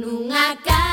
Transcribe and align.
nunha 0.00 0.56
casa 0.64 0.89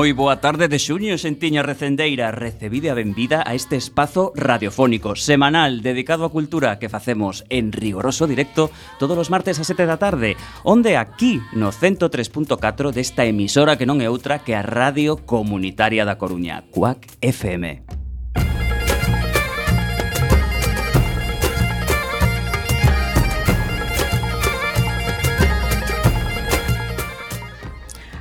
Moi 0.00 0.16
boa 0.16 0.40
tarde 0.40 0.64
de 0.72 0.80
xuño, 0.80 1.20
xentiña 1.20 1.60
recendeira 1.60 2.32
Recebide 2.32 2.88
a 2.88 2.96
benvida 2.96 3.44
a 3.44 3.52
este 3.52 3.76
espazo 3.76 4.32
radiofónico 4.32 5.12
Semanal 5.12 5.84
dedicado 5.84 6.24
á 6.24 6.32
cultura 6.32 6.80
que 6.80 6.88
facemos 6.88 7.44
en 7.52 7.68
rigoroso 7.68 8.24
directo 8.24 8.72
Todos 8.96 9.20
os 9.20 9.28
martes 9.28 9.60
a 9.60 9.64
7 9.68 9.84
da 9.84 10.00
tarde 10.00 10.40
Onde 10.64 10.96
aquí 10.96 11.44
no 11.52 11.68
103.4 11.68 12.96
desta 12.96 13.28
emisora 13.28 13.76
que 13.76 13.84
non 13.84 14.00
é 14.00 14.08
outra 14.08 14.40
que 14.40 14.56
a 14.56 14.64
Radio 14.64 15.20
Comunitaria 15.20 16.08
da 16.08 16.16
Coruña 16.16 16.64
Cuac 16.72 17.04
FM 17.20 17.99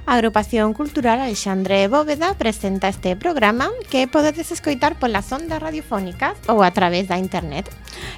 A 0.10 0.16
agrupación 0.16 0.74
cultural 0.74 1.20
Alexandre 1.20 1.88
Bóveda 1.88 2.34
presenta 2.34 2.88
este 2.88 3.16
programa 3.16 3.70
que 3.92 4.08
podedes 4.08 4.52
escoitar 4.52 4.98
polas 4.98 5.30
ondas 5.30 5.62
radiofónicas 5.62 6.34
ou 6.50 6.66
a 6.66 6.74
través 6.74 7.06
da 7.06 7.22
internet 7.22 7.70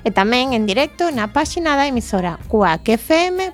e 0.08 0.10
tamén 0.16 0.56
en 0.56 0.64
directo 0.64 1.12
na 1.12 1.36
páxina 1.36 1.76
da 1.76 1.92
emisora 1.92 2.40
cuacfm.org. 2.48 3.52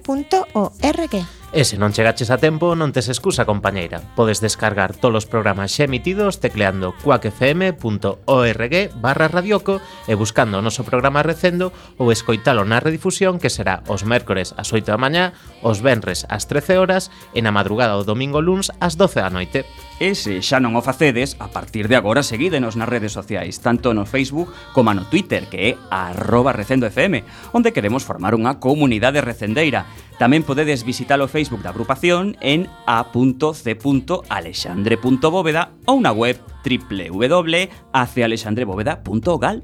E 1.55 1.63
se 1.63 1.79
non 1.79 1.95
chegaches 1.95 2.27
a 2.27 2.43
tempo, 2.43 2.75
non 2.75 2.91
tes 2.91 3.07
excusa, 3.07 3.47
compañeira. 3.47 4.03
Podes 4.19 4.43
descargar 4.43 4.91
todos 4.91 5.23
os 5.23 5.29
programas 5.31 5.71
xa 5.71 5.87
emitidos 5.87 6.43
tecleando 6.43 6.91
cuacfm.org 6.99 8.75
barra 8.99 9.31
radioco 9.31 9.79
e 10.11 10.13
buscando 10.19 10.59
o 10.59 10.65
noso 10.65 10.83
programa 10.83 11.23
recendo 11.23 11.71
ou 11.95 12.11
escoitalo 12.11 12.67
na 12.67 12.83
redifusión 12.83 13.39
que 13.39 13.47
será 13.47 13.79
os 13.87 14.03
mércores 14.03 14.51
ás 14.59 14.75
8 14.75 14.91
da 14.91 14.99
mañá, 14.99 15.31
os 15.63 15.79
venres 15.79 16.27
ás 16.27 16.51
13 16.51 16.83
horas 16.83 17.15
e 17.31 17.39
na 17.39 17.55
madrugada 17.55 17.95
o 17.95 18.03
domingo 18.03 18.43
luns 18.43 18.67
ás 18.83 18.99
12 18.99 19.23
da 19.23 19.31
noite. 19.31 19.63
E 20.03 20.19
se 20.19 20.43
xa 20.43 20.59
non 20.59 20.75
o 20.75 20.83
facedes, 20.83 21.39
a 21.39 21.47
partir 21.47 21.87
de 21.87 21.95
agora 21.95 22.27
seguídenos 22.27 22.75
nas 22.75 22.91
redes 22.91 23.15
sociais, 23.15 23.63
tanto 23.63 23.95
no 23.95 24.03
Facebook 24.03 24.51
como 24.75 24.91
no 24.91 25.07
Twitter, 25.07 25.47
que 25.47 25.73
é 25.73 25.79
arroba 25.95 26.51
recendofm, 26.51 27.23
onde 27.55 27.71
queremos 27.71 28.03
formar 28.03 28.35
unha 28.35 28.59
comunidade 28.59 29.23
recendeira 29.23 29.87
Tamén 30.17 30.41
podedes 30.41 30.81
visitar 30.81 31.21
o 31.21 31.29
Facebook 31.29 31.61
da 31.61 31.69
agrupación 31.69 32.33
en 32.41 32.65
a.c.alexandre.bóveda 32.89 35.77
ou 35.85 36.01
na 36.01 36.09
web 36.09 36.41
www.acealexandrebóveda.gal. 36.65 39.61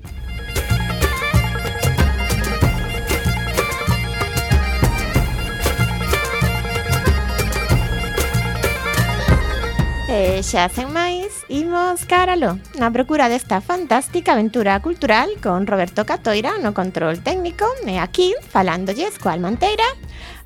E 10.13 10.45
xa 10.45 10.69
sen 10.69 10.93
máis, 10.93 11.41
imos 11.53 12.09
caralo 12.09 12.57
na 12.81 12.89
procura 12.89 13.29
desta 13.29 13.61
fantástica 13.61 14.33
aventura 14.33 14.81
cultural 14.81 15.29
con 15.37 15.69
Roberto 15.69 16.01
Catoira 16.01 16.57
no 16.57 16.73
control 16.73 17.21
técnico 17.21 17.69
e 17.85 18.01
aquí, 18.01 18.33
falándolles 18.49 19.21
coa 19.21 19.37
Almanteira, 19.37 19.85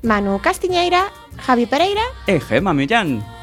Manu 0.04 0.36
Castiñeira, 0.44 1.08
Javi 1.40 1.64
Pereira 1.64 2.04
E 2.28 2.36
Gema 2.44 2.76
Millán. 2.76 3.37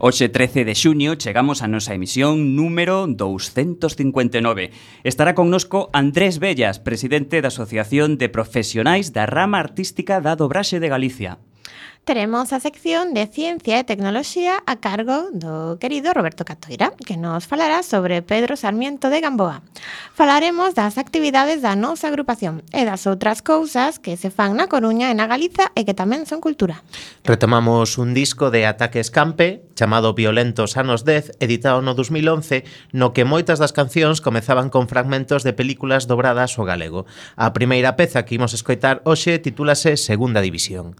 Hoxe 0.00 0.28
13 0.30 0.62
de 0.62 0.78
xuño 0.78 1.18
chegamos 1.18 1.58
a 1.58 1.66
nosa 1.66 1.90
emisión 1.90 2.54
número 2.54 3.10
259. 3.10 4.70
Estará 5.02 5.34
connosco 5.34 5.90
Andrés 5.90 6.38
Bellas, 6.38 6.78
presidente 6.78 7.42
da 7.42 7.50
Asociación 7.50 8.14
de 8.14 8.30
Profesionais 8.30 9.10
da 9.10 9.26
Rama 9.26 9.58
Artística 9.58 10.22
da 10.22 10.38
Dobraxe 10.38 10.78
de 10.78 10.86
Galicia 10.86 11.42
teremos 12.08 12.54
a 12.54 12.58
sección 12.60 13.12
de 13.12 13.26
Ciencia 13.28 13.76
e 13.76 13.84
Tecnoloxía 13.84 14.64
a 14.64 14.80
cargo 14.80 15.28
do 15.28 15.76
querido 15.76 16.16
Roberto 16.16 16.48
Catoira, 16.48 16.96
que 17.04 17.20
nos 17.20 17.44
falará 17.44 17.84
sobre 17.84 18.24
Pedro 18.24 18.56
Sarmiento 18.56 19.12
de 19.12 19.20
Gamboa. 19.20 19.60
Falaremos 20.16 20.72
das 20.72 20.96
actividades 20.96 21.60
da 21.60 21.76
nosa 21.76 22.08
agrupación 22.08 22.64
e 22.72 22.88
das 22.88 23.04
outras 23.04 23.44
cousas 23.44 24.00
que 24.00 24.16
se 24.16 24.32
fan 24.32 24.56
na 24.56 24.72
Coruña 24.72 25.12
e 25.12 25.14
na 25.20 25.28
Galiza 25.28 25.68
e 25.76 25.84
que 25.84 25.92
tamén 25.92 26.24
son 26.24 26.40
cultura. 26.40 26.80
Retomamos 27.28 28.00
un 28.00 28.16
disco 28.16 28.48
de 28.48 28.64
Ataque 28.64 29.04
Escampe, 29.04 29.68
chamado 29.76 30.16
Violentos 30.16 30.80
anos 30.80 31.04
10, 31.04 31.36
editado 31.44 31.84
no 31.84 31.92
2011, 31.92 32.64
no 32.96 33.12
que 33.12 33.28
moitas 33.28 33.60
das 33.60 33.76
cancións 33.76 34.24
comezaban 34.24 34.72
con 34.72 34.88
fragmentos 34.88 35.44
de 35.44 35.52
películas 35.52 36.08
dobradas 36.08 36.56
ao 36.56 36.64
galego. 36.64 37.04
A 37.36 37.52
primeira 37.52 38.00
peza 38.00 38.24
que 38.24 38.40
imos 38.40 38.56
escoitar 38.56 39.04
hoxe 39.04 39.36
titúlase 39.44 40.00
Segunda 40.00 40.40
División. 40.40 40.96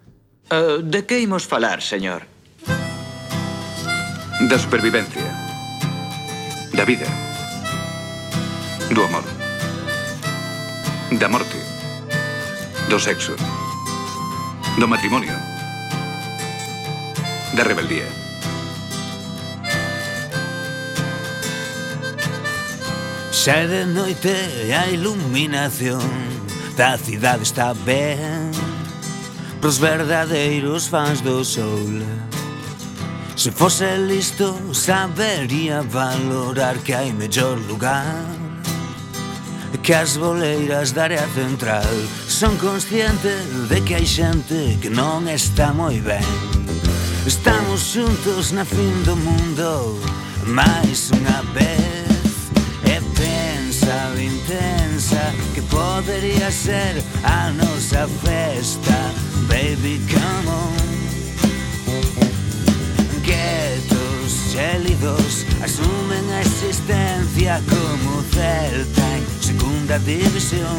Eh, 0.50 0.80
de 0.82 1.04
que 1.04 1.20
imos 1.20 1.44
falar, 1.44 1.82
señor? 1.82 2.24
Da 4.48 4.58
supervivencia. 4.58 5.28
Da 6.72 6.84
vida. 6.86 7.04
Do 8.88 9.04
amor. 9.04 9.24
Da 11.10 11.28
morte. 11.28 11.58
Do 12.88 12.98
sexo. 12.98 13.36
Do 14.78 14.88
matrimonio. 14.88 15.36
Da 17.52 17.64
rebeldía. 17.64 18.08
Xa 23.32 23.68
de 23.68 23.84
noite 23.84 24.32
e 24.64 24.72
a 24.72 24.88
iluminación 24.88 26.00
da 26.72 26.96
cidade 26.96 27.44
está 27.44 27.74
ben 27.74 28.57
pros 29.60 29.78
verdadeiros 29.78 30.86
fans 30.86 31.20
do 31.20 31.44
soul. 31.44 32.02
Se 33.36 33.50
fose 33.50 33.96
listo 33.98 34.56
sabería 34.72 35.82
valorar 35.82 36.78
que 36.78 36.94
hai 36.94 37.12
mellor 37.12 37.58
lugar. 37.68 38.24
Que 39.82 39.94
as 39.94 40.16
boleiras 40.16 40.92
da 40.92 41.04
área 41.04 41.26
central 41.34 41.84
Son 42.26 42.56
consciente 42.56 43.34
de 43.68 43.80
que 43.80 43.94
hai 43.94 44.06
xente 44.06 44.76
que 44.82 44.90
non 44.90 45.28
está 45.28 45.72
moi 45.72 46.00
ben. 46.00 46.24
Estamos 47.26 47.80
xuntos 47.80 48.52
na 48.52 48.64
fin 48.64 48.92
do 49.04 49.16
mundo 49.16 49.96
máis 50.44 51.10
unha 51.12 51.40
vez. 51.56 52.52
E 52.84 52.96
pensa 53.16 53.98
intensa 54.20 55.32
que 55.54 55.62
podería 55.62 56.50
ser 56.50 57.00
a 57.24 57.50
nosa 57.52 58.08
festa. 58.24 59.27
Baby, 59.58 59.98
come 60.06 60.46
on. 60.46 60.72
Guetos 63.26 64.52
gélidos 64.52 65.44
Asumen 65.60 66.30
a 66.30 66.42
existencia 66.42 67.60
como 67.68 68.22
Celta. 68.30 69.16
En 69.16 69.24
Segunda 69.42 69.98
división 69.98 70.78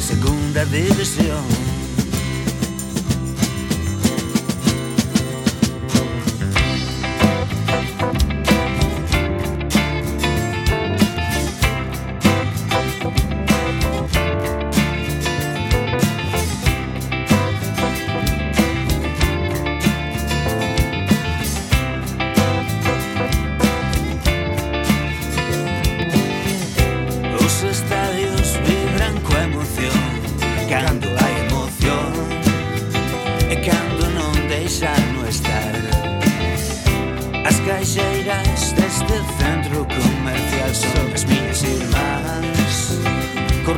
Segunda 0.00 0.64
división. 0.64 1.69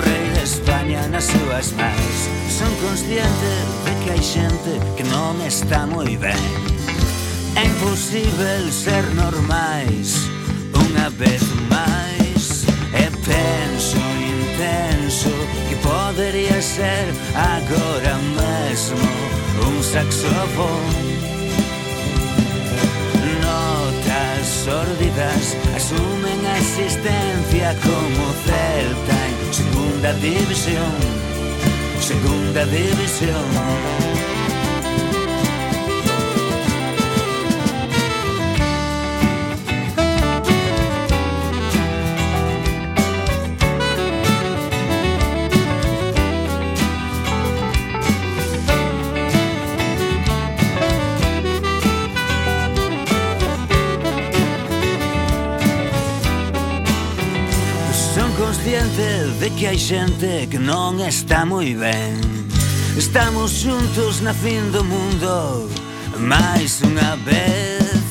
rei 0.05 0.27
de 0.35 0.43
España 0.43 1.01
nas 1.09 1.25
súas 1.25 1.73
mans. 1.79 2.19
Son 2.59 2.73
consciente 2.87 3.53
de 3.85 3.93
que 4.05 4.11
hai 4.11 4.23
xente 4.23 4.73
que 4.97 5.05
non 5.05 5.35
está 5.43 5.87
moi 5.87 6.15
ben 6.17 6.39
É 7.57 7.65
imposible 7.67 8.71
ser 8.71 9.03
normais 9.19 10.31
unha 10.73 11.09
vez 11.17 11.43
máis 11.73 12.65
E 12.95 13.07
penso 13.27 13.99
intenso 14.37 15.33
que 15.69 15.77
podería 15.81 16.61
ser 16.63 17.09
agora 17.35 18.15
mesmo 18.37 19.09
un 19.67 19.77
saxofón 19.83 20.87
Notas 23.43 24.47
sórdidas 24.65 25.45
asumen 25.75 26.41
a 26.47 26.55
existencia 26.63 27.75
como 27.83 28.25
celtas 28.47 29.22
Segunda 29.53 30.15
División, 30.15 30.93
Segunda 32.01 32.65
División. 32.65 34.22
de 59.41 59.51
que 59.51 59.67
hai 59.67 59.79
xente 59.79 60.49
que 60.51 60.59
non 60.59 61.01
está 61.01 61.45
moi 61.47 61.75
ben. 61.75 62.19
Estamos 62.97 63.51
xuntos 63.63 64.21
na 64.21 64.35
fin 64.35 64.71
do 64.75 64.83
mundo 64.83 65.71
máis 66.19 66.83
unha 66.83 67.15
vez. 67.23 68.03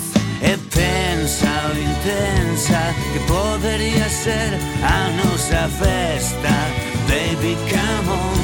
E 0.41 0.57
pensa 0.73 1.51
o 1.69 1.73
intensa 1.77 2.81
que 3.13 3.19
podería 3.29 4.07
ser 4.09 4.57
a 4.81 4.97
nosa 5.21 5.69
festa 5.77 6.55
Baby, 7.11 7.57
come 7.69 8.09
on. 8.09 8.39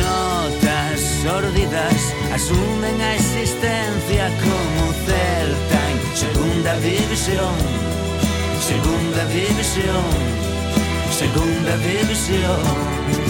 Notas 0.00 1.00
sórdidas 1.22 2.00
asumen 2.32 3.00
a 3.00 3.14
existencia 3.14 4.30
como 4.42 4.92
Celta 5.04 5.80
en 5.92 6.16
segunda 6.16 6.72
división 6.80 7.93
segunda 8.64 9.26
división, 9.26 10.04
segunda 11.10 11.76
división. 11.76 13.23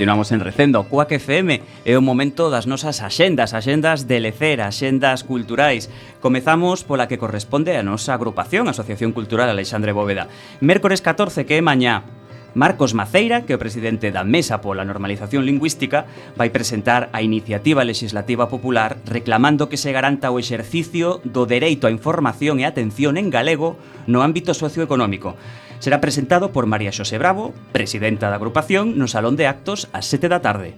Continuamos 0.00 0.32
en 0.32 0.40
Recendo, 0.40 0.84
Cuac 0.84 1.12
FM 1.12 1.60
é 1.84 1.92
o 1.92 2.00
momento 2.00 2.48
das 2.48 2.64
nosas 2.64 3.04
axendas, 3.04 3.52
axendas 3.52 4.08
de 4.08 4.16
lecer, 4.16 4.64
axendas 4.64 5.28
culturais. 5.28 5.92
Comezamos 6.24 6.88
pola 6.88 7.04
que 7.04 7.20
corresponde 7.20 7.76
a 7.76 7.84
nosa 7.84 8.16
agrupación, 8.16 8.64
Asociación 8.64 9.12
Cultural 9.12 9.52
Alexandre 9.52 9.92
Bóveda. 9.92 10.32
Mércores 10.64 11.04
14, 11.04 11.44
que 11.44 11.60
é 11.60 11.60
mañá, 11.60 12.08
Marcos 12.54 12.96
Maceira, 12.96 13.44
que 13.44 13.52
é 13.52 13.60
o 13.60 13.62
presidente 13.62 14.08
da 14.08 14.24
Mesa 14.24 14.64
pola 14.64 14.88
Normalización 14.88 15.44
Lingüística, 15.44 16.08
vai 16.32 16.48
presentar 16.48 17.12
a 17.12 17.20
iniciativa 17.20 17.84
legislativa 17.84 18.48
popular 18.48 18.98
reclamando 19.04 19.68
que 19.68 19.76
se 19.76 19.92
garanta 19.92 20.32
o 20.32 20.40
exercicio 20.40 21.20
do 21.28 21.44
dereito 21.44 21.84
á 21.84 21.92
información 21.92 22.56
e 22.58 22.64
atención 22.64 23.20
en 23.20 23.28
galego 23.28 23.76
no 24.08 24.24
ámbito 24.24 24.56
socioeconómico. 24.56 25.36
Será 25.80 26.00
presentado 26.00 26.52
por 26.52 26.66
María 26.66 26.92
Xosé 26.92 27.16
Bravo, 27.16 27.56
presidenta 27.72 28.28
da 28.28 28.36
agrupación, 28.36 29.00
no 29.00 29.08
Salón 29.08 29.40
de 29.40 29.48
Actos 29.48 29.88
ás 29.96 30.04
7 30.12 30.28
da 30.28 30.44
tarde 30.44 30.76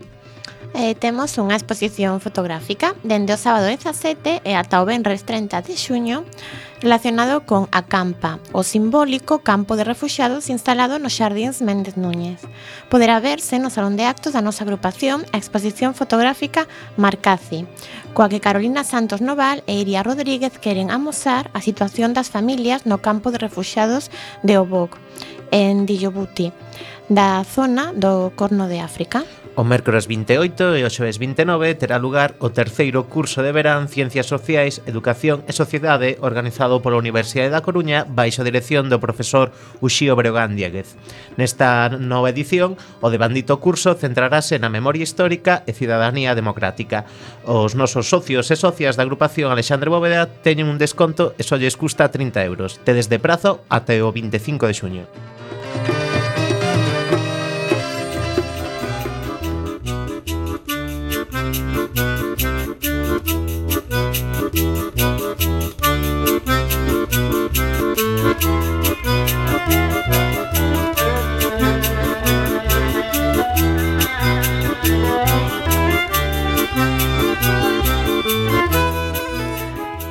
eh, 0.74 0.94
temos 0.94 1.36
unha 1.36 1.56
exposición 1.56 2.20
fotográfica 2.20 2.96
dende 3.04 3.36
o 3.36 3.38
sábado 3.40 3.68
17 3.68 4.40
e 4.44 4.52
ata 4.56 4.80
o 4.80 4.88
venres 4.88 5.24
30 5.24 5.62
de 5.64 5.74
xuño 5.76 6.24
relacionado 6.82 7.46
con 7.46 7.68
a 7.70 7.86
campa, 7.86 8.40
o 8.50 8.66
simbólico 8.66 9.38
campo 9.46 9.76
de 9.76 9.84
refugiados 9.84 10.50
instalado 10.50 10.98
nos 10.98 11.14
Xardíns 11.14 11.62
Méndez 11.62 11.94
Núñez. 11.96 12.42
Poderá 12.90 13.22
verse 13.22 13.62
no 13.62 13.70
Salón 13.70 13.94
de 13.94 14.04
Actos 14.04 14.34
da 14.34 14.42
nosa 14.42 14.66
agrupación 14.66 15.22
a 15.30 15.38
exposición 15.38 15.94
fotográfica 15.94 16.66
Marcazi, 16.98 17.70
coa 18.18 18.26
que 18.26 18.42
Carolina 18.42 18.82
Santos 18.82 19.22
Noval 19.22 19.62
e 19.70 19.78
Iria 19.78 20.02
Rodríguez 20.02 20.58
queren 20.58 20.90
amosar 20.90 21.54
a 21.54 21.62
situación 21.62 22.18
das 22.18 22.34
familias 22.34 22.82
no 22.82 22.98
campo 22.98 23.30
de 23.30 23.38
refugiados 23.38 24.10
de 24.42 24.58
Oboc, 24.58 24.98
en 25.54 25.86
Dillobuti 25.86 26.50
da 27.14 27.44
zona 27.44 27.92
do 27.92 28.32
Corno 28.34 28.68
de 28.68 28.80
África. 28.80 29.24
O 29.54 29.64
mércores 29.68 30.08
28 30.08 30.80
e 30.80 30.80
o 30.80 30.88
xoves 30.88 31.20
29 31.20 31.76
terá 31.76 32.00
lugar 32.00 32.40
o 32.40 32.48
terceiro 32.56 33.04
curso 33.04 33.44
de 33.44 33.52
verán 33.52 33.84
Ciencias 33.92 34.24
Sociais, 34.24 34.80
Educación 34.88 35.44
e 35.44 35.52
Sociedade 35.52 36.16
organizado 36.24 36.80
pola 36.80 36.96
Universidade 36.96 37.52
da 37.52 37.60
Coruña 37.60 38.08
baixo 38.08 38.40
a 38.40 38.48
dirección 38.48 38.88
do 38.88 38.96
profesor 38.96 39.52
Uxío 39.84 40.16
Breogán 40.16 40.56
Dieguez. 40.56 40.96
Nesta 41.36 41.92
nova 41.92 42.32
edición, 42.32 42.80
o 43.04 43.12
de 43.12 43.20
bandito 43.20 43.60
curso 43.60 43.92
centrarase 43.92 44.56
na 44.56 44.72
memoria 44.72 45.04
histórica 45.04 45.68
e 45.68 45.76
cidadanía 45.76 46.32
democrática. 46.32 47.04
Os 47.44 47.76
nosos 47.76 48.08
socios 48.08 48.48
e 48.48 48.56
socias 48.56 48.96
da 48.96 49.04
agrupación 49.04 49.52
Alexandre 49.52 49.92
Bóveda 49.92 50.32
teñen 50.40 50.72
un 50.72 50.80
desconto 50.80 51.36
e 51.36 51.44
só 51.44 51.60
lles 51.60 51.76
custa 51.76 52.08
30 52.08 52.40
euros, 52.48 52.80
tedes 52.88 53.12
de 53.12 53.20
prazo 53.20 53.60
até 53.68 54.00
o 54.00 54.08
25 54.08 54.64
de 54.64 54.72
xuño. 54.72 55.04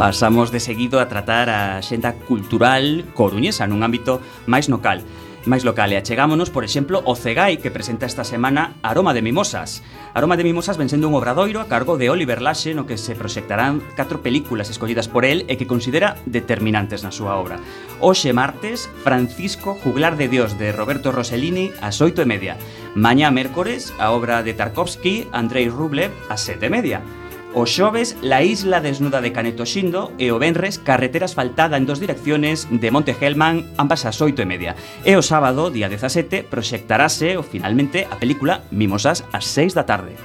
Pasamos 0.02 0.50
de 0.50 0.60
seguido 0.60 1.00
a 1.00 1.08
tratar 1.08 1.48
a 1.54 1.78
xenda 1.86 2.18
cultural 2.26 3.06
coruñesa 3.14 3.70
nun 3.70 3.86
ámbito 3.86 4.18
máis 4.50 4.66
local 4.66 5.06
máis 5.46 5.66
local 5.66 5.90
e 5.90 5.98
achegámonos, 5.98 6.54
por 6.54 6.62
exemplo, 6.62 7.02
o 7.06 7.18
Cegai 7.18 7.58
que 7.58 7.74
presenta 7.74 8.06
esta 8.06 8.24
semana 8.24 8.78
Aroma 8.86 9.14
de 9.14 9.22
Mimosas. 9.22 9.82
Aroma 10.14 10.38
de 10.38 10.44
Mimosas 10.46 10.78
ven 10.78 10.90
sendo 10.90 11.10
un 11.10 11.16
obradoiro 11.18 11.62
a 11.62 11.70
cargo 11.70 11.98
de 11.98 12.10
Oliver 12.10 12.42
Laxe 12.42 12.74
no 12.74 12.86
que 12.86 12.98
se 12.98 13.16
proxectarán 13.18 13.82
catro 13.98 14.22
películas 14.22 14.70
escollidas 14.70 15.10
por 15.10 15.26
el 15.26 15.50
e 15.50 15.58
que 15.58 15.70
considera 15.70 16.18
determinantes 16.30 17.02
na 17.02 17.10
súa 17.10 17.38
obra. 17.40 17.58
Oxe 18.04 18.34
martes, 18.34 18.90
Francisco 19.02 19.78
Juglar 19.82 20.18
de 20.18 20.30
Dios 20.30 20.58
de 20.62 20.74
Roberto 20.76 21.10
Rossellini 21.10 21.74
ás 21.82 21.98
oito 22.02 22.22
e 22.22 22.30
media. 22.30 22.58
Mañá 22.94 23.32
mércores, 23.32 23.96
a 23.98 24.12
obra 24.12 24.44
de 24.44 24.54
Tarkovsky, 24.54 25.32
Andrei 25.32 25.70
Rublev 25.70 26.12
ás 26.30 26.44
sete 26.46 26.68
e 26.68 26.74
media. 26.74 27.00
O 27.54 27.66
xoves, 27.66 28.16
la 28.22 28.44
isla 28.44 28.80
desnuda 28.80 29.20
de 29.20 29.34
Caneto 29.34 29.66
Xindo 29.66 30.16
e 30.16 30.32
o 30.32 30.40
Benres, 30.40 30.80
carretera 30.80 31.28
asfaltada 31.28 31.76
en 31.76 31.84
dos 31.84 32.00
direcciones 32.00 32.64
de 32.72 32.92
Monte 32.96 33.12
Helman 33.12 33.68
ambas 33.76 34.08
ás 34.08 34.24
oito 34.24 34.40
e 34.40 34.48
media. 34.48 34.80
E 35.04 35.20
o 35.20 35.24
sábado, 35.24 35.68
día 35.68 35.92
17, 35.92 36.48
proxectarase 36.48 37.36
o 37.36 37.44
finalmente 37.44 38.08
a 38.08 38.16
película 38.16 38.64
Mimosas 38.72 39.28
ás 39.36 39.52
6 39.52 39.76
da 39.76 39.84
tarde. 39.84 40.16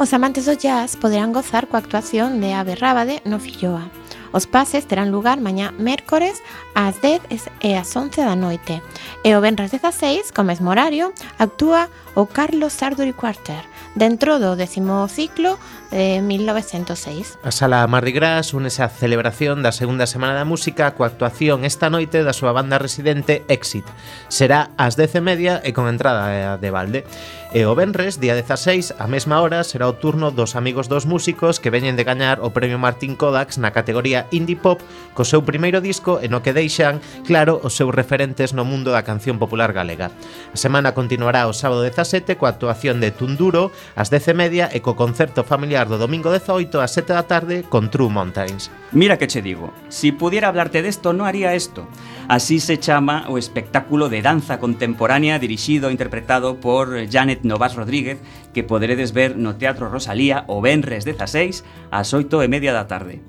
Os 0.00 0.16
amantes 0.16 0.48
do 0.48 0.56
jazz 0.56 0.96
poderán 0.96 1.36
gozar 1.36 1.68
coa 1.68 1.84
actuación 1.84 2.40
de 2.40 2.56
Ave 2.56 2.72
Rábade 2.72 3.20
no 3.28 3.36
Filloa. 3.36 3.92
Os 4.32 4.48
pases 4.48 4.88
terán 4.88 5.12
lugar 5.12 5.44
mañá 5.44 5.76
mércores 5.76 6.40
ás 6.72 6.96
10 7.04 7.52
e 7.60 7.76
ás 7.76 7.92
11 7.92 8.16
da 8.24 8.32
noite. 8.32 8.80
E 9.28 9.36
o 9.36 9.44
venres 9.44 9.76
16, 9.76 10.32
co 10.32 10.40
mesmo 10.40 10.72
horario, 10.72 11.12
actúa 11.36 11.92
o 12.16 12.24
Carlos 12.24 12.72
Sarduri 12.72 13.12
Quarter– 13.12 13.60
dentro 13.96 14.38
do 14.38 14.54
décimo 14.54 15.08
ciclo 15.08 15.58
de 15.90 16.20
1906. 16.20 17.40
A 17.42 17.50
Sala 17.50 17.86
Mardi 17.88 18.12
Gras 18.12 18.52
únese 18.52 18.84
á 18.84 18.92
celebración 18.92 19.64
da 19.64 19.72
segunda 19.72 20.04
semana 20.04 20.36
da 20.36 20.46
música 20.46 20.92
coa 20.92 21.08
actuación 21.08 21.64
esta 21.64 21.88
noite 21.88 22.20
da 22.20 22.36
súa 22.36 22.52
banda 22.52 22.76
residente 22.76 23.42
Exit. 23.48 23.88
Será 24.28 24.70
ás 24.76 25.00
10:30 25.00 25.64
e, 25.64 25.68
e 25.68 25.70
con 25.72 25.88
entrada 25.88 26.60
de 26.60 26.70
balde. 26.70 27.08
E 27.56 27.64
o 27.64 27.72
Benres, 27.72 28.20
día 28.20 28.36
16, 28.36 29.00
a 29.00 29.08
mesma 29.08 29.40
hora, 29.40 29.64
será 29.64 29.88
o 29.88 29.96
turno 29.96 30.28
dos 30.28 30.60
amigos 30.60 30.92
dos 30.92 31.08
músicos 31.08 31.56
que 31.56 31.72
veñen 31.72 31.96
de 31.96 32.04
gañar 32.04 32.44
o 32.44 32.52
Premio 32.52 32.76
Martín 32.76 33.16
Kodax 33.16 33.56
na 33.56 33.72
categoría 33.72 34.28
Indie 34.28 34.60
Pop 34.60 34.84
co 35.16 35.24
seu 35.24 35.40
primeiro 35.40 35.80
disco 35.80 36.20
e 36.20 36.28
no 36.28 36.44
que 36.44 36.52
deixan, 36.52 37.00
claro, 37.24 37.56
os 37.64 37.72
seus 37.72 37.96
referentes 37.96 38.52
no 38.52 38.68
mundo 38.68 38.92
da 38.92 39.08
canción 39.08 39.40
popular 39.40 39.72
galega. 39.72 40.12
A 40.52 40.58
semana 40.60 40.92
continuará 40.92 41.48
o 41.48 41.56
sábado 41.56 41.80
17 41.80 42.36
coa 42.36 42.52
actuación 42.52 43.00
de 43.00 43.08
Tunduro 43.08 43.72
ás 43.96 44.12
10.30 44.12 44.76
e 44.76 44.84
co 44.84 44.92
concerto 44.92 45.40
familiar 45.40 45.88
do 45.88 45.96
domingo 45.96 46.28
18 46.28 46.84
ás 46.84 46.92
7 46.92 47.16
da 47.16 47.24
tarde 47.24 47.64
con 47.64 47.88
True 47.88 48.12
Mountains. 48.12 48.68
Mira 48.92 49.16
que 49.16 49.32
che 49.32 49.40
digo, 49.40 49.72
si 49.88 50.12
pudiera 50.12 50.52
hablarte 50.52 50.84
desto, 50.84 51.16
no 51.16 51.24
haría 51.24 51.56
esto. 51.56 51.88
Así 52.28 52.60
se 52.60 52.76
chama 52.76 53.24
o 53.32 53.40
espectáculo 53.40 54.12
de 54.12 54.20
danza 54.20 54.60
contemporánea 54.60 55.40
dirixido 55.40 55.88
e 55.88 55.96
interpretado 55.96 56.60
por 56.60 56.92
Janet 57.08 57.45
Novas 57.46 57.78
Rodríguez 57.78 58.18
que 58.52 58.66
poderedes 58.66 59.14
ver 59.14 59.38
no 59.38 59.56
Teatro 59.56 59.88
Rosalía 59.88 60.44
o 60.46 60.60
Benres 60.60 61.06
16 61.06 61.64
ás 61.90 62.12
8 62.12 62.42
e 62.42 62.48
media 62.50 62.74
da 62.74 62.90
tarde. 62.90 63.22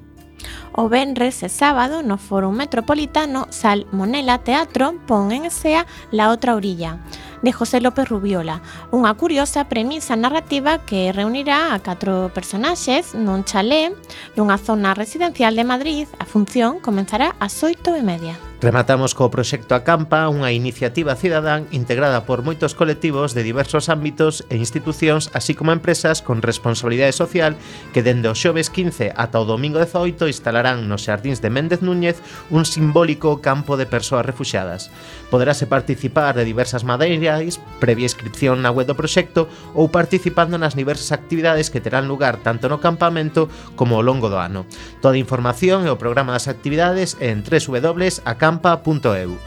O 0.77 0.89
venres 0.89 1.41
e 1.41 1.49
sábado 1.49 2.05
no 2.05 2.21
Foro 2.21 2.53
Metropolitano 2.53 3.49
Salmonela 3.49 4.45
Teatro 4.45 4.93
pon 5.09 5.33
en 5.33 5.49
esea 5.49 5.89
La 6.13 6.29
outra 6.29 6.53
orilla 6.53 7.01
de 7.41 7.53
José 7.53 7.81
López 7.81 8.09
Rubiola, 8.09 8.61
unha 8.89 9.13
curiosa 9.13 9.69
premisa 9.69 10.17
narrativa 10.17 10.81
que 10.81 11.13
reunirá 11.13 11.73
a 11.73 11.81
catro 11.81 12.33
personaxes 12.33 13.13
nun 13.13 13.45
chalé 13.45 13.93
dunha 14.33 14.57
zona 14.57 14.97
residencial 14.97 15.53
de 15.53 15.65
Madrid. 15.65 16.05
A 16.17 16.25
función 16.25 16.81
comenzará 16.81 17.37
ás 17.37 17.61
8 17.61 17.93
e 17.93 18.01
media. 18.01 18.35
Rematamos 18.59 19.13
co 19.13 19.29
proxecto 19.29 19.77
Acampa, 19.77 20.25
unha 20.33 20.49
iniciativa 20.49 21.13
cidadán 21.13 21.69
integrada 21.69 22.25
por 22.25 22.41
moitos 22.41 22.73
colectivos 22.73 23.37
de 23.37 23.45
diversos 23.45 23.85
ámbitos 23.85 24.49
e 24.49 24.57
institucións, 24.57 25.29
así 25.37 25.53
como 25.53 25.69
empresas 25.69 26.25
con 26.25 26.41
responsabilidade 26.41 27.13
social 27.13 27.53
que 27.93 28.01
dende 28.01 28.25
o 28.25 28.33
xoves 28.33 28.73
15 28.73 29.13
ata 29.13 29.37
o 29.37 29.45
domingo 29.45 29.77
18 29.77 30.25
instalarán 30.25 30.89
nos 30.89 31.05
xardíns 31.05 31.37
de 31.37 31.53
Méndez 31.53 31.85
Núñez 31.85 32.17
un 32.49 32.65
simbólico 32.65 33.45
campo 33.45 33.77
de 33.77 33.85
persoas 33.85 34.25
refuxiadas. 34.25 34.89
Poderase 35.29 35.69
participar 35.69 36.33
de 36.33 36.41
diversas 36.41 36.81
madeiras, 36.81 37.61
previa 37.77 38.09
inscripción 38.09 38.65
na 38.65 38.73
web 38.73 38.89
do 38.89 38.97
proxecto 38.97 39.45
ou 39.77 39.93
participando 39.93 40.57
nas 40.57 40.73
diversas 40.73 41.13
actividades 41.13 41.69
que 41.69 41.77
terán 41.77 42.09
lugar 42.09 42.41
tanto 42.41 42.73
no 42.73 42.81
campamento 42.81 43.53
como 43.77 44.01
ao 44.01 44.05
longo 44.05 44.33
do 44.33 44.41
ano. 44.41 44.65
Toda 44.97 45.13
a 45.13 45.21
información 45.21 45.85
e 45.85 45.93
o 45.93 46.01
programa 46.01 46.33
das 46.33 46.49
actividades 46.49 47.21
en 47.21 47.45
www.acampa.com 47.45 48.46
campa.eu. 48.47 49.37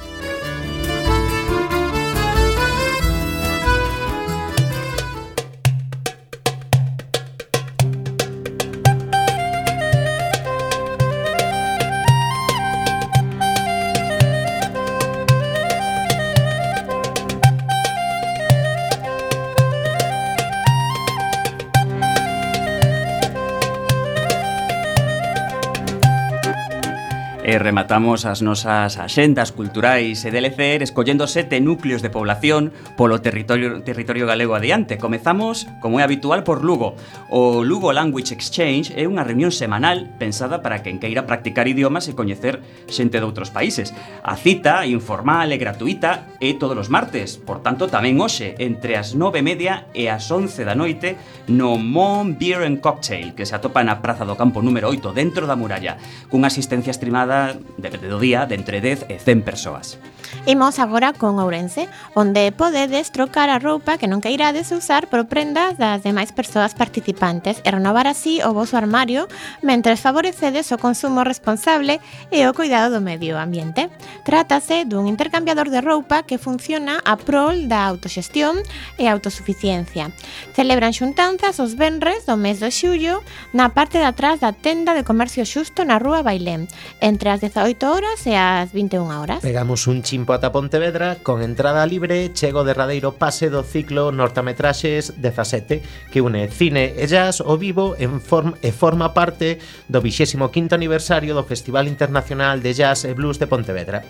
rematamos 27.61 28.25
as 28.25 28.41
nosas 28.41 28.97
axendas 28.97 29.53
culturais 29.53 30.25
e 30.25 30.33
de 30.33 30.41
lecer 30.41 30.81
escollendo 30.81 31.29
sete 31.29 31.61
núcleos 31.61 32.01
de 32.01 32.09
población 32.09 32.73
polo 32.97 33.21
territorio, 33.21 33.85
territorio 33.85 34.25
galego 34.25 34.57
adiante. 34.57 34.97
Comezamos, 34.97 35.69
como 35.85 36.01
é 36.01 36.03
habitual, 36.03 36.43
por 36.43 36.65
Lugo. 36.65 36.97
O 37.29 37.61
Lugo 37.61 37.93
Language 37.93 38.33
Exchange 38.33 38.97
é 38.97 39.05
unha 39.05 39.23
reunión 39.23 39.53
semanal 39.53 40.09
pensada 40.17 40.65
para 40.65 40.81
quen 40.81 40.97
queira 40.97 41.29
practicar 41.29 41.69
idiomas 41.69 42.09
e 42.09 42.17
coñecer 42.17 42.65
xente 42.89 43.21
de 43.21 43.29
outros 43.29 43.53
países. 43.53 43.93
A 44.25 44.41
cita, 44.41 44.89
informal 44.89 45.53
e 45.53 45.61
gratuita, 45.61 46.33
é 46.41 46.57
todos 46.57 46.81
os 46.81 46.89
martes, 46.89 47.37
por 47.37 47.61
tanto 47.61 47.93
tamén 47.93 48.17
hoxe, 48.19 48.57
entre 48.57 48.97
as 48.97 49.13
nove 49.13 49.45
e 49.45 49.47
media 49.47 49.93
e 49.93 50.09
as 50.09 50.33
once 50.33 50.65
da 50.65 50.73
noite, 50.73 51.21
no 51.53 51.77
Mon 51.77 52.41
Beer 52.41 52.65
and 52.65 52.81
Cocktail, 52.81 53.37
que 53.37 53.45
se 53.45 53.53
atopa 53.53 53.85
na 53.85 54.01
Praza 54.01 54.25
do 54.25 54.35
Campo 54.41 54.65
número 54.65 54.89
8, 54.89 55.13
dentro 55.13 55.45
da 55.45 55.61
muralla, 55.61 56.01
cunha 56.33 56.49
asistencia 56.49 56.97
estimada 56.97 57.50
de, 57.55 57.89
de, 57.91 58.09
do 58.09 58.19
día 58.19 58.47
de 58.47 58.55
entre 58.55 58.81
10 58.81 59.07
e 59.09 59.19
100 59.19 59.43
persoas. 59.43 59.99
Imos 60.47 60.79
agora 60.79 61.13
con 61.13 61.39
Ourense, 61.39 61.89
onde 62.15 62.53
podedes 62.53 63.13
trocar 63.13 63.51
a 63.51 63.59
roupa 63.59 63.99
que 63.99 64.09
non 64.09 64.23
queirades 64.23 64.73
usar 64.73 65.11
por 65.11 65.27
prendas 65.27 65.77
das 65.77 66.01
demais 66.07 66.33
persoas 66.33 66.73
participantes 66.73 67.61
e 67.61 67.69
renovar 67.69 68.07
así 68.07 68.41
o 68.41 68.55
vosso 68.55 68.79
armario 68.79 69.27
mentres 69.61 70.01
favorecedes 70.01 70.71
o 70.73 70.81
consumo 70.81 71.27
responsable 71.27 72.01
e 72.33 72.47
o 72.47 72.55
cuidado 72.55 72.95
do 72.95 73.05
medio 73.05 73.37
ambiente. 73.37 73.91
Trátase 74.25 74.87
dun 74.89 75.11
intercambiador 75.11 75.69
de 75.69 75.83
roupa 75.83 76.23
que 76.25 76.41
funciona 76.41 77.03
a 77.05 77.19
prol 77.19 77.69
da 77.69 77.85
autoxestión 77.85 78.57
e 78.97 79.11
autosuficiencia. 79.11 80.15
Celebran 80.57 80.95
xuntanzas 80.97 81.59
os 81.61 81.77
venres 81.77 82.25
do 82.25 82.39
mes 82.41 82.63
de 82.63 82.73
xullo 82.73 83.21
na 83.53 83.77
parte 83.77 84.01
de 84.01 84.09
atrás 84.09 84.41
da 84.41 84.57
tenda 84.57 84.97
de 84.97 85.05
comercio 85.05 85.45
xusto 85.45 85.85
na 85.85 86.01
rúa 86.01 86.25
Bailén, 86.25 86.65
entre 87.05 87.29
as 87.29 87.40
18 87.41 87.89
horas 87.89 88.21
e 88.29 88.37
ás 88.37 88.69
21 88.77 89.09
horas. 89.09 89.41
Pegamos 89.41 89.89
un 89.89 90.05
chimpo 90.05 90.37
ata 90.37 90.53
Pontevedra 90.53 91.17
con 91.25 91.41
entrada 91.41 91.89
libre, 91.89 92.37
chego 92.37 92.69
derradeiro 92.69 93.17
pase 93.17 93.49
do 93.49 93.65
ciclo 93.65 94.13
Nortametraxes 94.13 95.17
17 95.17 96.13
que 96.13 96.21
une 96.21 96.53
cine 96.53 96.93
e 97.01 97.09
jazz 97.09 97.41
o 97.41 97.57
vivo 97.57 97.97
en 97.97 98.21
form 98.21 98.61
e 98.61 98.77
forma 98.77 99.17
parte 99.17 99.57
do 99.89 100.05
25º 100.05 100.77
aniversario 100.77 101.33
do 101.33 101.49
Festival 101.49 101.89
Internacional 101.89 102.61
de 102.61 102.77
Jazz 102.77 103.09
e 103.09 103.17
Blues 103.17 103.41
de 103.41 103.49
Pontevedra. 103.49 104.05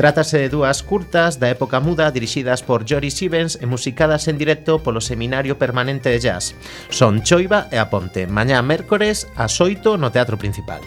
Trátase 0.00 0.40
de 0.40 0.48
dúas 0.48 0.80
curtas 0.80 1.36
da 1.36 1.52
época 1.52 1.84
muda 1.84 2.08
dirixidas 2.08 2.64
por 2.64 2.88
Jory 2.88 3.12
Stevens 3.12 3.60
e 3.60 3.68
musicadas 3.68 4.24
en 4.32 4.40
directo 4.40 4.80
polo 4.80 5.04
Seminario 5.04 5.60
Permanente 5.60 6.08
de 6.08 6.16
Jazz. 6.16 6.56
Son 6.88 7.20
Choiva 7.20 7.68
e 7.68 7.76
Aponte, 7.76 8.24
mañá 8.24 8.64
mércores 8.64 9.28
ás 9.36 9.60
8 9.60 10.00
no 10.00 10.08
Teatro 10.08 10.40
Principal. 10.40 10.80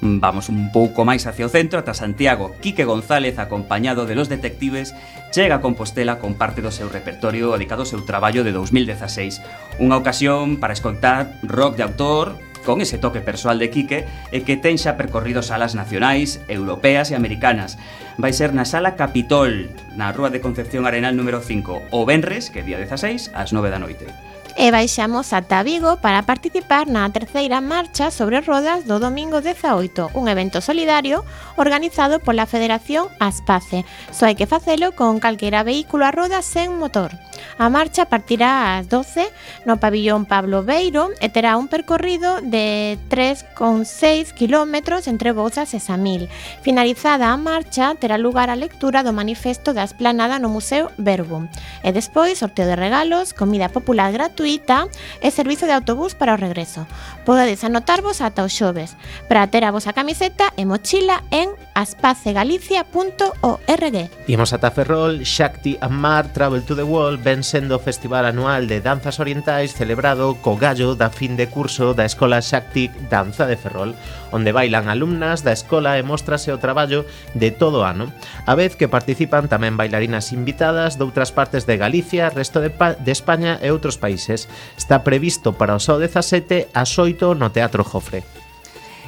Vamos 0.00 0.52
un 0.52 0.72
pouco 0.72 1.08
máis 1.08 1.24
hacia 1.24 1.48
o 1.48 1.52
centro, 1.52 1.80
ata 1.80 1.96
Santiago, 1.96 2.52
Quique 2.60 2.84
González, 2.84 3.40
acompañado 3.40 4.04
de 4.04 4.14
los 4.14 4.28
detectives, 4.28 4.92
chega 5.32 5.56
a 5.56 5.64
Compostela 5.64 6.20
con 6.20 6.36
parte 6.36 6.60
do 6.60 6.68
seu 6.68 6.92
repertorio 6.92 7.56
dedicado 7.56 7.80
ao 7.80 7.88
seu 7.88 8.04
traballo 8.04 8.44
de 8.44 8.52
2016. 8.52 9.40
Unha 9.80 9.96
ocasión 9.96 10.60
para 10.60 10.76
escoitar 10.76 11.40
rock 11.48 11.80
de 11.80 11.88
autor, 11.88 12.36
con 12.66 12.82
ese 12.82 12.98
toque 12.98 13.22
persoal 13.22 13.58
de 13.58 13.70
Quique 13.70 14.04
e 14.34 14.44
que 14.44 14.58
ten 14.60 14.76
xa 14.76 15.00
percorrido 15.00 15.40
salas 15.40 15.72
nacionais, 15.78 16.42
europeas 16.50 17.08
e 17.08 17.16
americanas. 17.16 17.80
Vai 18.20 18.34
ser 18.34 18.52
na 18.52 18.68
Sala 18.68 18.98
Capitol, 19.00 19.72
na 19.96 20.12
Rúa 20.12 20.28
de 20.28 20.42
Concepción 20.42 20.84
Arenal 20.84 21.16
número 21.16 21.40
5, 21.40 21.88
o 21.94 22.04
Benres, 22.04 22.50
que 22.52 22.66
día 22.66 22.76
16, 22.76 23.32
ás 23.32 23.54
9 23.54 23.72
da 23.72 23.80
noite 23.80 24.10
e 24.56 24.72
baixamos 24.72 25.36
ata 25.36 25.62
Vigo 25.62 26.00
para 26.00 26.24
participar 26.24 26.88
na 26.88 27.04
terceira 27.12 27.60
marcha 27.60 28.08
sobre 28.08 28.40
rodas 28.40 28.88
do 28.88 28.96
domingo 28.96 29.44
18, 29.44 30.16
un 30.16 30.32
evento 30.32 30.64
solidario 30.64 31.24
organizado 31.60 32.18
pola 32.24 32.48
Federación 32.48 33.12
Aspace. 33.20 33.84
Só 34.10 34.24
hai 34.24 34.34
que 34.34 34.48
facelo 34.48 34.96
con 34.96 35.20
calquera 35.20 35.60
vehículo 35.60 36.08
a 36.08 36.10
rodas 36.10 36.48
sen 36.48 36.80
motor. 36.80 37.12
A 37.58 37.70
marcha 37.70 38.06
partirá 38.06 38.78
ás 38.78 38.88
12 38.88 39.28
no 39.64 39.80
pabillón 39.80 40.24
Pablo 40.24 40.62
Beiro 40.62 41.10
e 41.20 41.28
terá 41.28 41.56
un 41.56 41.68
percorrido 41.68 42.40
de 42.40 42.98
3,6 43.08 44.36
km 44.36 44.74
entre 45.06 45.32
Bouzas 45.32 45.72
e 45.74 45.80
Samil. 45.80 46.28
Finalizada 46.62 47.32
a 47.32 47.36
marcha, 47.36 47.94
terá 47.96 48.16
lugar 48.18 48.50
a 48.50 48.56
lectura 48.56 49.02
do 49.02 49.12
manifesto 49.12 49.72
da 49.72 49.84
esplanada 49.84 50.38
no 50.38 50.48
Museo 50.52 50.92
Verbum. 50.98 51.48
E 51.82 51.90
despois, 51.92 52.38
sorteo 52.38 52.68
de 52.68 52.76
regalos, 52.76 53.32
comida 53.32 53.68
popular 53.68 54.12
gratuita 54.12 54.88
e 55.20 55.30
servizo 55.30 55.66
de 55.66 55.72
autobús 55.72 56.14
para 56.14 56.34
o 56.34 56.40
regreso. 56.40 56.86
Podedes 57.24 57.64
anotarvos 57.64 58.20
ata 58.20 58.44
o 58.44 58.50
xoves 58.52 58.94
para 59.28 59.46
ter 59.48 59.64
a 59.64 59.74
vosa 59.74 59.92
camiseta 59.92 60.52
e 60.56 60.64
mochila 60.64 61.24
en 61.30 61.50
aspacegalicia.org. 61.76 63.96
Imos 64.26 64.50
ata 64.56 64.72
Ferrol, 64.72 65.20
Shakti 65.20 65.76
Amar 65.84 66.32
Travel 66.32 66.64
to 66.64 66.74
the 66.74 66.82
World 66.82 67.22
ven 67.22 67.44
sendo 67.44 67.76
o 67.76 67.78
festival 67.78 68.24
anual 68.24 68.64
de 68.64 68.80
danzas 68.80 69.20
orientais 69.20 69.76
celebrado 69.76 70.40
co 70.40 70.56
gallo 70.56 70.96
da 70.96 71.12
fin 71.12 71.36
de 71.36 71.52
curso 71.52 71.92
da 71.92 72.08
Escola 72.08 72.40
Shakti 72.40 72.88
Danza 73.12 73.44
de 73.44 73.60
Ferrol, 73.60 73.92
onde 74.32 74.56
bailan 74.56 74.88
alumnas 74.88 75.44
da 75.44 75.52
escola 75.52 76.00
e 76.00 76.02
mostrase 76.02 76.48
o 76.48 76.56
traballo 76.56 77.04
de 77.36 77.52
todo 77.52 77.84
o 77.84 77.86
ano. 77.86 78.08
A 78.48 78.56
vez 78.56 78.72
que 78.72 78.88
participan 78.88 79.52
tamén 79.52 79.76
bailarinas 79.76 80.32
invitadas 80.32 80.96
doutras 80.96 81.28
partes 81.28 81.68
de 81.68 81.76
Galicia, 81.76 82.32
resto 82.32 82.64
de, 82.64 82.72
pa 82.72 82.96
de 82.96 83.12
España 83.12 83.60
e 83.60 83.68
outros 83.68 84.00
países. 84.00 84.48
Está 84.80 85.04
previsto 85.04 85.52
para 85.52 85.76
o 85.76 85.80
sábado 85.84 86.08
17 86.08 86.72
ás 86.72 86.96
8 86.96 87.36
no 87.36 87.52
Teatro 87.52 87.84
Jofre 87.84 88.45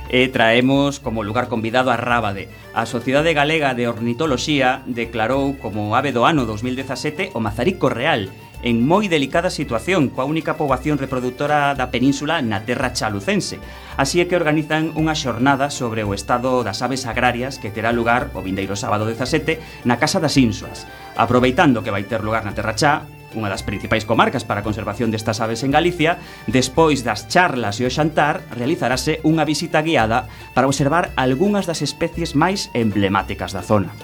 e 0.09 0.29
traemos 0.29 1.01
como 1.01 1.25
lugar 1.25 1.49
convidado 1.49 1.93
a 1.93 2.01
Rábade. 2.01 2.49
A 2.73 2.85
Sociedade 2.85 3.37
Galega 3.37 3.77
de 3.77 3.89
Ornitoloxía 3.89 4.83
declarou 4.89 5.57
como 5.61 5.95
ave 5.95 6.13
do 6.13 6.25
ano 6.25 6.49
2017 6.49 7.37
o 7.37 7.41
mazarico 7.41 7.93
real, 7.93 8.33
en 8.63 8.83
moi 8.83 9.07
delicada 9.07 9.55
situación 9.55 10.11
coa 10.11 10.27
única 10.27 10.59
poboación 10.59 10.99
reproductora 10.99 11.79
da 11.79 11.95
península 11.95 12.43
na 12.43 12.67
terra 12.67 12.91
chalucense. 12.91 13.63
Así 13.95 14.19
é 14.19 14.27
que 14.27 14.35
organizan 14.35 14.91
unha 14.99 15.15
xornada 15.15 15.71
sobre 15.71 16.03
o 16.03 16.11
estado 16.11 16.67
das 16.67 16.83
aves 16.83 17.07
agrarias 17.07 17.63
que 17.63 17.71
terá 17.71 17.95
lugar 17.95 18.35
o 18.35 18.43
vindeiro 18.43 18.75
sábado 18.75 19.07
17 19.07 19.87
na 19.87 20.03
Casa 20.03 20.19
das 20.19 20.35
Insuas. 20.35 20.91
Aproveitando 21.15 21.87
que 21.87 21.95
vai 21.95 22.03
ter 22.03 22.27
lugar 22.27 22.43
na 22.43 22.55
Terra 22.55 22.75
Chá, 22.75 23.07
unha 23.39 23.49
das 23.49 23.63
principais 23.63 24.03
comarcas 24.03 24.43
para 24.43 24.61
a 24.61 24.67
conservación 24.67 25.15
destas 25.15 25.39
aves 25.39 25.63
en 25.63 25.71
Galicia, 25.71 26.19
despois 26.51 27.07
das 27.07 27.31
charlas 27.31 27.79
e 27.79 27.87
o 27.87 27.95
xantar, 27.95 28.43
realizarase 28.51 29.23
unha 29.23 29.47
visita 29.47 29.79
guiada 29.79 30.27
para 30.53 30.67
observar 30.67 31.15
algunhas 31.15 31.71
das 31.71 31.81
especies 31.87 32.35
máis 32.35 32.75
emblemáticas 32.75 33.55
da 33.55 33.63
zona. 33.63 33.95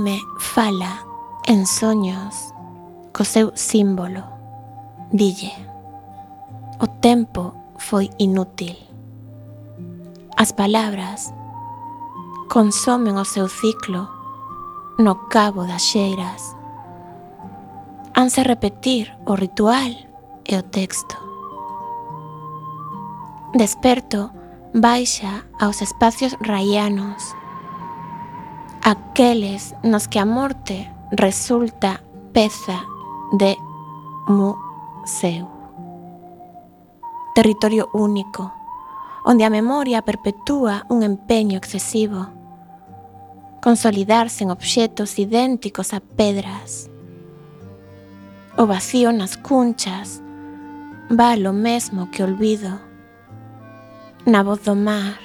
home 0.00 0.22
fala 0.38 1.04
en 1.46 1.66
soños 1.66 2.54
co 3.12 3.24
seu 3.24 3.52
símbolo. 3.54 4.24
Dille, 5.12 5.52
o 6.80 6.86
tempo 6.86 7.52
foi 7.76 8.08
inútil. 8.16 8.76
As 10.36 10.52
palabras 10.52 11.34
consomen 12.48 13.18
o 13.18 13.24
seu 13.24 13.46
ciclo 13.48 14.08
no 14.98 15.28
cabo 15.28 15.64
das 15.68 15.82
xeiras. 15.82 16.56
Hanse 18.14 18.42
repetir 18.42 19.12
o 19.26 19.34
ritual 19.34 19.92
e 20.48 20.56
o 20.56 20.62
texto. 20.62 21.16
Desperto 23.52 24.30
baixa 24.72 25.44
aos 25.60 25.82
espacios 25.82 26.32
raianos 26.40 27.39
aqueles 28.82 29.74
nos 29.82 30.08
que 30.08 30.18
a 30.18 30.24
morte 30.24 30.90
resulta 31.10 32.02
peza 32.32 32.80
de 33.32 33.56
museo. 34.26 35.48
Territorio 37.34 37.88
único, 37.92 38.52
onde 39.24 39.44
a 39.44 39.50
memoria 39.50 40.02
perpetúa 40.02 40.86
un 40.88 41.02
empeño 41.02 41.58
excesivo, 41.58 42.28
consolidarse 43.62 44.44
en 44.44 44.50
obxetos 44.50 45.18
idénticos 45.18 45.92
a 45.92 46.00
pedras. 46.00 46.90
O 48.56 48.66
vacío 48.66 49.12
nas 49.12 49.36
cunchas 49.36 50.22
vale 51.08 51.48
o 51.48 51.52
mesmo 51.52 52.10
que 52.10 52.22
olvido. 52.22 52.80
Na 54.26 54.42
voz 54.42 54.64
do 54.64 54.74
mar, 54.74 55.18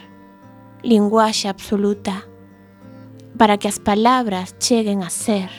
linguaxe 0.83 1.47
absoluta, 1.47 2.23
para 3.37 3.57
que 3.57 3.67
as 3.67 3.79
palabras 3.79 4.55
cheguen 4.59 5.03
a 5.03 5.09
ser 5.09 5.49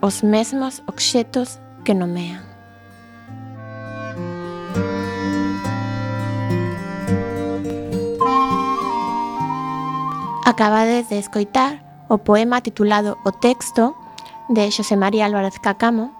os 0.00 0.24
mesmos 0.24 0.82
obxetos 0.86 1.60
que 1.84 1.94
nomean. 1.94 2.42
Acabades 10.44 11.08
de 11.08 11.18
escoitar 11.18 11.82
o 12.08 12.18
poema 12.18 12.60
titulado 12.60 13.16
O 13.24 13.32
texto 13.32 13.96
de 14.48 14.70
Xosé 14.70 14.96
María 14.96 15.26
Álvarez 15.26 15.58
Cacamo, 15.62 16.12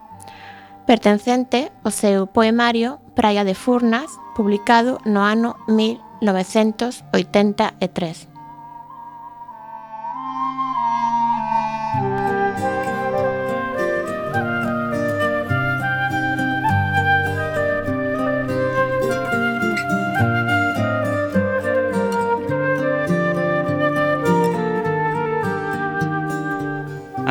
pertencente 0.86 1.72
ao 1.82 1.90
seu 1.90 2.26
poemario 2.26 3.00
Praia 3.14 3.44
de 3.44 3.54
Furnas, 3.54 4.10
publicado 4.34 4.98
no 5.04 5.20
ano 5.20 5.56
1983. 5.66 8.31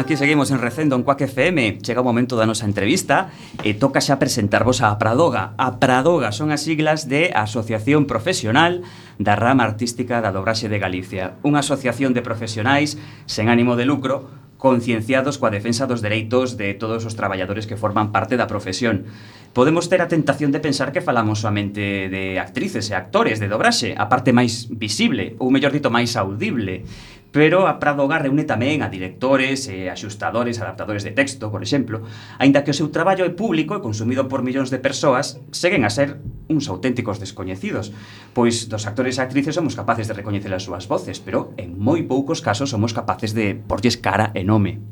Aquí 0.02 0.18
seguimos 0.18 0.50
en 0.50 0.58
Recendo 0.58 0.96
en 0.96 1.04
Cuac 1.04 1.22
FM 1.22 1.78
Chega 1.84 2.02
o 2.02 2.04
momento 2.04 2.34
da 2.34 2.50
nosa 2.50 2.66
entrevista 2.66 3.30
E 3.62 3.78
toca 3.78 4.02
xa 4.02 4.18
presentarvos 4.18 4.82
a 4.82 4.98
Pradoga. 4.98 5.54
A 5.62 5.78
Pradoga 5.78 6.34
son 6.34 6.50
as 6.50 6.66
siglas 6.66 7.06
de 7.06 7.30
Asociación 7.38 8.10
Profesional 8.10 8.82
da 9.22 9.38
Rama 9.38 9.62
Artística 9.62 10.18
da 10.18 10.34
Dobraxe 10.34 10.74
de 10.74 10.82
Galicia. 10.82 11.38
Unha 11.46 11.62
asociación 11.62 12.18
de 12.18 12.26
profesionais 12.26 12.98
sen 13.30 13.46
ánimo 13.46 13.78
de 13.78 13.86
lucro 13.86 14.26
concienciados 14.58 15.38
coa 15.38 15.54
defensa 15.54 15.86
dos 15.86 16.02
dereitos 16.06 16.58
de 16.58 16.74
todos 16.74 17.06
os 17.06 17.18
traballadores 17.18 17.70
que 17.70 17.78
forman 17.78 18.10
parte 18.10 18.38
da 18.42 18.50
profesión. 18.50 19.10
Podemos 19.58 19.90
ter 19.90 20.06
a 20.06 20.10
tentación 20.10 20.54
de 20.54 20.62
pensar 20.62 20.94
que 20.94 21.02
falamos 21.02 21.46
somente 21.46 22.10
de 22.10 22.38
actrices 22.38 22.90
e 22.90 22.98
actores 22.98 23.42
de 23.42 23.50
dobraxe, 23.50 23.98
a 23.98 24.06
parte 24.06 24.34
máis 24.34 24.70
visible, 24.70 25.34
ou 25.42 25.50
mellor 25.50 25.74
dito, 25.74 25.90
máis 25.90 26.14
audible, 26.14 26.86
Pero 27.32 27.64
a 27.64 27.80
Pradoga 27.80 28.20
reúne 28.20 28.44
tamén 28.44 28.84
a 28.84 28.92
directores, 28.92 29.72
e 29.72 29.88
axustadores, 29.88 30.60
adaptadores 30.60 31.08
de 31.08 31.16
texto, 31.16 31.48
por 31.48 31.64
exemplo, 31.64 32.04
aínda 32.36 32.68
que 32.68 32.76
o 32.76 32.78
seu 32.78 32.92
traballo 32.92 33.24
é 33.24 33.32
público 33.32 33.72
e 33.72 33.84
consumido 33.84 34.28
por 34.28 34.44
millóns 34.44 34.68
de 34.68 34.84
persoas, 34.84 35.40
seguen 35.56 35.88
a 35.88 35.92
ser 35.92 36.20
uns 36.52 36.68
auténticos 36.68 37.24
descoñecidos, 37.24 37.96
pois 38.36 38.68
dos 38.68 38.84
actores 38.84 39.16
e 39.16 39.24
actrices 39.24 39.56
somos 39.56 39.80
capaces 39.80 40.12
de 40.12 40.18
recoñecer 40.20 40.52
as 40.52 40.68
súas 40.68 40.92
voces, 40.92 41.24
pero 41.24 41.56
en 41.56 41.80
moi 41.80 42.04
poucos 42.04 42.44
casos 42.44 42.68
somos 42.68 42.92
capaces 42.92 43.32
de 43.32 43.56
porlles 43.56 43.96
cara 43.96 44.36
e 44.36 44.44
nome. 44.44 44.84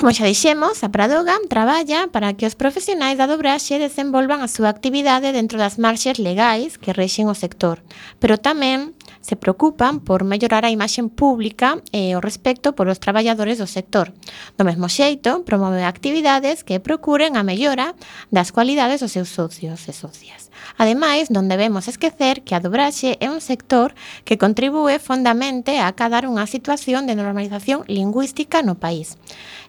Como 0.00 0.16
xa 0.16 0.24
dixemos, 0.24 0.80
a 0.80 0.88
Pradoga 0.88 1.36
traballa 1.50 2.08
para 2.08 2.32
que 2.32 2.48
os 2.48 2.56
profesionais 2.56 3.20
da 3.20 3.28
dobraxe 3.28 3.76
desenvolvan 3.76 4.40
a 4.40 4.48
súa 4.48 4.72
actividade 4.72 5.34
dentro 5.34 5.60
das 5.60 5.76
marxes 5.76 6.16
legais 6.16 6.80
que 6.80 6.96
rexen 6.96 7.28
o 7.28 7.36
sector, 7.36 7.84
pero 8.16 8.40
tamén 8.40 8.96
se 9.20 9.36
preocupan 9.36 10.00
por 10.00 10.24
mellorar 10.24 10.64
a 10.64 10.70
imaxe 10.70 11.00
pública 11.08 11.78
e 11.92 12.16
o 12.16 12.20
respecto 12.20 12.74
polos 12.74 12.98
traballadores 12.98 13.60
do 13.60 13.68
sector. 13.68 14.12
Do 14.58 14.64
mesmo 14.64 14.88
xeito, 14.88 15.44
promove 15.44 15.84
actividades 15.84 16.64
que 16.66 16.80
procuren 16.80 17.36
a 17.36 17.46
mellora 17.46 17.94
das 18.28 18.50
cualidades 18.50 19.00
dos 19.00 19.12
seus 19.12 19.28
socios 19.28 19.88
e 19.88 19.92
socias. 19.92 20.49
Ademais, 20.76 21.28
non 21.28 21.48
debemos 21.48 21.88
esquecer 21.88 22.42
que 22.46 22.56
a 22.56 22.62
dobraxe 22.62 23.16
é 23.20 23.28
un 23.28 23.44
sector 23.44 23.92
que 24.24 24.40
contribúe 24.40 24.96
fondamente 24.98 25.78
a 25.78 25.88
acadar 25.88 26.24
unha 26.24 26.48
situación 26.48 27.04
de 27.04 27.18
normalización 27.18 27.84
lingüística 27.88 28.64
no 28.64 28.76
país. 28.76 29.20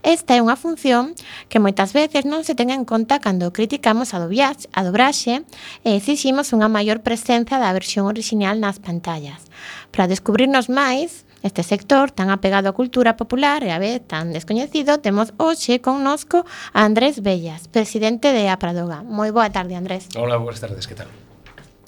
Esta 0.02 0.34
é 0.34 0.42
unha 0.42 0.58
función 0.58 1.14
que 1.52 1.62
moitas 1.62 1.94
veces 1.94 2.26
non 2.26 2.42
se 2.42 2.58
ten 2.58 2.74
en 2.74 2.84
conta 2.88 3.22
cando 3.22 3.54
criticamos 3.54 4.14
a, 4.14 4.22
dobiaxe, 4.22 4.66
a 4.74 4.82
dobraxe 4.82 5.46
e 5.86 5.90
exiximos 5.94 6.56
unha 6.58 6.72
maior 6.72 7.06
presencia 7.06 7.62
da 7.62 7.74
versión 7.76 8.10
orixinal 8.10 8.58
nas 8.58 8.82
pantallas. 8.82 9.46
Para 9.94 10.10
descubrirnos 10.10 10.72
máis, 10.72 11.28
Este 11.44 11.64
sector 11.64 12.12
tan 12.14 12.30
apegado 12.30 12.70
á 12.70 12.74
cultura 12.78 13.18
popular 13.18 13.66
e 13.66 13.74
a 13.74 13.82
vez 13.82 13.98
tan 14.06 14.30
descoñecido 14.30 15.02
temos 15.02 15.34
hoxe 15.42 15.82
connosco 15.82 16.46
a 16.70 16.86
Andrés 16.86 17.26
Bellas, 17.26 17.66
presidente 17.66 18.30
de 18.30 18.46
Apradoga. 18.46 19.02
Moi 19.02 19.34
boa 19.34 19.50
tarde, 19.50 19.74
Andrés. 19.74 20.06
Hola, 20.14 20.38
boas 20.38 20.62
tardes, 20.62 20.86
que 20.86 20.94
tal? 20.94 21.10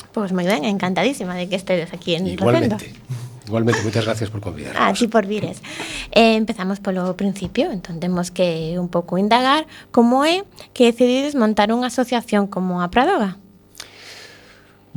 Pois 0.10 0.34
moi 0.34 0.50
ben, 0.50 0.66
encantadísima 0.66 1.38
de 1.38 1.46
que 1.46 1.58
estedes 1.58 1.94
aquí 1.94 2.18
en 2.18 2.26
Igualmente. 2.26 2.82
Rosendo. 2.82 3.24
Igualmente, 3.46 3.86
moitas 3.86 4.06
gracias 4.10 4.34
por 4.34 4.42
convidarnos. 4.42 4.82
A 4.82 4.89
ti 4.98 5.06
por 5.06 5.30
vires. 5.30 5.62
Eh, 6.10 6.34
empezamos 6.34 6.82
polo 6.82 7.13
principio, 7.13 7.70
entón 7.70 8.02
temos 8.02 8.34
que 8.34 8.82
un 8.82 8.89
pouco 8.89 9.22
indagar 9.22 9.70
como 9.94 10.26
é 10.26 10.42
que 10.74 10.89
decidides 10.89 11.38
montar 11.38 11.70
unha 11.70 11.94
asociación 11.94 12.50
como 12.50 12.82
a 12.82 12.89
Pradoga. 12.89 13.38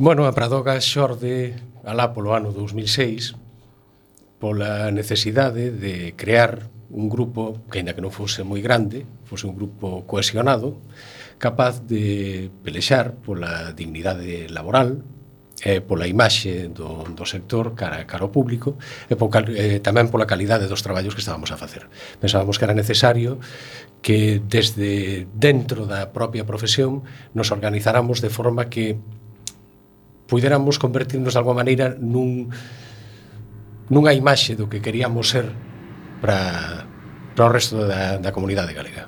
Bueno, 0.01 0.25
a 0.25 0.33
Pradoga 0.33 0.81
xorde 0.81 1.53
alá 1.85 2.09
polo 2.09 2.33
ano 2.33 2.49
2006, 2.49 3.37
pola 4.39 4.91
necesidade 4.91 5.71
de 5.71 6.13
crear 6.13 6.69
un 6.89 7.09
grupo 7.09 7.61
que, 7.69 7.79
aínda 7.79 7.93
que 7.93 8.03
non 8.03 8.13
fose 8.13 8.45
moi 8.47 8.61
grande, 8.63 9.03
fose 9.27 9.49
un 9.49 9.57
grupo 9.57 10.07
cohesionado, 10.07 10.79
capaz 11.37 11.83
de 11.83 12.49
pelexar 12.63 13.17
pola 13.21 13.73
dignidade 13.75 14.47
laboral, 14.47 15.03
eh, 15.65 15.81
pola 15.81 16.05
imaxe 16.05 16.69
do, 16.69 17.03
do 17.17 17.25
sector 17.25 17.73
cara, 17.73 18.05
cara 18.05 18.23
ao 18.23 18.31
público 18.31 18.77
e 19.09 19.17
po, 19.17 19.27
eh, 19.33 19.81
tamén 19.81 20.07
pola 20.13 20.29
calidade 20.29 20.69
dos 20.69 20.85
traballos 20.85 21.17
que 21.17 21.23
estábamos 21.25 21.49
a 21.49 21.57
facer. 21.57 21.89
Pensábamos 22.21 22.61
que 22.61 22.65
era 22.65 22.77
necesario 22.77 23.41
que 24.05 24.37
desde 24.37 25.25
dentro 25.33 25.89
da 25.89 26.13
propia 26.13 26.45
profesión 26.45 27.01
nos 27.33 27.49
organizáramos 27.49 28.21
de 28.21 28.29
forma 28.29 28.69
que 28.69 29.01
puidéramos 30.29 30.77
convertirnos 30.77 31.33
de 31.33 31.39
alguma 31.41 31.65
maneira 31.65 31.97
nun 31.97 32.53
nunha 33.89 34.11
imaxe 34.11 34.55
do 34.55 34.67
que 34.67 34.83
queríamos 34.83 35.31
ser 35.31 35.51
para, 36.19 36.87
para 37.35 37.45
o 37.45 37.51
resto 37.51 37.87
da, 37.87 38.17
da 38.17 38.31
comunidade 38.31 38.73
galega. 38.73 39.07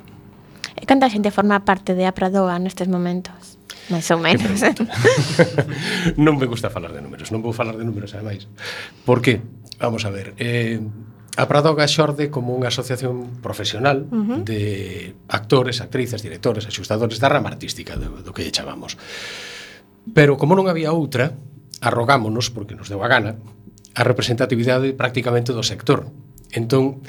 E 0.80 0.88
canta 0.88 1.12
xente 1.12 1.34
forma 1.34 1.60
parte 1.68 1.92
de 1.96 2.08
Apradoa 2.08 2.56
nestes 2.60 2.88
momentos? 2.88 3.60
Mais 3.90 4.08
ou 4.14 4.22
menos. 4.22 4.62
non 6.24 6.38
me 6.38 6.46
gusta 6.46 6.70
falar 6.70 6.94
de 6.94 7.02
números, 7.02 7.34
non 7.34 7.42
vou 7.42 7.52
falar 7.52 7.76
de 7.76 7.84
números, 7.84 8.14
ademais. 8.16 8.48
Por 9.04 9.20
que? 9.20 9.42
Vamos 9.82 10.06
a 10.06 10.14
ver. 10.14 10.38
Eh, 10.38 10.80
a 11.40 11.46
Pradoga 11.48 11.88
xorde 11.88 12.28
como 12.28 12.54
unha 12.54 12.70
asociación 12.70 13.42
profesional 13.44 14.06
uh 14.08 14.24
-huh. 14.24 14.40
de 14.44 14.62
actores, 15.32 15.82
actrices, 15.82 16.22
directores, 16.22 16.68
axustadores 16.68 17.18
da 17.18 17.32
rama 17.32 17.50
artística 17.50 17.98
do, 17.98 18.22
do 18.22 18.32
que 18.32 18.46
lle 18.46 18.54
chamamos. 18.54 18.96
Pero 20.14 20.38
como 20.38 20.54
non 20.54 20.70
había 20.70 20.94
outra, 20.94 21.34
arrogámonos, 21.80 22.52
porque 22.52 22.76
nos 22.76 22.92
deu 22.92 23.02
a 23.02 23.10
gana, 23.10 23.40
a 23.96 24.02
representatividade 24.06 24.94
prácticamente 24.94 25.54
do 25.54 25.64
sector. 25.66 26.10
Entón, 26.50 27.06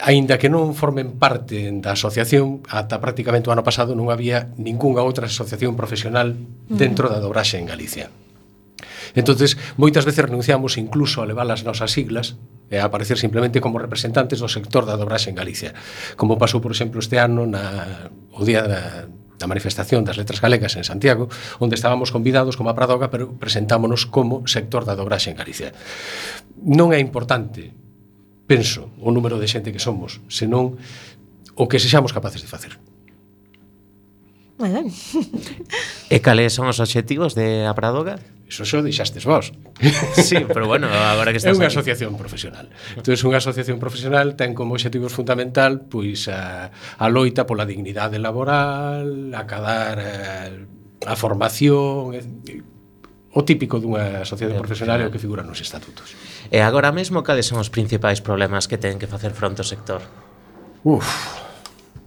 aínda 0.00 0.40
que 0.40 0.48
non 0.48 0.72
formen 0.72 1.20
parte 1.20 1.68
da 1.84 1.92
asociación, 1.92 2.64
ata 2.68 3.00
prácticamente 3.00 3.48
o 3.48 3.54
ano 3.54 3.64
pasado 3.64 3.92
non 3.92 4.08
había 4.08 4.48
ningunha 4.56 5.04
outra 5.04 5.28
asociación 5.28 5.76
profesional 5.76 6.32
mm. 6.36 6.76
dentro 6.76 7.12
da 7.12 7.20
dobraxe 7.20 7.60
en 7.60 7.68
Galicia. 7.68 8.08
Entonces, 9.14 9.58
moitas 9.76 10.06
veces 10.06 10.24
renunciamos 10.24 10.78
incluso 10.78 11.20
a 11.20 11.28
levar 11.28 11.48
as 11.50 11.66
nosas 11.66 11.90
siglas 11.92 12.38
e 12.70 12.78
a 12.78 12.86
aparecer 12.86 13.18
simplemente 13.18 13.58
como 13.58 13.82
representantes 13.82 14.38
do 14.38 14.48
sector 14.48 14.86
da 14.86 14.94
dobraxe 14.94 15.28
en 15.28 15.36
Galicia. 15.36 15.74
Como 16.14 16.38
pasou, 16.38 16.62
por 16.62 16.72
exemplo, 16.72 17.02
este 17.02 17.18
ano 17.18 17.44
na, 17.44 18.08
o 18.32 18.46
día 18.46 18.64
da, 18.64 19.10
da 19.40 19.48
manifestación 19.48 20.04
das 20.04 20.20
letras 20.20 20.44
galegas 20.44 20.76
en 20.76 20.84
Santiago, 20.84 21.32
onde 21.56 21.72
estábamos 21.72 22.12
convidados 22.12 22.60
como 22.60 22.68
a 22.68 22.76
Pradoga, 22.76 23.08
pero 23.08 23.32
presentámonos 23.40 24.04
como 24.04 24.44
sector 24.44 24.84
da 24.84 24.92
dobraxe 24.92 25.32
en 25.32 25.40
Galicia. 25.40 25.72
Non 26.60 26.92
é 26.92 27.00
importante, 27.00 27.72
penso, 28.44 28.92
o 29.00 29.08
número 29.08 29.40
de 29.40 29.48
xente 29.48 29.72
que 29.72 29.80
somos, 29.80 30.20
senón 30.28 30.76
o 31.56 31.64
que 31.64 31.80
sexamos 31.80 32.12
capaces 32.12 32.44
de 32.44 32.52
facer. 32.52 32.76
Moi 34.60 34.68
ben. 34.68 34.92
e 36.12 36.20
cales 36.20 36.52
son 36.52 36.68
os 36.68 36.76
obxectivos 36.76 37.32
de 37.32 37.64
a 37.64 37.72
Pradoga? 37.72 38.20
Eso 38.50 38.66
xo 38.66 38.82
deixastes 38.82 39.22
vos. 39.22 39.54
Sí, 40.18 40.42
pero 40.42 40.66
bueno, 40.66 40.90
agora 40.90 41.30
que 41.30 41.38
estás 41.38 41.54
É 41.54 41.60
unha 41.62 41.70
asociación 41.70 42.18
profesional. 42.18 42.66
Entón, 42.98 43.14
unha 43.14 43.38
asociación 43.38 43.78
profesional 43.78 44.34
ten 44.34 44.58
como 44.58 44.74
obxectivos 44.74 45.14
fundamental 45.14 45.86
pois 45.86 46.26
a, 46.26 46.74
a 46.74 47.06
loita 47.06 47.46
pola 47.46 47.62
dignidade 47.62 48.18
laboral, 48.18 49.30
acadar 49.38 50.02
a, 50.02 50.50
eh, 50.50 51.06
a 51.06 51.14
formación, 51.14 52.18
o 53.30 53.40
típico 53.46 53.78
dunha 53.78 54.26
asociación 54.26 54.58
eh, 54.58 54.62
profesional 54.66 54.98
é 54.98 55.06
o 55.06 55.14
que 55.14 55.22
figura 55.22 55.46
nos 55.46 55.62
estatutos. 55.62 56.18
E 56.50 56.58
agora 56.58 56.90
mesmo 56.90 57.22
cales 57.22 57.46
son 57.46 57.62
os 57.62 57.70
principais 57.70 58.18
problemas 58.18 58.66
que 58.66 58.82
ten 58.82 58.98
que 58.98 59.06
facer 59.06 59.30
fronte 59.30 59.62
ao 59.62 59.68
sector? 59.70 60.02
Uf, 60.82 61.06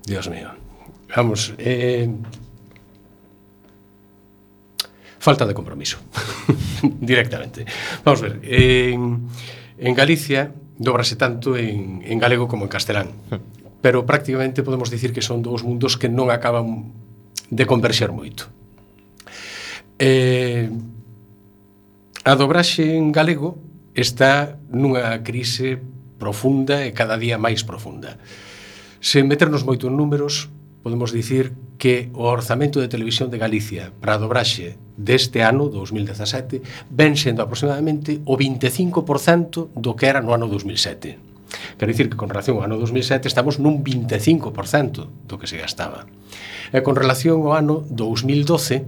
Dios 0.03 0.27
mío. 0.27 0.51
Vamos, 1.15 1.55
eh, 1.55 2.11
falta 5.23 5.47
de 5.47 5.53
compromiso, 5.55 5.99
directamente. 6.83 7.63
Vamos 8.03 8.19
ver, 8.19 8.43
en, 8.43 9.29
en 9.79 9.93
Galicia 9.95 10.51
dobrase 10.77 11.15
tanto 11.15 11.55
en, 11.55 12.03
en 12.03 12.19
galego 12.19 12.51
como 12.51 12.65
en 12.65 12.69
castelán, 12.69 13.07
hmm. 13.31 13.79
pero 13.79 14.05
prácticamente 14.05 14.63
podemos 14.63 14.91
dicir 14.91 15.13
que 15.13 15.23
son 15.23 15.39
dous 15.39 15.63
mundos 15.63 15.95
que 15.95 16.11
non 16.11 16.27
acaban 16.27 16.91
de 17.47 17.63
converxer 17.63 18.11
moito. 18.11 18.51
Eh, 19.95 20.67
a 22.27 22.35
dobraxe 22.35 22.83
en 22.83 23.15
galego 23.15 23.55
está 23.95 24.59
nunha 24.67 25.23
crise 25.23 25.79
profunda 26.19 26.83
e 26.83 26.91
cada 26.91 27.15
día 27.15 27.39
máis 27.39 27.63
profunda. 27.63 28.19
Sen 28.99 29.23
meternos 29.31 29.63
moito 29.63 29.87
en 29.87 29.95
números, 29.95 30.51
podemos 30.83 31.15
dicir 31.15 31.55
que 31.79 32.11
o 32.13 32.27
orzamento 32.27 32.83
de 32.83 32.91
televisión 32.91 33.31
de 33.31 33.39
Galicia 33.39 33.95
para 34.03 34.19
a 34.19 34.21
dobraxe 34.21 34.75
deste 34.99 35.41
ano, 35.41 35.71
2017, 35.71 36.61
ven 36.91 37.15
sendo 37.15 37.41
aproximadamente 37.41 38.19
o 38.27 38.35
25% 38.35 39.71
do 39.73 39.95
que 39.95 40.05
era 40.11 40.19
no 40.19 40.35
ano 40.35 40.51
2007. 40.51 41.33
Quero 41.79 41.91
dicir 41.91 42.11
que 42.11 42.19
con 42.19 42.29
relación 42.29 42.59
ao 42.59 42.67
ano 42.67 42.75
2007 42.77 43.31
estamos 43.31 43.63
nun 43.63 43.79
25% 43.81 45.07
do 45.25 45.35
que 45.39 45.47
se 45.47 45.57
gastaba. 45.57 46.05
E 46.75 46.83
con 46.83 46.99
relación 46.99 47.47
ao 47.47 47.55
ano 47.55 47.81
2012, 47.87 48.83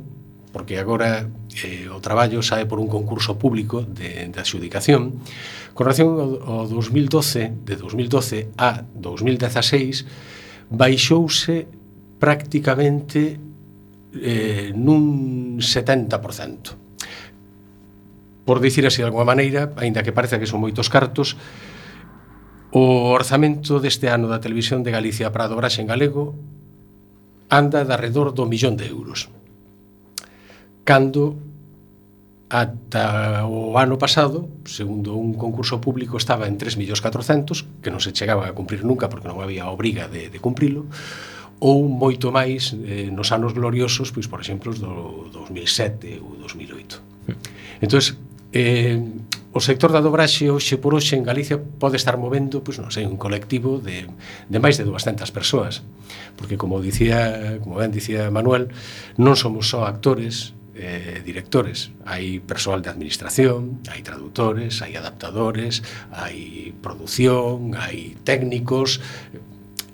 porque 0.52 0.76
agora 0.76 1.32
eh, 1.64 1.88
o 1.88 2.04
traballo 2.04 2.44
sae 2.44 2.68
por 2.68 2.84
un 2.84 2.92
concurso 2.92 3.40
público 3.40 3.88
de, 3.88 4.28
de 4.28 4.38
adxudicación, 4.40 5.24
con 5.72 5.84
relación 5.88 6.12
ao, 6.20 6.68
ao 6.68 6.68
2012, 6.68 7.56
de 7.64 7.76
2012 7.80 8.52
a 8.60 8.84
2016, 8.84 10.04
baixouse 10.70 11.85
prácticamente 12.26 13.38
eh, 14.18 14.74
nun 14.74 15.62
70%. 15.62 16.74
Por 18.50 18.58
dicir 18.66 18.82
así 18.90 19.06
de 19.06 19.14
alguma 19.14 19.30
maneira, 19.30 19.78
aínda 19.78 20.02
que 20.02 20.10
parece 20.10 20.42
que 20.42 20.50
son 20.50 20.58
moitos 20.58 20.90
cartos, 20.90 21.38
o 22.74 23.14
orzamento 23.14 23.78
deste 23.78 24.10
ano 24.10 24.26
da 24.26 24.42
Televisión 24.42 24.82
de 24.82 24.90
Galicia 24.90 25.30
para 25.30 25.46
a 25.46 25.52
dobraxe 25.54 25.86
en 25.86 25.88
galego 25.94 26.34
anda 27.46 27.86
de 27.86 27.94
arredor 27.94 28.34
do 28.34 28.50
millón 28.50 28.74
de 28.74 28.90
euros. 28.90 29.30
Cando 30.82 31.38
ata 32.50 33.46
o 33.46 33.78
ano 33.78 34.02
pasado, 34.02 34.50
segundo 34.66 35.14
un 35.14 35.38
concurso 35.38 35.78
público, 35.78 36.18
estaba 36.18 36.50
en 36.50 36.58
3.400.000, 36.58 37.86
que 37.86 37.94
non 37.94 38.02
se 38.02 38.18
chegaba 38.18 38.50
a 38.50 38.58
cumprir 38.58 38.82
nunca 38.82 39.14
porque 39.14 39.30
non 39.30 39.46
había 39.46 39.70
obriga 39.70 40.10
de, 40.10 40.34
de 40.34 40.40
cumprilo, 40.42 40.90
ou 41.60 41.88
moito 41.88 42.32
máis 42.32 42.76
eh, 42.84 43.08
nos 43.12 43.32
anos 43.32 43.56
gloriosos, 43.56 44.12
pois 44.12 44.28
por 44.28 44.44
exemplo 44.44 44.76
do 44.76 45.30
2007 45.32 46.20
ou 46.20 46.36
2008. 46.42 47.02
Entonces, 47.82 48.18
eh, 48.52 49.00
o 49.56 49.64
sector 49.64 49.96
da 49.96 50.04
dobraxe 50.04 50.52
hoxe 50.52 50.76
por 50.76 50.92
hoxe 50.92 51.16
en 51.16 51.24
Galicia 51.24 51.56
pode 51.56 51.96
estar 51.96 52.20
movendo, 52.20 52.60
pois 52.60 52.76
non 52.76 52.92
sei, 52.92 53.08
un 53.08 53.16
colectivo 53.16 53.80
de, 53.80 54.04
de 54.52 54.58
máis 54.60 54.76
de 54.76 54.84
200 54.84 55.24
persoas, 55.32 55.80
porque 56.36 56.60
como 56.60 56.84
dicía, 56.84 57.56
como 57.64 57.80
ben 57.80 57.96
dicía 57.96 58.28
Manuel, 58.28 58.76
non 59.16 59.40
somos 59.40 59.72
só 59.72 59.88
actores, 59.88 60.52
eh, 60.76 61.24
directores, 61.24 61.96
hai 62.04 62.44
persoal 62.44 62.84
de 62.84 62.92
administración, 62.92 63.80
hai 63.88 64.04
traductores, 64.04 64.84
hai 64.84 65.00
adaptadores, 65.00 65.80
hai 66.12 66.76
produción, 66.84 67.80
hai 67.80 68.20
técnicos, 68.28 69.00
eh, 69.32 69.40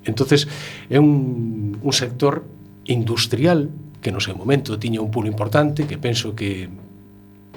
entonces 0.06 0.48
é 0.90 1.00
un, 1.00 1.78
un 1.82 1.94
sector 1.94 2.44
industrial 2.86 3.70
que 4.02 4.12
no 4.12 4.20
seu 4.20 4.34
momento 4.34 4.82
tiña 4.82 5.02
un 5.02 5.14
pulo 5.14 5.30
importante 5.30 5.86
que 5.86 6.02
penso 6.02 6.34
que 6.34 6.70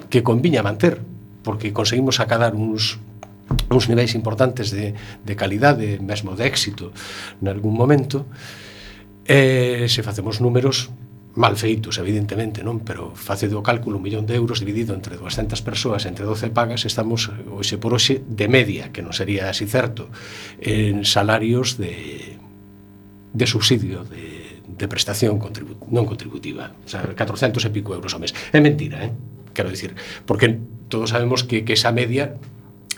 que 0.09 0.21
conviña 0.21 0.61
manter 0.61 1.01
porque 1.41 1.73
conseguimos 1.73 2.19
acadar 2.21 2.53
uns 2.53 3.01
uns 3.69 3.89
niveis 3.89 4.15
importantes 4.15 4.71
de, 4.71 4.93
de 5.23 5.33
calidade, 5.35 5.99
mesmo 6.01 6.35
de 6.35 6.47
éxito, 6.49 6.91
en 7.41 7.47
algún 7.47 7.77
momento, 7.77 8.25
e 9.25 9.85
se 9.89 10.01
facemos 10.01 10.41
números, 10.41 10.89
mal 11.35 11.59
feitos, 11.59 11.99
evidentemente, 11.99 12.63
non? 12.63 12.79
Pero 12.81 13.11
face 13.11 13.51
do 13.51 13.59
cálculo 13.59 13.99
un 13.99 14.03
millón 14.07 14.23
de 14.23 14.39
euros 14.39 14.63
dividido 14.63 14.95
entre 14.95 15.19
200 15.19 15.59
persoas, 15.61 16.07
entre 16.07 16.23
12 16.23 16.49
pagas, 16.55 16.87
estamos 16.87 17.27
hoxe 17.51 17.75
por 17.75 17.91
hoxe 17.91 18.23
de 18.23 18.47
media, 18.47 18.95
que 18.95 19.03
non 19.03 19.11
sería 19.11 19.51
así 19.51 19.67
certo, 19.67 20.07
en 20.63 21.03
salarios 21.03 21.75
de, 21.75 22.39
de 23.35 23.45
subsidio, 23.45 24.07
de, 24.07 24.63
de 24.63 24.85
prestación 24.87 25.35
contribu 25.35 25.75
non 25.91 26.07
contributiva. 26.07 26.71
O 26.83 26.89
sea, 26.89 27.03
400 27.03 27.59
e 27.59 27.69
pico 27.69 27.91
euros 27.91 28.15
ao 28.15 28.23
mes. 28.23 28.31
É 28.55 28.63
mentira, 28.63 29.03
eh? 29.03 29.11
quero 29.55 29.71
dicir, 29.71 29.95
porque 30.27 30.59
todos 30.87 31.11
sabemos 31.11 31.43
que, 31.43 31.63
que 31.63 31.73
esa 31.73 31.91
media 31.91 32.35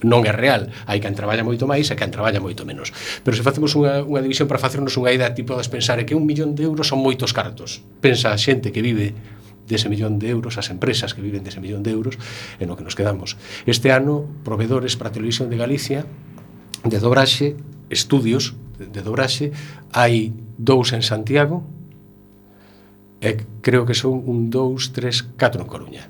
non 0.06 0.22
é 0.30 0.34
real, 0.34 0.70
hai 0.86 1.02
quen 1.02 1.18
traballa 1.18 1.42
moito 1.42 1.66
máis 1.66 1.90
e 1.90 1.98
quen 1.98 2.14
traballa 2.14 2.38
moito 2.38 2.62
menos. 2.70 2.94
Pero 3.26 3.34
se 3.34 3.42
facemos 3.42 3.74
unha, 3.74 4.06
unha 4.06 4.22
división 4.22 4.46
para 4.46 4.62
facernos 4.62 4.94
unha 4.94 5.10
idea, 5.10 5.34
ti 5.34 5.42
podes 5.42 5.72
pensar 5.72 5.98
que 6.06 6.14
un 6.14 6.30
millón 6.30 6.54
de 6.54 6.70
euros 6.70 6.86
son 6.86 7.02
moitos 7.02 7.34
cartos. 7.34 7.82
Pensa 7.98 8.30
a 8.30 8.38
xente 8.38 8.70
que 8.70 8.86
vive 8.86 9.18
dese 9.66 9.90
millón 9.90 10.22
de 10.22 10.30
euros, 10.30 10.62
as 10.62 10.70
empresas 10.70 11.18
que 11.18 11.26
viven 11.26 11.42
dese 11.42 11.58
millón 11.58 11.82
de 11.82 11.92
euros, 11.92 12.16
en 12.62 12.70
o 12.70 12.78
que 12.78 12.86
nos 12.86 12.94
quedamos. 12.94 13.42
Este 13.66 13.90
ano, 13.90 14.30
provedores 14.46 14.96
para 14.96 15.10
a 15.10 15.16
Televisión 15.16 15.50
de 15.50 15.58
Galicia, 15.58 16.06
de 16.86 16.98
dobraxe, 17.02 17.58
estudios 17.90 18.54
de 18.78 19.02
dobraxe, 19.02 19.52
hai 19.92 20.32
dous 20.62 20.94
en 20.94 21.02
Santiago, 21.02 21.66
e 23.18 23.34
creo 23.66 23.90
que 23.90 23.98
son 23.98 24.22
un, 24.30 24.54
dous, 24.54 24.94
tres, 24.94 25.26
catro 25.42 25.66
en 25.66 25.70
Coruña. 25.70 26.06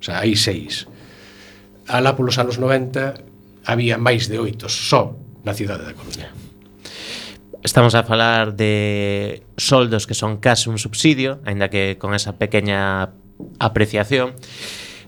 O 0.00 0.02
sea, 0.02 0.24
hai 0.24 0.32
seis 0.32 0.88
alá 1.88 2.16
polos 2.16 2.38
anos 2.38 2.58
90 2.58 3.14
había 3.64 3.96
máis 3.96 4.28
de 4.28 4.40
oito 4.40 4.68
só 4.68 5.16
na 5.44 5.52
cidade 5.52 5.84
da 5.84 5.96
Coruña. 5.96 6.32
Estamos 7.64 7.96
a 7.96 8.04
falar 8.04 8.52
de 8.56 9.40
soldos 9.56 10.04
que 10.04 10.12
son 10.12 10.36
case 10.36 10.68
un 10.68 10.76
subsidio, 10.76 11.40
aínda 11.48 11.72
que 11.72 11.96
con 11.96 12.12
esa 12.12 12.36
pequeña 12.36 13.16
apreciación. 13.56 14.36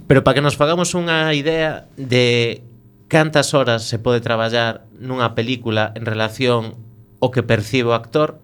Pero 0.09 0.25
para 0.25 0.41
que 0.41 0.45
nos 0.45 0.57
fagamos 0.57 0.97
unha 0.97 1.33
idea 1.37 1.89
de 2.01 2.65
cantas 3.13 3.53
horas 3.53 3.85
se 3.85 4.01
pode 4.01 4.25
traballar 4.25 4.89
nunha 4.97 5.37
película 5.37 5.93
en 5.93 6.09
relación 6.09 6.81
o 7.21 7.29
que 7.29 7.45
percibe 7.45 7.93
o 7.93 7.97
actor, 7.97 8.41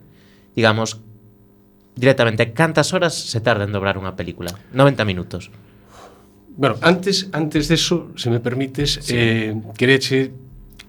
digamos, 0.53 1.01
directamente, 1.97 2.53
cantas 2.53 2.93
horas 2.93 3.17
se 3.17 3.41
tarda 3.41 3.65
en 3.65 3.73
dobrar 3.73 3.97
unha 3.97 4.13
película? 4.13 4.53
90 4.77 5.05
minutos. 5.09 5.49
Bueno, 6.57 6.77
antes 6.83 7.29
antes 7.33 7.69
deso, 7.69 8.13
se 8.17 8.29
me 8.31 8.41
permites, 8.41 8.99
sí. 9.01 9.15
eh, 9.17 9.63
quereche 9.77 10.33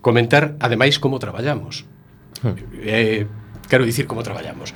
comentar, 0.02 0.56
ademais, 0.60 1.00
como 1.00 1.20
traballamos. 1.20 1.86
Hmm. 2.44 2.54
Eh, 2.84 3.26
quero 3.70 3.86
dicir 3.86 4.06
como 4.06 4.22
traballamos. 4.22 4.74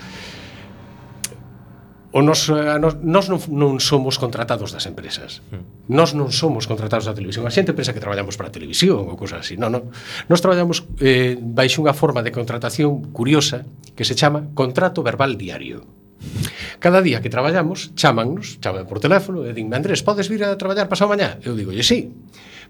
O 2.16 2.22
nos, 2.24 2.48
eh, 2.50 2.56
a 2.56 2.80
nos, 2.80 3.04
nos 3.04 3.28
non, 3.28 3.38
non 3.52 3.84
somos 3.84 4.16
contratados 4.16 4.72
das 4.72 4.88
empresas. 4.88 5.44
Hmm. 5.52 5.92
Nos 5.92 6.16
non 6.16 6.32
somos 6.32 6.64
contratados 6.64 7.04
da 7.04 7.14
televisión. 7.14 7.44
A 7.44 7.52
xente 7.52 7.76
pensa 7.76 7.92
que 7.92 8.00
traballamos 8.00 8.40
para 8.40 8.48
a 8.48 8.56
televisión 8.56 9.04
ou 9.04 9.20
cousas 9.20 9.44
así. 9.44 9.60
Non, 9.60 9.70
non. 9.70 9.92
Nos 10.32 10.40
traballamos 10.40 10.88
eh, 11.04 11.36
baixo 11.36 11.84
unha 11.84 11.92
forma 11.92 12.24
de 12.24 12.32
contratación 12.32 13.12
curiosa 13.12 13.68
que 13.94 14.08
se 14.08 14.16
chama 14.16 14.48
contrato 14.56 15.04
verbal 15.04 15.36
diario. 15.36 15.97
Cada 16.80 17.02
día 17.02 17.22
que 17.22 17.30
traballamos, 17.30 17.96
chamannos, 17.96 18.62
chaman 18.62 18.86
por 18.86 19.02
teléfono 19.02 19.42
e 19.46 19.54
dinme, 19.54 19.74
Andrés, 19.74 20.06
podes 20.06 20.30
vir 20.30 20.46
a 20.46 20.54
traballar 20.58 20.86
pasado 20.86 21.10
mañá? 21.10 21.42
Eu 21.42 21.58
digo, 21.58 21.74
e 21.74 21.82
sí, 21.82 22.14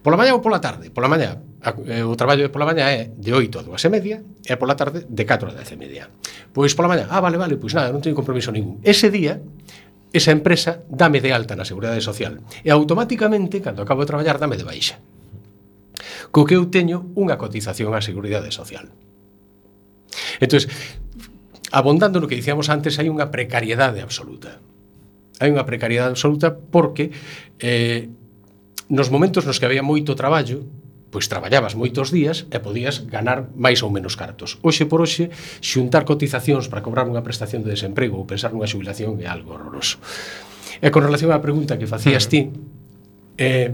pola 0.00 0.16
mañá 0.16 0.32
ou 0.32 0.40
pola 0.40 0.60
tarde? 0.64 0.88
Pola 0.88 1.12
mañá, 1.12 1.36
eh, 1.88 2.04
o 2.04 2.16
traballo 2.16 2.48
de 2.48 2.52
pola 2.52 2.64
mañá 2.64 2.88
é 2.88 3.12
de 3.12 3.30
8 3.32 3.60
a 3.60 3.62
2 3.68 3.76
e 3.76 3.90
media 3.92 4.16
e 4.24 4.54
pola 4.56 4.72
tarde 4.76 5.04
de 5.04 5.24
4 5.28 5.52
a 5.52 5.54
10 5.60 5.72
e 5.72 5.76
media. 5.76 6.04
Pois 6.56 6.72
pola 6.72 6.88
mañá, 6.88 7.04
ah, 7.12 7.20
vale, 7.20 7.36
vale, 7.36 7.60
pois 7.60 7.76
nada, 7.76 7.92
non 7.92 8.00
teño 8.00 8.16
compromiso 8.16 8.48
ningún. 8.48 8.80
Ese 8.80 9.12
día, 9.12 9.44
esa 10.08 10.32
empresa 10.32 10.80
dame 10.88 11.20
de 11.20 11.36
alta 11.36 11.52
na 11.52 11.68
Seguridade 11.68 12.00
Social 12.00 12.40
e 12.64 12.72
automáticamente, 12.72 13.60
cando 13.60 13.84
acabo 13.84 14.04
de 14.04 14.08
traballar, 14.08 14.40
dame 14.40 14.56
de 14.56 14.64
baixa. 14.64 14.96
Co 16.32 16.48
que 16.48 16.56
eu 16.56 16.64
teño 16.72 17.12
unha 17.12 17.36
cotización 17.36 17.92
á 17.92 18.00
Seguridade 18.00 18.48
Social. 18.48 18.88
Entón, 20.40 20.64
abondando 21.72 22.20
no 22.20 22.28
que 22.28 22.38
dicíamos 22.38 22.68
antes, 22.72 22.96
hai 22.96 23.08
unha 23.08 23.28
precariedade 23.28 24.00
absoluta. 24.00 24.60
Hai 25.38 25.52
unha 25.52 25.64
precariedade 25.68 26.16
absoluta 26.16 26.54
porque 26.54 27.14
eh, 27.62 28.10
nos 28.88 29.12
momentos 29.12 29.44
nos 29.44 29.60
que 29.60 29.68
había 29.68 29.84
moito 29.84 30.16
traballo, 30.16 30.64
pois 31.08 31.28
traballabas 31.28 31.72
moitos 31.72 32.12
días 32.12 32.44
e 32.52 32.60
podías 32.60 33.08
ganar 33.08 33.48
máis 33.56 33.80
ou 33.80 33.88
menos 33.88 34.16
cartos. 34.16 34.60
Hoxe 34.60 34.84
por 34.84 35.00
hoxe, 35.00 35.32
xuntar 35.64 36.04
cotizacións 36.04 36.68
para 36.68 36.84
cobrar 36.84 37.08
unha 37.08 37.24
prestación 37.24 37.64
de 37.64 37.72
desemprego 37.72 38.20
ou 38.20 38.28
pensar 38.28 38.52
nunha 38.52 38.68
xubilación 38.68 39.16
é 39.24 39.28
algo 39.28 39.56
horroroso. 39.56 40.00
E 40.84 40.88
con 40.92 41.04
relación 41.04 41.32
á 41.32 41.40
pregunta 41.40 41.80
que 41.80 41.88
facías 41.88 42.28
mm. 42.28 42.30
ti, 42.30 42.40
eh, 43.40 43.72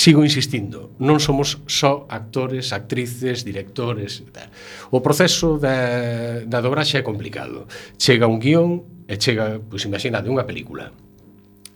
Sigo 0.00 0.24
insistindo, 0.24 0.96
non 0.96 1.20
somos 1.20 1.60
só 1.68 2.08
actores, 2.08 2.72
actrices, 2.72 3.44
directores 3.44 4.24
e 4.24 4.32
tal. 4.32 4.48
O 4.96 5.04
proceso 5.04 5.60
da, 5.60 6.40
da 6.48 6.64
dobraxe 6.64 6.96
é 6.96 7.04
complicado. 7.04 7.68
Chega 8.00 8.24
un 8.24 8.40
guión 8.40 9.04
e 9.04 9.20
chega, 9.20 9.60
pois 9.60 9.84
imaginade, 9.84 10.32
unha 10.32 10.48
película. 10.48 10.88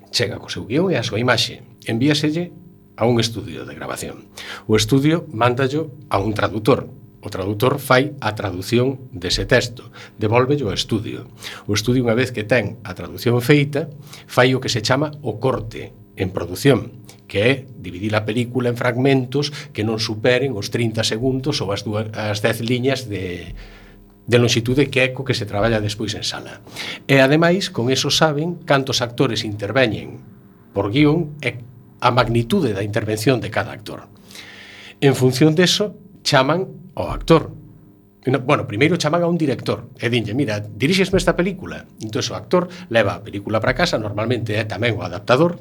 Chega 0.09 0.41
co 0.41 0.49
seu 0.49 0.65
guión 0.65 0.89
e 0.89 0.97
a 0.97 1.05
súa 1.05 1.21
imaxe. 1.21 1.69
Envíaselle 1.85 2.49
a 2.97 3.05
un 3.05 3.21
estudio 3.21 3.69
de 3.69 3.77
grabación. 3.77 4.33
O 4.65 4.73
estudio 4.73 5.29
mándallo 5.29 5.93
a 6.09 6.17
un 6.17 6.33
traductor. 6.33 6.89
O 7.21 7.29
traductor 7.29 7.77
fai 7.77 8.17
a 8.25 8.33
traducción 8.33 9.05
dese 9.13 9.45
texto, 9.45 9.93
devólvello 10.17 10.73
ao 10.73 10.77
estudio. 10.81 11.29
O 11.69 11.77
estudio, 11.77 12.01
unha 12.01 12.17
vez 12.17 12.33
que 12.33 12.49
ten 12.49 12.81
a 12.89 12.97
traducción 12.97 13.37
feita, 13.45 13.93
fai 14.25 14.57
o 14.57 14.65
que 14.65 14.73
se 14.73 14.81
chama 14.81 15.13
o 15.21 15.37
corte 15.37 15.93
en 16.17 16.33
produción 16.33 17.05
que 17.27 17.39
é 17.41 17.53
dividir 17.81 18.13
a 18.17 18.25
película 18.29 18.69
en 18.69 18.77
fragmentos 18.77 19.51
que 19.73 19.83
non 19.83 19.97
superen 19.99 20.53
os 20.55 20.69
30 20.69 21.03
segundos 21.05 21.61
ou 21.65 21.73
as, 21.73 21.83
dúas, 21.83 22.13
as 22.13 22.45
10 22.45 22.65
liñas 22.65 23.09
de, 23.09 23.57
de 24.27 24.37
longitude 24.39 24.89
que 24.89 25.01
é 25.01 25.09
co 25.13 25.25
que 25.25 25.37
se 25.37 25.49
traballa 25.49 25.81
despois 25.81 26.13
en 26.17 26.25
sala. 26.25 26.61
E 27.09 27.21
ademais, 27.21 27.69
con 27.69 27.93
eso 27.93 28.09
saben 28.09 28.61
cantos 28.65 29.05
actores 29.05 29.45
interveñen 29.45 30.21
por 30.73 30.93
guión 30.93 31.37
e 31.45 31.61
a 32.01 32.13
magnitude 32.13 32.77
da 32.77 32.85
intervención 32.85 33.41
de 33.41 33.53
cada 33.53 33.73
actor. 33.73 34.09
En 35.01 35.17
función 35.17 35.57
deso, 35.57 35.97
chaman 36.25 36.93
ao 36.97 37.13
actor, 37.13 37.53
Bueno, 38.25 38.67
primeiro 38.67 38.97
chaman 38.97 39.21
a 39.21 39.29
un 39.29 39.37
director 39.37 39.93
e 40.01 40.09
dinlle, 40.09 40.33
mira, 40.33 40.57
dirixesme 40.57 41.21
esta 41.21 41.37
película. 41.37 41.85
Entón, 42.01 42.25
o 42.25 42.33
actor 42.33 42.73
leva 42.89 43.21
a 43.21 43.21
película 43.21 43.61
para 43.61 43.77
casa, 43.77 44.01
normalmente 44.01 44.57
é 44.57 44.65
tamén 44.65 44.97
o 44.97 45.05
adaptador, 45.05 45.61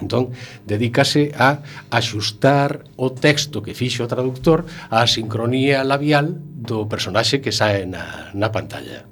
Entón, 0.00 0.32
dedícase 0.64 1.32
a 1.36 1.60
axustar 1.92 2.88
o 2.96 3.12
texto 3.12 3.60
que 3.60 3.76
fixe 3.76 4.00
o 4.00 4.10
traductor 4.10 4.64
á 4.88 5.04
sincronía 5.04 5.84
labial 5.84 6.40
do 6.40 6.88
personaxe 6.88 7.44
que 7.44 7.52
sae 7.52 7.84
na, 7.84 8.32
na 8.32 8.48
pantalla. 8.48 9.04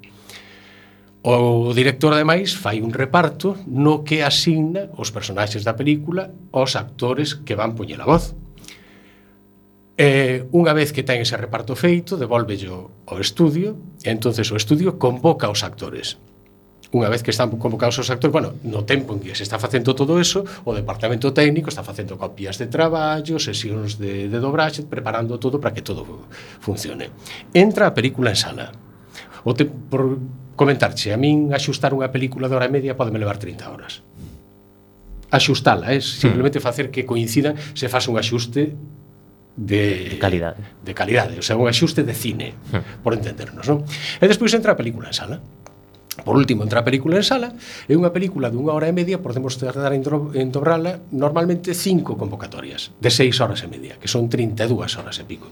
O 1.21 1.75
director, 1.77 2.15
ademais, 2.15 2.57
fai 2.57 2.81
un 2.81 2.95
reparto 2.95 3.59
no 3.69 4.01
que 4.01 4.25
asigna 4.25 4.89
os 4.97 5.13
personaxes 5.13 5.61
da 5.61 5.77
película 5.77 6.33
aos 6.57 6.73
actores 6.73 7.37
que 7.37 7.59
van 7.59 7.77
poñer 7.77 8.01
a 8.01 8.09
voz. 8.09 8.33
E, 9.99 10.47
unha 10.55 10.73
vez 10.73 10.95
que 10.95 11.03
ten 11.03 11.21
ese 11.21 11.37
reparto 11.37 11.75
feito, 11.75 12.17
devolvello 12.17 13.05
ao 13.11 13.19
estudio, 13.19 13.99
e 14.07 14.15
entonces 14.15 14.47
o 14.55 14.57
estudio 14.57 14.97
convoca 14.97 15.51
os 15.51 15.67
actores 15.67 16.23
unha 16.89 17.13
vez 17.13 17.21
que 17.21 17.29
están 17.29 17.53
convocados 17.61 18.01
os 18.01 18.09
actores, 18.09 18.33
bueno, 18.33 18.57
no 18.65 18.89
tempo 18.89 19.13
en 19.13 19.21
que 19.21 19.37
se 19.37 19.45
está 19.45 19.61
facendo 19.61 19.93
todo 19.93 20.17
eso, 20.17 20.41
o 20.65 20.73
departamento 20.73 21.37
técnico 21.37 21.69
está 21.69 21.85
facendo 21.85 22.17
copias 22.17 22.57
de 22.57 22.65
traballo, 22.65 23.37
sesións 23.37 24.01
de, 24.01 24.33
de 24.33 24.39
dobraxe, 24.41 24.89
preparando 24.89 25.37
todo 25.37 25.61
para 25.61 25.77
que 25.77 25.85
todo 25.85 26.25
funcione. 26.65 27.13
Entra 27.53 27.93
a 27.93 27.93
película 27.93 28.33
en 28.33 28.39
sala. 28.41 28.73
O 29.45 29.53
te, 29.53 29.69
por 29.69 30.17
comentarche, 30.57 31.13
a 31.13 31.21
min 31.21 31.53
axustar 31.53 31.93
unha 31.93 32.09
película 32.09 32.49
de 32.49 32.57
hora 32.57 32.67
e 32.67 32.73
media 32.73 32.97
podeme 32.97 33.21
levar 33.21 33.37
30 33.37 33.69
horas. 33.69 34.01
Axustala, 35.29 35.93
é 35.93 36.01
simplemente 36.01 36.57
mm. 36.57 36.65
facer 36.65 36.87
que 36.89 37.05
coincidan, 37.05 37.53
se 37.77 37.93
faz 37.93 38.09
un 38.09 38.17
axuste 38.17 38.73
de, 39.59 40.17
de 40.17 40.19
calidade. 40.19 40.63
De 40.81 40.95
calidade, 40.95 41.37
o 41.37 41.45
sea, 41.45 41.61
un 41.61 41.69
axuste 41.69 42.01
de 42.01 42.15
cine, 42.15 42.57
mm. 42.73 43.05
por 43.05 43.13
entendernos, 43.13 43.69
non? 43.69 43.85
E 44.19 44.25
despois 44.25 44.57
entra 44.57 44.73
a 44.73 44.79
película 44.79 45.13
en 45.13 45.17
sala. 45.17 45.37
Por 46.25 46.37
último, 46.37 46.63
entra 46.63 46.81
a 46.81 46.87
película 46.87 47.17
en 47.17 47.25
sala, 47.25 47.55
é 47.87 47.95
unha 47.95 48.13
película 48.13 48.51
dunha 48.51 48.75
hora 48.75 48.91
e 48.91 48.95
media, 48.95 49.23
podemos 49.23 49.55
tardar 49.57 49.95
en 49.95 50.49
dobrala 50.51 51.01
normalmente 51.15 51.73
cinco 51.73 52.19
convocatorias, 52.19 52.93
de 52.99 53.11
seis 53.11 53.39
horas 53.39 53.63
e 53.65 53.69
media, 53.71 53.97
que 53.97 54.11
son 54.11 54.27
32 54.29 54.99
horas 54.99 55.17
e 55.19 55.25
pico 55.25 55.49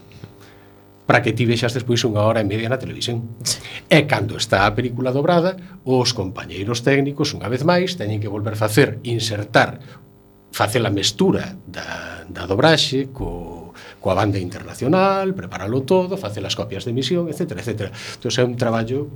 para 1.07 1.21
que 1.21 1.31
ti 1.31 1.47
vexas 1.47 1.71
despois 1.71 2.03
unha 2.03 2.19
hora 2.27 2.43
e 2.43 2.45
media 2.45 2.67
na 2.67 2.75
televisión. 2.75 3.39
E 3.87 4.03
cando 4.11 4.35
está 4.35 4.67
a 4.67 4.75
película 4.75 5.15
dobrada, 5.15 5.55
os 5.87 6.11
compañeiros 6.11 6.83
técnicos, 6.83 7.31
unha 7.31 7.47
vez 7.47 7.63
máis, 7.63 7.95
teñen 7.95 8.19
que 8.19 8.27
volver 8.27 8.59
facer, 8.59 8.99
insertar, 9.07 9.79
facer 10.51 10.83
a 10.83 10.91
mestura 10.91 11.55
da, 11.63 12.27
da 12.27 12.43
dobraxe 12.43 13.07
co 13.15 13.56
coa 13.99 14.17
banda 14.17 14.41
internacional, 14.41 15.33
prepáralo 15.33 15.83
todo, 15.83 16.17
facer 16.17 16.43
as 16.45 16.53
copias 16.53 16.85
de 16.85 16.91
emisión, 16.91 17.29
etc. 17.31 17.57
etc. 17.59 17.93
Entón, 17.93 18.31
é 18.31 18.43
un 18.43 18.55
traballo 18.55 19.07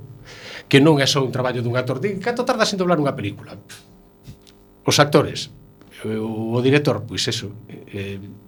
que 0.68 0.78
non 0.78 0.98
é 0.98 1.06
só 1.06 1.22
un 1.22 1.34
traballo 1.34 1.60
dun 1.60 1.76
actor. 1.76 1.98
Di, 1.98 2.18
canto 2.18 2.46
tardas 2.46 2.70
en 2.74 2.78
doblar 2.80 2.98
unha 2.98 3.16
película? 3.16 3.58
Os 4.82 4.96
actores, 4.98 5.50
o, 6.02 6.54
o 6.54 6.58
director, 6.60 7.02
pois 7.06 7.22
eso, 7.28 7.54
eh, 7.68 8.18
eh 8.18 8.42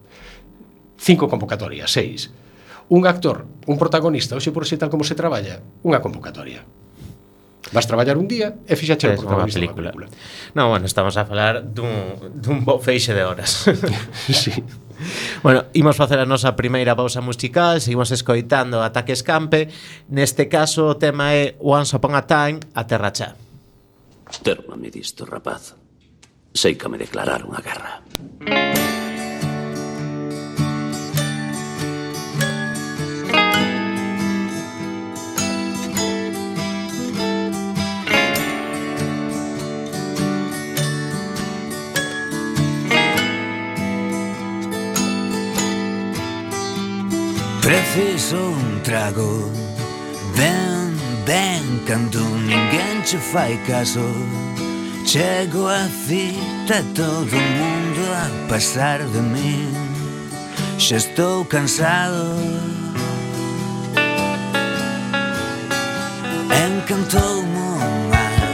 cinco 1.04 1.28
convocatorias, 1.28 1.92
seis. 1.92 2.32
Un 2.88 3.06
actor, 3.06 3.44
un 3.66 3.76
protagonista, 3.76 4.36
hoxe 4.36 4.52
por 4.52 4.64
xe 4.64 4.76
tal 4.76 4.92
como 4.92 5.04
se 5.04 5.16
traballa, 5.16 5.60
unha 5.84 6.00
convocatoria. 6.00 6.64
Vas 7.72 7.86
traballar 7.86 8.18
un 8.18 8.28
día 8.28 8.60
e 8.68 8.76
fixache 8.76 9.08
o 9.08 9.16
protagonista 9.16 9.60
película. 9.60 9.90
da 9.90 9.96
película. 9.96 10.52
Non, 10.52 10.68
bueno, 10.68 10.84
estamos 10.84 11.16
a 11.16 11.24
falar 11.24 11.64
dun, 11.64 12.34
dun 12.36 12.60
bo 12.66 12.76
feixe 12.82 13.16
de 13.16 13.24
horas. 13.24 13.64
sí. 14.28 14.52
Bueno, 15.42 15.64
imos 15.72 15.96
facer 15.96 16.20
a 16.20 16.28
nosa 16.28 16.54
primeira 16.54 16.94
pausa 16.94 17.24
musical, 17.24 17.80
seguimos 17.80 18.12
escoitando 18.12 18.84
Ataque 18.84 19.16
Escampe. 19.16 19.72
Neste 20.12 20.46
caso, 20.46 20.92
o 20.92 20.98
tema 21.00 21.32
é 21.34 21.56
Once 21.58 21.96
Upon 21.96 22.14
a 22.14 22.28
Time, 22.28 22.60
a 22.76 22.84
Terra 22.84 23.10
Chá. 23.10 23.34
Terma 24.44 24.76
me 24.76 24.90
disto, 24.90 25.24
rapaz. 25.24 25.74
Sei 26.54 26.78
que 26.78 26.86
me 26.86 26.98
declararon 26.98 27.50
a 27.54 27.60
guerra. 27.60 28.02
Música 28.44 28.93
Preciso 47.64 48.50
un 48.50 48.82
trago. 48.82 49.50
Ben, 50.36 50.94
ben, 51.24 51.82
cando 51.86 52.20
ninguén 52.20 53.00
che 53.02 53.16
fai 53.16 53.58
caso. 53.66 54.04
Chego 55.06 55.68
a 55.68 55.88
cita 56.06 56.82
todo 56.94 57.22
o 57.22 57.46
mundo 57.58 58.02
a 58.12 58.48
pasar 58.50 59.02
de 59.08 59.22
mí. 59.22 59.66
Xa 60.76 60.96
estou 60.96 61.46
cansado. 61.46 62.36
Encantoume 66.66 67.58
o 67.58 68.10
mar. 68.12 68.44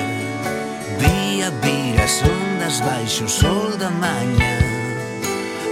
Vi 1.00 1.42
a 1.42 1.50
vir 1.62 2.00
as 2.00 2.22
ondas 2.22 2.80
baixo 2.80 3.24
o 3.24 3.28
sol 3.28 3.76
da 3.76 3.90
maña 3.90 4.54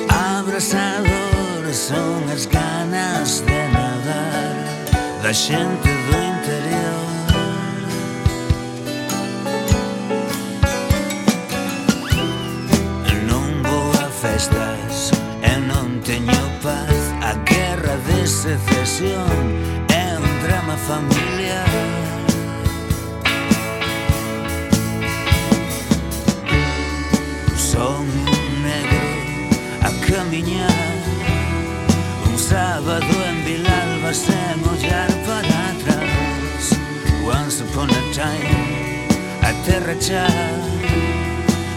Abrazado 0.09 1.28
veces 1.68 1.88
son 1.88 2.28
as 2.31 2.46
ganas 2.46 3.44
de 3.44 3.68
nadar. 3.68 4.54
Da 5.22 5.33
xente 5.33 5.90
do 6.07 6.16
interior. 6.33 7.09
Non 13.31 13.62
vou 13.62 13.90
a 14.04 14.09
festas 14.09 15.11
e 15.42 15.52
non 15.70 16.00
teño 16.00 16.42
paz 16.62 16.98
A 17.22 17.35
guerra 17.44 17.96
de 18.09 18.26
secesión 18.26 19.37
é 19.90 20.16
un 20.16 20.33
drama 20.44 20.76
familiar. 20.90 21.68
Son 27.57 28.04
un 28.37 28.46
negro 28.62 29.09
a 29.83 29.90
camiñar 30.07 30.88
sábado 32.48 33.12
en 33.28 33.44
Vilalba 33.44 34.14
sen 34.14 34.58
ollar 34.72 35.11
para 35.28 35.56
atrás. 35.72 36.62
Once 37.22 37.61
upon 37.62 37.90
a 37.90 38.02
time 38.16 39.08
Aterra 39.42 39.94
xa 40.00 40.26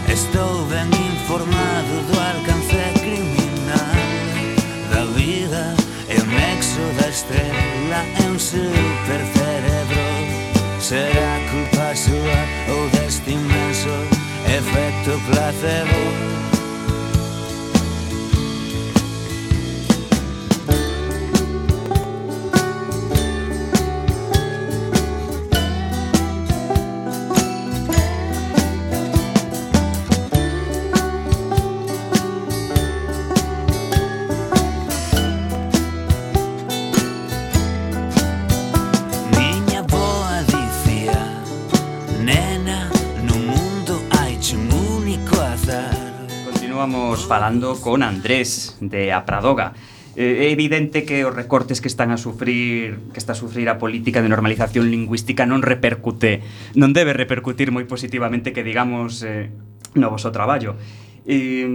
Estou 0.08 0.64
ben 0.72 0.88
informado 1.12 1.94
do 2.08 2.16
alcance 2.30 2.82
criminal. 3.04 3.96
Da 4.90 5.04
vida 5.18 5.74
e 6.08 6.16
o 6.22 6.26
nexo 6.38 6.84
da 6.98 7.08
estrela 7.08 8.00
é 8.22 8.26
un 8.32 8.38
supercerebro. 8.38 10.06
Será 10.80 11.32
culpa 11.52 11.94
súa 11.94 12.40
ou 12.74 12.88
deste 12.94 13.32
inmenso 13.32 13.94
efecto 14.58 15.12
placebo? 15.28 16.51
continuamos 46.72 47.26
falando 47.26 47.78
con 47.82 48.02
Andrés 48.02 48.78
de 48.80 49.12
Apradoga. 49.12 49.74
Eh, 50.16 50.48
É 50.48 50.48
evidente 50.48 51.04
que 51.04 51.20
os 51.28 51.36
recortes 51.36 51.84
que 51.84 51.88
están 51.92 52.08
a 52.08 52.16
sufrir 52.16 53.12
que 53.12 53.20
está 53.20 53.36
a 53.36 53.36
sufrir 53.36 53.68
a 53.68 53.76
política 53.76 54.24
de 54.24 54.32
normalización 54.32 54.88
lingüística 54.88 55.44
non 55.44 55.60
repercute 55.60 56.40
non 56.72 56.96
debe 56.96 57.12
repercutir 57.12 57.68
moi 57.76 57.84
positivamente 57.84 58.56
que 58.56 58.64
digamos 58.64 59.20
eh, 59.20 59.52
no 59.92 60.08
voso 60.08 60.32
traballo 60.32 60.80
eh, 61.28 61.68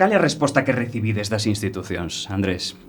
cal 0.00 0.08
é 0.08 0.16
a 0.16 0.24
resposta 0.24 0.64
que 0.64 0.72
recibides 0.72 1.28
das 1.28 1.44
institucións, 1.44 2.24
Andrés? 2.32 2.80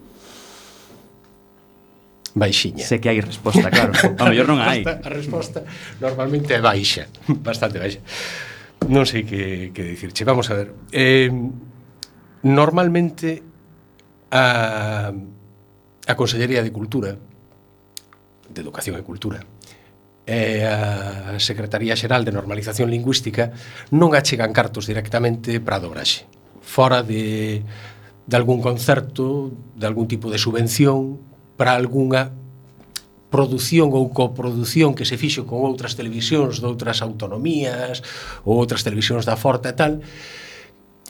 Baixiña. 2.31 2.87
Sé 2.87 3.03
que 3.03 3.11
hai 3.11 3.19
resposta, 3.19 3.67
claro. 3.67 3.91
a 4.19 4.23
mellor 4.31 4.47
non 4.47 4.63
hai. 4.63 4.87
A 4.87 5.11
resposta 5.11 5.67
normalmente 5.99 6.55
é 6.55 6.63
baixa, 6.63 7.11
bastante 7.43 7.83
baixa 7.83 7.99
non 8.89 9.05
sei 9.05 9.27
que, 9.27 9.69
que 9.75 9.83
dicirche. 9.85 10.25
Vamos 10.25 10.49
a 10.49 10.57
ver. 10.57 10.73
Eh, 10.89 11.29
normalmente 12.41 13.43
a, 14.31 15.13
a 15.13 16.13
Consellería 16.15 16.63
de 16.63 16.71
Cultura, 16.71 17.13
de 18.49 18.59
Educación 18.61 18.97
e 18.97 19.03
Cultura, 19.05 19.39
e 20.25 20.63
a 20.65 21.35
Secretaría 21.41 21.97
Xeral 21.97 22.23
de 22.23 22.31
Normalización 22.31 22.87
Lingüística 22.89 23.51
non 23.91 24.13
achegan 24.13 24.53
cartos 24.53 24.87
directamente 24.87 25.59
para 25.59 25.81
a 25.81 25.83
dobraxe. 25.83 26.29
Fora 26.61 27.01
de, 27.01 27.65
de 28.25 28.35
algún 28.37 28.61
concerto, 28.61 29.51
de 29.75 29.85
algún 29.85 30.07
tipo 30.07 30.29
de 30.29 30.37
subvención, 30.37 31.19
para 31.57 31.77
algunha 31.77 32.33
produción 33.31 33.89
ou 33.95 34.11
coprodución 34.11 34.91
que 34.93 35.07
se 35.07 35.15
fixo 35.15 35.47
con 35.47 35.63
outras 35.63 35.95
televisións 35.95 36.59
de 36.59 36.67
outras 36.67 36.99
autonomías 36.99 38.03
ou 38.43 38.59
outras 38.59 38.83
televisións 38.83 39.23
da 39.23 39.39
Forta 39.39 39.71
e 39.71 39.75
tal, 39.79 40.03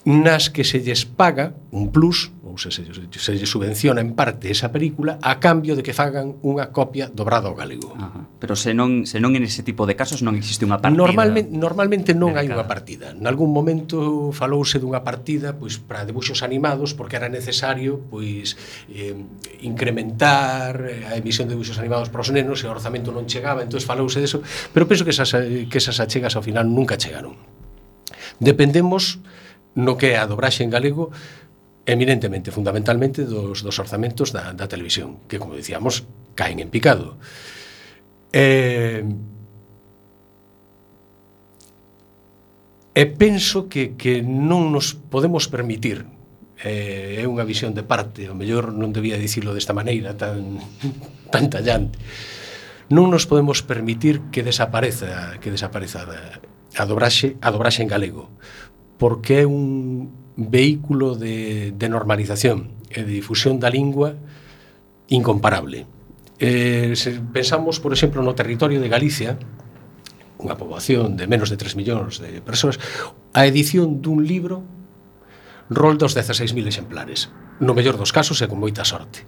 nas 0.06 0.50
que 0.50 0.64
se 0.66 0.82
lles 0.82 1.06
paga 1.06 1.54
un 1.70 1.94
plus, 1.94 2.34
ou 2.42 2.58
se, 2.58 2.74
se, 2.74 2.84
se 2.84 3.32
lles 3.38 3.50
subvenciona 3.50 4.02
en 4.02 4.18
parte 4.18 4.50
esa 4.52 4.74
película 4.74 5.22
a 5.22 5.40
cambio 5.40 5.78
de 5.78 5.86
que 5.86 5.94
fagan 5.94 6.42
unha 6.42 6.74
copia 6.74 7.08
dobrada 7.08 7.48
ao 7.48 7.56
galego. 7.56 7.94
Ajá. 7.96 8.28
Pero 8.42 8.58
se 8.58 8.74
non, 8.74 9.06
se 9.06 9.22
non 9.22 9.38
en 9.38 9.46
ese 9.46 9.62
tipo 9.62 9.86
de 9.86 9.94
casos 9.94 10.26
non 10.26 10.34
existe 10.36 10.66
unha 10.66 10.82
partida. 10.82 10.98
Normalmente, 10.98 11.54
normalmente 11.54 12.12
non 12.18 12.34
hai 12.34 12.50
unha 12.50 12.66
partida. 12.66 13.14
En 13.14 13.30
algún 13.30 13.54
momento 13.54 14.34
falouse 14.34 14.82
dunha 14.82 15.06
partida 15.06 15.54
pois 15.56 15.78
para 15.78 16.04
debuxos 16.04 16.42
animados 16.42 16.98
porque 16.98 17.16
era 17.22 17.30
necesario 17.30 18.02
pois 18.10 18.58
eh, 18.90 19.16
incrementar 19.62 20.82
eh, 20.82 21.08
a 21.08 21.16
emisión 21.16 21.46
de 21.46 21.54
debuxos 21.54 21.78
animados 21.78 22.10
para 22.10 22.26
os 22.26 22.34
nenos 22.34 22.66
e 22.66 22.68
o 22.68 22.74
orzamento 22.74 23.14
non 23.14 23.30
chegaba, 23.30 23.62
entón 23.62 23.80
falouse 23.80 24.18
deso, 24.18 24.42
pero 24.74 24.90
penso 24.90 25.06
que 25.06 25.14
esas, 25.14 25.32
eh, 25.38 25.70
que 25.70 25.78
esas 25.78 26.02
achegas 26.02 26.34
ao 26.34 26.44
final 26.44 26.66
nunca 26.66 26.98
chegaron. 26.98 27.38
Dependemos 28.42 29.22
no 29.76 29.96
que 29.96 30.14
é 30.14 30.18
a 30.20 30.28
dobraxe 30.28 30.64
en 30.64 30.72
galego 30.72 31.12
eminentemente, 31.86 32.52
fundamentalmente, 32.52 33.26
dos, 33.26 33.64
dos 33.64 33.80
orzamentos 33.80 34.32
da, 34.32 34.54
da 34.54 34.68
televisión, 34.68 35.18
que, 35.28 35.40
como 35.40 35.56
dicíamos, 35.56 36.06
caen 36.36 36.60
en 36.60 36.70
picado. 36.70 37.18
Eh, 38.32 39.04
e 42.94 43.04
penso 43.18 43.68
que, 43.72 43.96
que 43.98 44.22
non 44.22 44.70
nos 44.72 44.94
podemos 44.94 45.48
permitir 45.48 46.06
eh, 46.62 47.20
é 47.20 47.26
unha 47.26 47.48
visión 47.48 47.74
de 47.74 47.82
parte, 47.82 48.30
o 48.30 48.38
mellor 48.38 48.70
non 48.76 48.94
debía 48.94 49.18
dicilo 49.18 49.56
desta 49.56 49.74
maneira 49.74 50.14
tan, 50.14 50.62
tan 51.34 51.50
tallante. 51.50 51.98
Non 52.92 53.10
nos 53.10 53.26
podemos 53.26 53.64
permitir 53.64 54.30
que 54.30 54.46
desapareza, 54.46 55.40
que 55.42 55.50
desapareza 55.50 56.06
a, 56.06 56.44
a 56.78 56.84
dobraxe, 56.86 57.40
a 57.42 57.50
dobraxe 57.50 57.82
en 57.82 57.90
galego, 57.90 58.30
porque 59.02 59.42
é 59.42 59.46
un 59.50 60.14
vehículo 60.38 61.18
de, 61.18 61.74
de 61.74 61.88
normalización 61.90 62.78
e 62.94 63.02
de 63.02 63.10
difusión 63.18 63.58
da 63.58 63.74
lingua 63.74 64.14
incomparable. 65.10 65.90
Eh, 66.38 66.94
se 66.94 67.18
pensamos, 67.34 67.82
por 67.82 67.98
exemplo, 67.98 68.22
no 68.22 68.38
territorio 68.38 68.78
de 68.78 68.94
Galicia, 68.94 69.42
unha 70.38 70.54
poboación 70.54 71.18
de 71.18 71.26
menos 71.26 71.50
de 71.50 71.58
3 71.58 71.82
millóns 71.82 72.22
de 72.22 72.46
persoas, 72.46 72.78
a 73.34 73.50
edición 73.50 74.06
dun 74.06 74.22
libro 74.22 74.62
rolda 75.74 76.06
os 76.06 76.14
16.000 76.14 76.70
exemplares. 76.70 77.34
No 77.58 77.74
mellor 77.74 77.98
dos 77.98 78.14
casos 78.14 78.38
e 78.38 78.46
con 78.46 78.62
moita 78.62 78.86
sorte. 78.86 79.26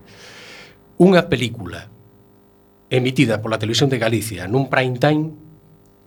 Unha 1.01 1.25
película 1.33 1.89
emitida 2.93 3.41
pola 3.41 3.57
Televisión 3.57 3.89
de 3.89 3.97
Galicia 3.97 4.45
nun 4.45 4.69
prime 4.69 5.01
time 5.01 5.33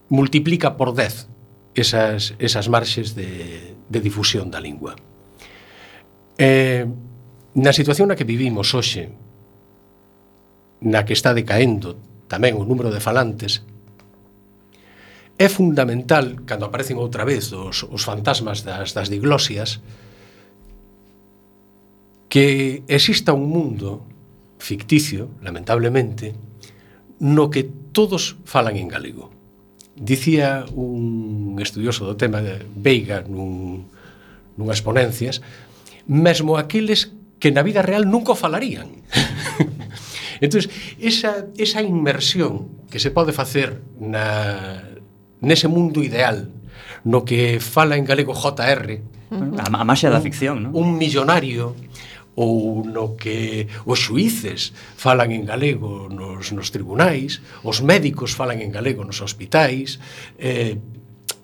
multiplica 0.07 0.79
por 0.79 0.95
10 0.95 1.35
esas, 1.77 2.35
esas 2.39 2.69
marxes 2.69 3.15
de, 3.15 3.77
de 3.89 4.01
difusión 4.01 4.51
da 4.51 4.61
lingua. 4.61 4.97
Eh, 6.39 6.89
na 7.57 7.73
situación 7.73 8.09
na 8.09 8.17
que 8.17 8.29
vivimos 8.29 8.73
hoxe, 8.73 9.13
na 10.81 11.05
que 11.05 11.17
está 11.17 11.33
decaendo 11.33 11.97
tamén 12.29 12.57
o 12.57 12.65
número 12.65 12.89
de 12.93 13.01
falantes, 13.01 13.65
é 15.37 15.49
fundamental, 15.53 16.49
cando 16.49 16.65
aparecen 16.65 16.97
outra 16.97 17.25
vez 17.29 17.53
os, 17.53 17.85
os 17.85 18.03
fantasmas 18.05 18.65
das, 18.65 18.97
das 18.97 19.13
diglosias, 19.13 19.85
que 22.33 22.85
exista 22.89 23.37
un 23.37 23.49
mundo 23.49 24.05
ficticio, 24.59 25.31
lamentablemente, 25.45 26.33
no 27.21 27.49
que 27.49 27.69
todos 27.93 28.37
falan 28.45 28.77
en 28.77 28.89
galego. 28.89 29.36
Dicía 29.97 30.65
un 30.77 31.57
estudioso 31.61 32.05
do 32.05 32.21
tema 32.21 32.45
de 32.45 32.61
Veiga 32.77 33.25
nun, 33.25 33.89
nunhas 34.61 34.85
ponencias, 34.85 35.41
mesmo 36.05 36.61
aqueles 36.61 37.17
que 37.41 37.49
na 37.53 37.65
vida 37.65 37.81
real 37.81 38.05
nunca 38.05 38.37
falarían. 38.37 39.03
entón, 40.45 40.69
esa, 41.01 41.49
esa 41.57 41.81
inmersión 41.81 42.69
que 42.93 43.01
se 43.01 43.09
pode 43.11 43.33
facer 43.33 43.81
na, 43.97 44.85
nese 45.41 45.69
mundo 45.69 46.05
ideal 46.05 46.53
no 47.07 47.25
que 47.25 47.61
fala 47.61 47.97
en 47.97 48.05
galego 48.05 48.35
JR, 48.35 49.01
A, 49.31 49.67
a 49.67 49.85
máxia 49.85 50.07
da 50.07 50.23
ficción, 50.23 50.63
non? 50.63 50.71
Un 50.71 50.95
millonario 50.95 51.75
ou 52.37 52.85
no 52.85 53.17
que 53.17 53.67
os 53.89 53.99
xuíces 54.05 54.77
falan 54.95 55.33
en 55.33 55.49
galego 55.49 56.13
nos, 56.13 56.53
nos 56.53 56.69
tribunais, 56.69 57.41
os 57.65 57.81
médicos 57.81 58.37
falan 58.37 58.61
en 58.61 58.69
galego 58.69 59.09
nos 59.09 59.25
hospitais, 59.25 59.99
eh, 60.37 60.77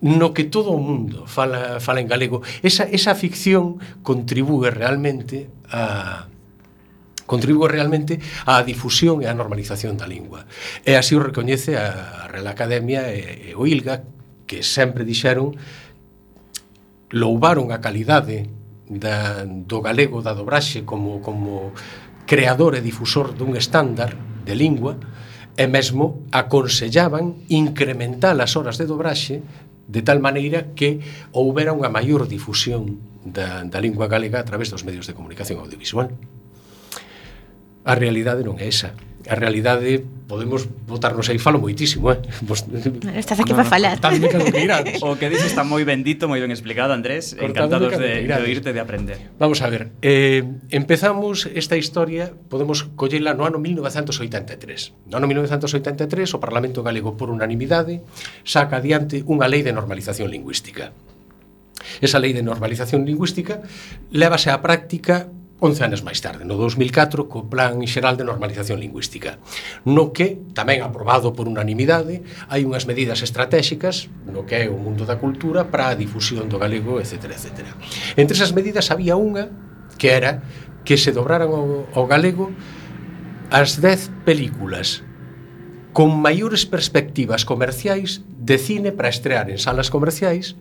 no 0.05 0.37
que 0.37 0.45
todo 0.45 0.77
o 0.77 0.81
mundo 0.83 1.25
fala, 1.25 1.81
fala 1.81 2.05
en 2.05 2.09
galego. 2.13 2.45
Esa, 2.61 2.85
esa 2.85 3.17
ficción 3.17 3.81
contribúe 4.05 4.69
realmente 4.69 5.49
a 5.73 6.29
contribúe 7.25 7.65
realmente 7.71 8.21
á 8.45 8.61
difusión 8.61 9.25
e 9.25 9.27
á 9.27 9.33
normalización 9.33 9.97
da 9.97 10.05
lingua. 10.05 10.45
E 10.85 11.01
así 11.01 11.17
o 11.17 11.25
recoñece 11.25 11.81
a 11.81 12.29
Real 12.29 12.53
Academia 12.53 13.09
e, 13.09 13.49
e 13.49 13.57
o 13.57 13.65
ILGA, 13.65 14.05
que 14.45 14.61
sempre 14.61 15.09
dixeron 15.09 15.57
louvaron 17.09 17.73
a 17.73 17.81
calidade 17.81 18.53
da, 18.89 19.45
do 19.47 19.79
galego 19.81 20.23
da 20.23 20.35
dobraxe 20.35 20.83
como, 20.83 21.23
como 21.23 21.73
creador 22.27 22.75
e 22.75 22.85
difusor 22.85 23.35
dun 23.35 23.55
estándar 23.59 24.15
de 24.47 24.55
lingua 24.55 24.99
e 25.57 25.69
mesmo 25.69 26.25
aconsellaban 26.33 27.45
incrementar 27.53 28.39
as 28.41 28.57
horas 28.57 28.81
de 28.81 28.89
dobraxe 28.89 29.45
de 29.87 30.01
tal 30.01 30.19
maneira 30.23 30.73
que 30.73 31.03
houbera 31.37 31.77
unha 31.77 31.93
maior 31.93 32.25
difusión 32.25 33.03
da, 33.23 33.63
da 33.69 33.79
lingua 33.79 34.09
galega 34.09 34.41
a 34.41 34.47
través 34.47 34.73
dos 34.73 34.83
medios 34.87 35.05
de 35.05 35.15
comunicación 35.15 35.61
audiovisual. 35.61 36.09
A 37.85 37.95
realidade 37.99 38.47
non 38.47 38.57
é 38.63 38.71
esa 38.71 38.95
a 39.29 39.35
realidade 39.35 40.05
podemos 40.27 40.67
botarnos 40.89 41.29
aí 41.29 41.39
falo 41.39 41.61
moitísimo, 41.61 42.11
eh. 42.11 42.19
Vos, 42.43 42.65
Estás 43.15 43.39
aquí 43.39 43.53
para 43.53 43.69
falar. 43.69 44.01
Que 44.01 44.99
o 45.05 45.15
que 45.21 45.29
dices 45.29 45.53
está 45.53 45.63
moi 45.63 45.85
bendito, 45.85 46.27
moi 46.27 46.41
ben 46.41 46.51
explicado, 46.51 46.97
Andrés. 46.97 47.37
Cortadme 47.37 47.53
Encantados 47.53 47.93
de, 48.01 48.25
de 48.25 48.35
oírte, 48.41 48.73
de 48.73 48.81
aprender. 48.81 49.19
Vamos 49.37 49.61
a 49.61 49.69
ver. 49.69 49.93
Eh, 50.01 50.43
empezamos 50.73 51.47
esta 51.53 51.77
historia, 51.77 52.33
podemos 52.49 52.89
collela 52.97 53.37
no 53.37 53.45
ano 53.45 53.61
1983. 53.61 55.13
No 55.13 55.21
ano 55.21 55.29
1983 55.29 56.09
o 56.33 56.39
Parlamento 56.41 56.81
Galego 56.83 57.15
por 57.15 57.29
unanimidade 57.29 58.01
saca 58.43 58.81
adiante 58.81 59.21
unha 59.29 59.47
lei 59.47 59.61
de 59.61 59.77
normalización 59.77 60.33
lingüística. 60.33 60.97
Esa 62.01 62.19
lei 62.19 62.33
de 62.33 62.43
normalización 62.43 63.05
lingüística 63.05 63.61
lévase 64.11 64.49
á 64.49 64.59
práctica 64.65 65.29
11 65.63 65.87
anos 65.87 66.03
máis 66.03 66.19
tarde, 66.19 66.43
no 66.43 66.59
2004, 66.59 67.31
co 67.31 67.47
Plan 67.47 67.79
Xeral 67.87 68.19
de 68.19 68.27
Normalización 68.27 68.83
Lingüística, 68.83 69.39
no 69.87 70.11
que, 70.11 70.43
tamén 70.59 70.83
aprobado 70.83 71.31
por 71.39 71.47
unanimidade, 71.47 72.27
hai 72.51 72.67
unhas 72.67 72.83
medidas 72.83 73.23
estratégicas 73.23 74.11
no 74.27 74.43
que 74.43 74.59
é 74.59 74.67
o 74.67 74.75
mundo 74.75 75.07
da 75.07 75.23
cultura 75.23 75.71
para 75.71 75.95
a 75.95 75.95
difusión 75.95 76.51
do 76.51 76.59
galego, 76.59 76.99
etc. 76.99 77.31
etc. 77.39 77.79
Entre 78.19 78.35
esas 78.35 78.51
medidas 78.51 78.91
había 78.91 79.15
unha 79.15 79.55
que 80.03 80.11
era 80.11 80.43
que 80.83 80.99
se 80.99 81.15
dobraran 81.15 81.55
ao, 81.55 81.87
ao 81.95 82.11
galego 82.11 82.51
as 83.55 83.79
10 83.79 84.27
películas 84.27 85.07
con 85.95 86.11
maiores 86.19 86.67
perspectivas 86.67 87.47
comerciais 87.47 88.27
de 88.35 88.59
cine 88.59 88.91
para 88.91 89.15
estrear 89.15 89.47
en 89.47 89.63
salas 89.63 89.95
comerciais 89.95 90.59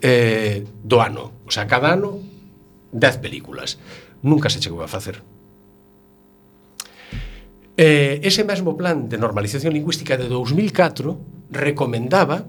eh, 0.00 0.64
do 0.80 1.04
ano. 1.04 1.36
O 1.44 1.52
sea, 1.52 1.68
cada 1.68 1.92
ano 1.92 2.16
10 2.96 3.20
películas 3.20 3.76
nunca 4.22 4.48
se 4.48 4.62
chegou 4.62 4.82
a 4.82 4.88
facer. 4.88 5.22
Eh, 7.76 8.20
ese 8.22 8.44
mesmo 8.44 8.76
plan 8.76 9.08
de 9.08 9.18
normalización 9.18 9.72
lingüística 9.72 10.16
de 10.16 10.28
2004 10.28 11.18
recomendaba 11.50 12.46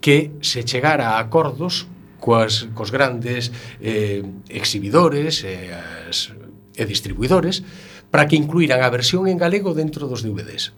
que 0.00 0.32
se 0.40 0.64
chegara 0.64 1.16
a 1.16 1.20
acordos 1.20 1.86
coas, 2.20 2.68
cos 2.74 2.92
grandes 2.92 3.52
eh, 3.80 4.22
exhibidores 4.48 5.42
e, 5.44 5.72
as, 5.72 6.34
e 6.76 6.84
distribuidores 6.84 7.64
para 8.10 8.26
que 8.26 8.36
incluíran 8.36 8.82
a 8.82 8.92
versión 8.92 9.30
en 9.30 9.38
galego 9.38 9.72
dentro 9.72 10.10
dos 10.10 10.20
DVDs. 10.20 10.76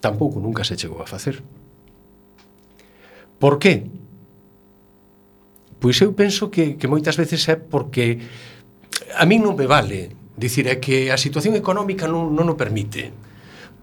Tampouco 0.00 0.40
nunca 0.40 0.64
se 0.64 0.76
chegou 0.76 1.02
a 1.02 1.10
facer. 1.10 1.42
Por 3.40 3.58
que? 3.58 3.88
Pois 5.80 5.96
eu 6.04 6.12
penso 6.12 6.52
que, 6.52 6.76
que 6.76 6.84
moitas 6.84 7.16
veces 7.16 7.48
é 7.48 7.56
porque 7.56 8.20
a 9.16 9.24
min 9.26 9.42
non 9.42 9.58
me 9.58 9.66
vale. 9.66 10.14
Dicir, 10.40 10.68
é 10.72 10.80
que 10.80 11.12
a 11.12 11.18
situación 11.20 11.52
económica 11.58 12.08
non, 12.08 12.32
non 12.32 12.48
o 12.48 12.56
permite. 12.56 13.12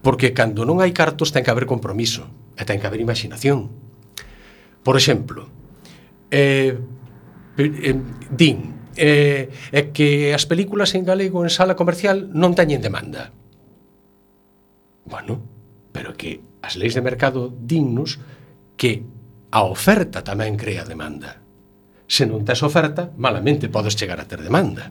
Porque 0.02 0.34
cando 0.34 0.66
non 0.66 0.82
hai 0.82 0.90
cartos 0.94 1.30
ten 1.30 1.46
que 1.46 1.52
haber 1.52 1.66
compromiso 1.66 2.26
e 2.58 2.62
ten 2.66 2.82
que 2.82 2.86
haber 2.88 3.02
imaginación. 3.02 3.70
Por 4.82 4.96
exemplo, 4.96 5.46
eh, 6.30 6.74
eh, 7.58 7.96
din, 8.30 8.90
eh, 8.98 9.50
é 9.70 9.80
que 9.94 10.34
as 10.34 10.46
películas 10.46 10.94
en 10.98 11.06
galego 11.06 11.46
en 11.46 11.50
sala 11.50 11.78
comercial 11.78 12.30
non 12.34 12.58
teñen 12.58 12.82
demanda. 12.82 13.30
Bueno, 15.06 15.40
pero 15.94 16.18
que 16.18 16.42
as 16.60 16.74
leis 16.74 16.98
de 16.98 17.06
mercado 17.06 17.48
dignos 17.54 18.18
que 18.74 19.06
a 19.50 19.64
oferta 19.64 20.26
tamén 20.26 20.58
crea 20.58 20.84
demanda. 20.84 21.40
Se 22.08 22.26
non 22.26 22.44
tes 22.44 22.60
oferta, 22.64 23.12
malamente 23.16 23.70
podes 23.70 23.96
chegar 23.96 24.18
a 24.20 24.28
ter 24.28 24.42
demanda. 24.42 24.90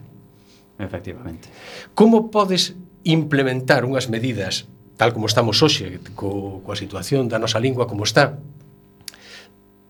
Efectivamente. 0.79 1.49
Como 1.93 2.29
podes 2.29 2.77
implementar 3.03 3.85
unhas 3.85 4.09
medidas 4.09 4.69
tal 4.97 5.13
como 5.13 5.29
estamos 5.29 5.61
hoxe 5.61 6.01
co, 6.17 6.59
coa 6.65 6.75
situación 6.75 7.29
da 7.29 7.37
nosa 7.37 7.61
lingua 7.61 7.85
como 7.85 8.03
está 8.03 8.41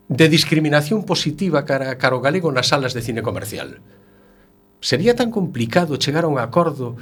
de 0.08 0.28
discriminación 0.28 1.04
positiva 1.04 1.64
cara, 1.64 1.96
cara 1.96 2.16
ao 2.16 2.24
galego 2.24 2.52
nas 2.52 2.72
salas 2.72 2.92
de 2.92 3.04
cine 3.04 3.24
comercial. 3.24 3.80
Sería 4.84 5.16
tan 5.16 5.32
complicado 5.32 5.98
chegar 5.98 6.28
a 6.28 6.32
un 6.32 6.40
acordo 6.40 7.00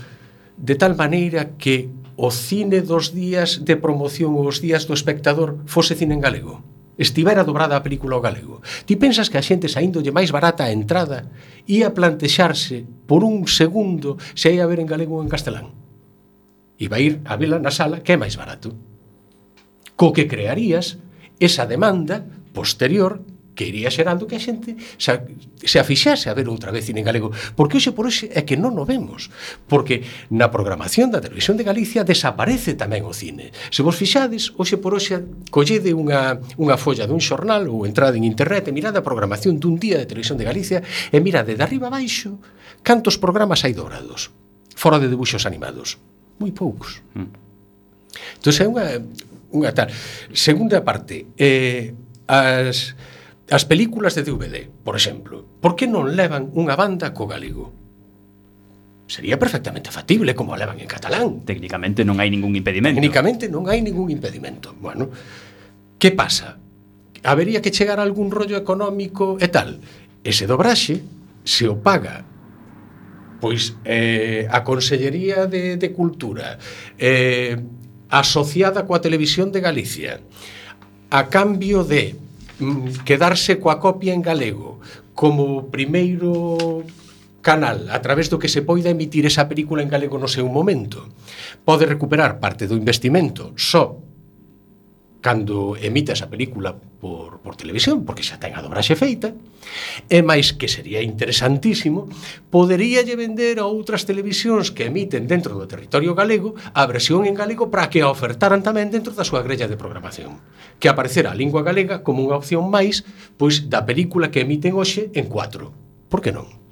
de 0.56 0.78
tal 0.78 0.96
maneira 0.96 1.58
que 1.58 1.90
o 2.16 2.32
cine 2.32 2.80
dos 2.80 3.12
días 3.12 3.66
de 3.66 3.76
promoción 3.76 4.38
ou 4.38 4.48
os 4.48 4.62
días 4.62 4.88
do 4.88 4.96
espectador 4.96 5.60
fose 5.66 5.98
cine 5.98 6.16
en 6.16 6.24
galego? 6.24 6.62
estivera 6.98 7.44
dobrada 7.44 7.76
a 7.76 7.84
película 7.84 8.16
ao 8.16 8.24
galego. 8.24 8.64
Ti 8.88 8.96
pensas 8.96 9.28
que 9.28 9.38
a 9.38 9.46
xente 9.46 9.68
saíndolle 9.68 10.16
máis 10.16 10.32
barata 10.32 10.66
a 10.66 10.74
entrada 10.74 11.28
ia 11.68 11.92
plantexarse 11.92 12.88
por 13.06 13.24
un 13.24 13.48
segundo 13.52 14.16
se 14.34 14.56
ia 14.56 14.68
ver 14.68 14.80
en 14.80 14.90
galego 14.90 15.20
ou 15.20 15.24
en 15.24 15.32
castelán. 15.32 15.76
Iba 16.80 16.98
a 16.98 17.04
ir 17.04 17.24
a 17.24 17.36
vela 17.36 17.60
na 17.60 17.72
sala 17.72 18.04
que 18.04 18.16
é 18.16 18.18
máis 18.20 18.36
barato. 18.40 18.76
Co 19.96 20.12
que 20.12 20.28
crearías 20.28 21.00
esa 21.40 21.68
demanda 21.68 22.24
posterior 22.56 23.24
que 23.56 23.66
iría 23.66 23.90
xerando 23.90 24.28
que 24.28 24.36
a 24.36 24.44
xente 24.44 24.76
se, 25.00 25.12
se 25.64 25.78
afixase 25.80 26.28
a 26.30 26.36
ver 26.36 26.52
outra 26.52 26.70
vez 26.70 26.86
cine 26.86 27.02
en 27.02 27.08
galego, 27.08 27.32
porque 27.56 27.80
hoxe 27.80 27.96
por 27.96 28.06
hoxe 28.06 28.28
é 28.36 28.44
que 28.44 28.60
non 28.60 28.76
o 28.76 28.84
vemos, 28.84 29.32
porque 29.66 30.04
na 30.30 30.52
programación 30.52 31.10
da 31.10 31.24
Televisión 31.24 31.56
de 31.56 31.64
Galicia 31.64 32.04
desaparece 32.04 32.76
tamén 32.76 33.08
o 33.08 33.16
cine. 33.16 33.56
Se 33.72 33.82
vos 33.82 33.96
fixades, 33.96 34.52
hoxe 34.60 34.76
por 34.78 34.94
hoxe 34.94 35.24
collede 35.50 35.96
unha, 35.96 36.38
unha 36.60 36.76
folla 36.76 37.08
dun 37.08 37.24
xornal 37.24 37.72
ou 37.72 37.88
entrade 37.88 38.20
en 38.20 38.28
internet 38.28 38.68
e 38.68 38.76
mirade 38.76 39.00
a 39.00 39.08
programación 39.08 39.58
dun 39.58 39.80
día 39.80 39.98
de 39.98 40.06
Televisión 40.06 40.38
de 40.38 40.46
Galicia 40.46 40.84
e 41.10 41.18
mirade 41.24 41.56
de 41.56 41.64
arriba 41.64 41.88
abaixo 41.88 42.38
cantos 42.86 43.18
programas 43.18 43.66
hai 43.66 43.74
dobrados, 43.74 44.30
fora 44.78 45.02
de 45.02 45.10
debuxos 45.10 45.48
animados. 45.50 45.98
Moi 46.38 46.52
poucos. 46.54 47.02
Mm. 47.16 47.32
Entón 48.38 48.54
é 48.62 48.66
unha, 48.68 48.88
unha 49.50 49.72
tal. 49.74 49.90
Segunda 50.36 50.84
parte, 50.86 51.26
eh, 51.40 51.96
as 52.28 52.94
As 53.46 53.62
películas 53.70 54.18
de 54.18 54.26
DVD, 54.26 54.66
por 54.66 54.98
exemplo, 54.98 55.46
por 55.62 55.78
que 55.78 55.86
non 55.86 56.10
levan 56.18 56.50
unha 56.58 56.74
banda 56.74 57.14
co 57.14 57.30
galego? 57.30 57.70
Sería 59.06 59.38
perfectamente 59.38 59.94
factible 59.94 60.34
como 60.34 60.58
a 60.58 60.58
levan 60.58 60.82
en 60.82 60.90
catalán. 60.90 61.46
Técnicamente 61.46 62.02
non 62.02 62.18
hai 62.18 62.34
ningún 62.34 62.58
impedimento. 62.58 62.98
Técnicamente 62.98 63.46
non 63.46 63.70
hai 63.70 63.86
ningún 63.86 64.10
impedimento. 64.10 64.74
Bueno, 64.82 65.14
que 66.02 66.10
pasa? 66.10 66.58
Habería 67.22 67.62
que 67.62 67.70
chegar 67.70 68.02
a 68.02 68.06
algún 68.06 68.34
rollo 68.34 68.58
económico 68.58 69.38
e 69.38 69.46
tal. 69.54 69.78
Ese 70.26 70.50
dobraxe 70.50 71.06
se 71.46 71.70
o 71.70 71.78
paga 71.78 72.26
pois 73.38 73.78
eh, 73.86 74.50
a 74.50 74.66
Consellería 74.66 75.46
de, 75.46 75.78
de 75.78 75.94
Cultura 75.94 76.58
eh, 76.98 77.54
asociada 78.10 78.90
coa 78.90 79.06
Televisión 79.06 79.54
de 79.54 79.62
Galicia 79.62 80.18
a 81.14 81.30
cambio 81.30 81.86
de 81.86 82.25
quedarse 83.04 83.60
coa 83.60 83.80
copia 83.80 84.16
en 84.16 84.24
galego 84.24 84.80
como 85.14 85.68
primeiro 85.72 86.84
canal 87.46 87.88
a 87.94 88.02
través 88.02 88.32
do 88.32 88.42
que 88.42 88.50
se 88.50 88.66
poida 88.66 88.90
emitir 88.90 89.28
esa 89.28 89.46
película 89.46 89.86
en 89.86 89.92
galego 89.92 90.18
no 90.18 90.32
seu 90.32 90.50
momento. 90.50 91.06
Pode 91.62 91.86
recuperar 91.86 92.42
parte 92.42 92.66
do 92.66 92.80
investimento 92.80 93.54
só 93.54 94.00
cando 95.26 95.74
emita 95.82 96.14
esa 96.14 96.30
película 96.30 96.78
por, 96.78 97.42
por 97.42 97.58
televisión, 97.58 98.06
porque 98.06 98.22
xa 98.22 98.38
ten 98.38 98.54
a 98.54 98.62
dobraxe 98.62 98.94
feita, 98.94 99.34
e 100.06 100.22
máis 100.22 100.54
que 100.54 100.70
sería 100.70 101.02
interesantísimo, 101.02 102.06
poderíalle 102.54 103.18
vender 103.18 103.58
a 103.58 103.66
outras 103.66 104.06
televisións 104.06 104.70
que 104.70 104.86
emiten 104.86 105.26
dentro 105.26 105.58
do 105.58 105.66
territorio 105.66 106.14
galego 106.14 106.54
a 106.78 106.86
versión 106.86 107.26
en 107.26 107.34
galego 107.34 107.74
para 107.74 107.90
que 107.90 108.06
a 108.06 108.14
ofertaran 108.14 108.62
tamén 108.62 108.94
dentro 108.94 109.18
da 109.18 109.26
súa 109.26 109.42
grella 109.42 109.66
de 109.66 109.82
programación, 109.82 110.38
que 110.78 110.94
aparecera 110.94 111.34
a 111.34 111.40
lingua 111.42 111.66
galega 111.66 112.06
como 112.06 112.22
unha 112.22 112.38
opción 112.38 112.70
máis 112.70 113.02
pois 113.42 113.66
da 113.66 113.82
película 113.82 114.30
que 114.30 114.46
emiten 114.46 114.78
hoxe 114.78 115.10
en 115.18 115.26
4. 115.26 116.06
Por 116.06 116.22
que 116.22 116.30
non? 116.30 116.65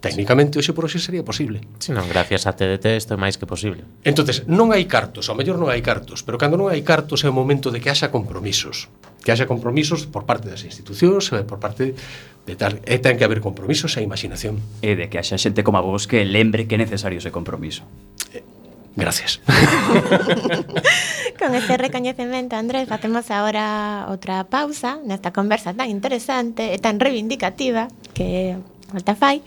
Técnicamente 0.00 0.62
hoxe 0.62 0.70
por 0.70 0.86
hoxe 0.86 1.02
sería 1.02 1.26
posible. 1.26 1.58
Si 1.82 1.90
non, 1.90 2.06
gracias 2.06 2.46
a 2.46 2.54
TDT 2.54 2.94
isto 2.94 3.14
é 3.14 3.18
máis 3.18 3.34
que 3.34 3.50
posible. 3.50 3.82
Entonces, 4.06 4.46
non 4.46 4.70
hai 4.70 4.86
cartos, 4.86 5.26
ao 5.26 5.34
mellor 5.34 5.58
non 5.58 5.74
hai 5.74 5.82
cartos, 5.82 6.22
pero 6.22 6.38
cando 6.38 6.54
non 6.54 6.70
hai 6.70 6.86
cartos 6.86 7.26
é 7.26 7.28
o 7.28 7.34
momento 7.34 7.74
de 7.74 7.82
que 7.82 7.90
haxa 7.90 8.14
compromisos. 8.14 8.86
Que 9.26 9.34
haxa 9.34 9.50
compromisos 9.50 10.06
por 10.06 10.22
parte 10.22 10.46
das 10.46 10.62
institucións, 10.62 11.34
eh, 11.34 11.42
por 11.42 11.58
parte 11.58 11.98
de 12.46 12.54
tal, 12.54 12.78
e 12.86 13.02
ten 13.02 13.18
que 13.18 13.26
haber 13.26 13.42
compromisos 13.42 13.98
e 13.98 14.06
imaginación. 14.06 14.62
E 14.86 14.94
de 14.94 15.10
que 15.10 15.18
haxa 15.18 15.34
xente 15.34 15.66
como 15.66 15.82
a 15.82 15.82
vos 15.82 16.06
que 16.06 16.22
lembre 16.22 16.70
que 16.70 16.78
é 16.78 16.80
necesario 16.80 17.18
ese 17.18 17.34
compromiso. 17.34 17.82
Eh, 18.30 18.46
Gracias. 18.98 19.40
Con 21.38 21.54
este 21.54 21.76
recoñecemento, 21.76 22.56
Andrés, 22.56 22.90
facemos 22.90 23.30
agora 23.30 24.10
outra 24.10 24.42
pausa 24.50 24.98
nesta 25.06 25.30
conversa 25.30 25.70
tan 25.70 25.86
interesante 25.86 26.74
e 26.74 26.82
tan 26.82 26.98
reivindicativa 26.98 27.86
que 28.10 28.58
falta 28.88 29.14
fai, 29.14 29.42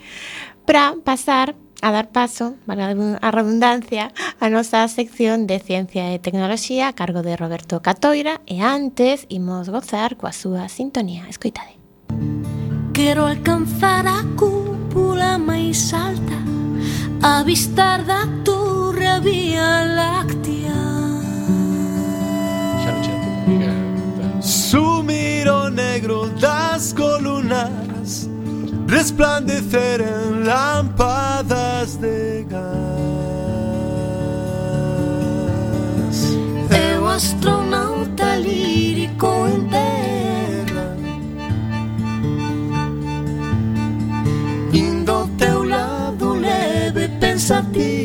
para 0.64 0.94
pasar 1.04 1.54
a 1.82 1.90
dar 1.90 2.08
paso, 2.10 2.54
para 2.64 2.94
a 2.94 3.30
redundancia, 3.30 4.12
a 4.38 4.46
nosa 4.48 4.86
sección 4.86 5.50
de 5.50 5.58
Ciencia 5.58 6.14
e 6.14 6.22
Tecnoloxía 6.22 6.86
a 6.86 6.94
cargo 6.94 7.26
de 7.26 7.34
Roberto 7.34 7.82
Catoira 7.82 8.38
e 8.46 8.62
antes 8.62 9.26
imos 9.26 9.66
gozar 9.66 10.14
coa 10.14 10.30
súa 10.30 10.70
sintonía. 10.70 11.26
Escoitade. 11.26 11.74
Quero 12.94 13.26
alcanzar 13.26 14.06
a 14.06 14.22
cúpula 14.38 15.42
máis 15.42 15.90
alta 15.90 16.38
avistar 17.18 18.06
da 18.06 18.30
turra 18.46 19.18
vía 19.18 19.82
láctea. 19.82 20.78
Xa 22.78 22.90
non 22.94 23.02
xa 23.02 23.14
Sumir 24.38 25.50
o 25.50 25.66
negro 25.66 26.30
das 26.38 26.94
colunas 26.94 28.31
Resplandecer 28.92 30.02
en 30.02 30.44
lámpadas 30.44 31.98
de 31.98 32.46
gas 32.46 32.62
Eu 36.70 37.08
astronauta 37.08 38.36
lírico 38.36 39.48
en 39.48 39.66
terra. 39.70 40.94
Indo 44.74 45.10
ao 45.10 45.26
teu 45.38 45.64
lado 45.64 46.34
leve 46.34 47.08
pensativo 47.18 48.01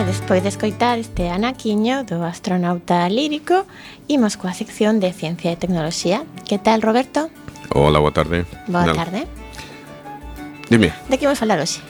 E 0.00 0.04
despois 0.08 0.40
de 0.40 0.48
escoitar 0.48 0.96
este 0.96 1.28
anaquiño 1.28 2.08
do 2.08 2.24
astronauta 2.24 3.04
lírico, 3.12 3.68
imos 4.08 4.40
coa 4.40 4.56
sección 4.56 4.96
de 4.96 5.12
Ciencia 5.12 5.52
e 5.52 5.60
Tecnoloxía. 5.60 6.24
Que 6.48 6.56
tal, 6.56 6.80
Roberto? 6.80 7.28
Hola, 7.76 8.00
boa 8.00 8.08
tarde. 8.08 8.48
Boa 8.64 8.88
Nada. 8.88 8.96
tarde. 8.96 9.28
Dime. 10.72 10.96
De 11.04 11.20
que 11.20 11.28
imos 11.28 11.36
falar 11.36 11.60
hoxe? 11.60 11.84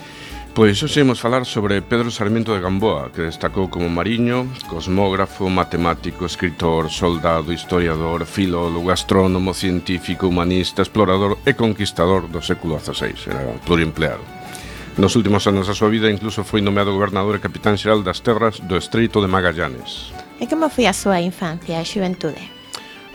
Pois 0.58 0.82
hoxe 0.82 1.06
imos 1.06 1.22
falar 1.22 1.46
sobre 1.46 1.86
Pedro 1.86 2.10
Sarmiento 2.10 2.50
de 2.50 2.58
Gamboa, 2.58 3.14
que 3.14 3.30
destacou 3.30 3.70
como 3.70 3.86
mariño, 3.86 4.50
cosmógrafo, 4.66 5.46
matemático, 5.46 6.26
escritor, 6.26 6.90
soldado, 6.90 7.54
historiador, 7.54 8.26
filólogo, 8.26 8.90
astrónomo, 8.90 9.54
científico, 9.54 10.26
humanista, 10.26 10.82
explorador 10.82 11.38
e 11.46 11.54
conquistador 11.54 12.26
do 12.26 12.42
século 12.42 12.74
XVI. 12.74 13.30
Era 13.30 13.54
pluriempleado. 13.62 14.39
Nos 14.98 15.14
últimos 15.14 15.46
anos 15.46 15.70
da 15.70 15.74
súa 15.78 15.92
vida 15.92 16.10
incluso 16.10 16.42
foi 16.42 16.58
nomeado 16.58 16.90
gobernador 16.90 17.38
e 17.38 17.44
capitán 17.44 17.78
xeral 17.78 18.02
das 18.02 18.24
terras 18.26 18.58
do 18.58 18.74
Estreito 18.74 19.22
de 19.22 19.30
Magallanes. 19.30 20.10
E 20.42 20.50
como 20.50 20.66
foi 20.66 20.90
a 20.90 20.96
súa 20.96 21.22
infancia 21.22 21.78
e 21.78 21.86
xuventude? 21.86 22.42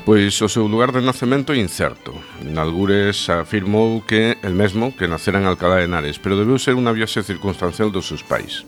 Pois 0.05 0.37
o 0.39 0.47
seu 0.47 0.69
lugar 0.69 0.93
de 0.93 1.01
nacemento 1.01 1.49
é 1.51 1.57
incerto. 1.57 2.13
Nalgures 2.45 3.25
afirmou 3.27 4.05
que 4.05 4.37
el 4.45 4.53
mesmo 4.53 4.93
que 4.93 5.09
nacera 5.09 5.41
en 5.41 5.49
Alcalá 5.49 5.81
de 5.81 5.89
Henares, 5.89 6.21
pero 6.21 6.37
debeu 6.37 6.61
ser 6.61 6.77
unha 6.77 6.93
viaxe 6.93 7.25
circunstancial 7.25 7.89
dos 7.89 8.05
seus 8.05 8.21
pais. 8.21 8.63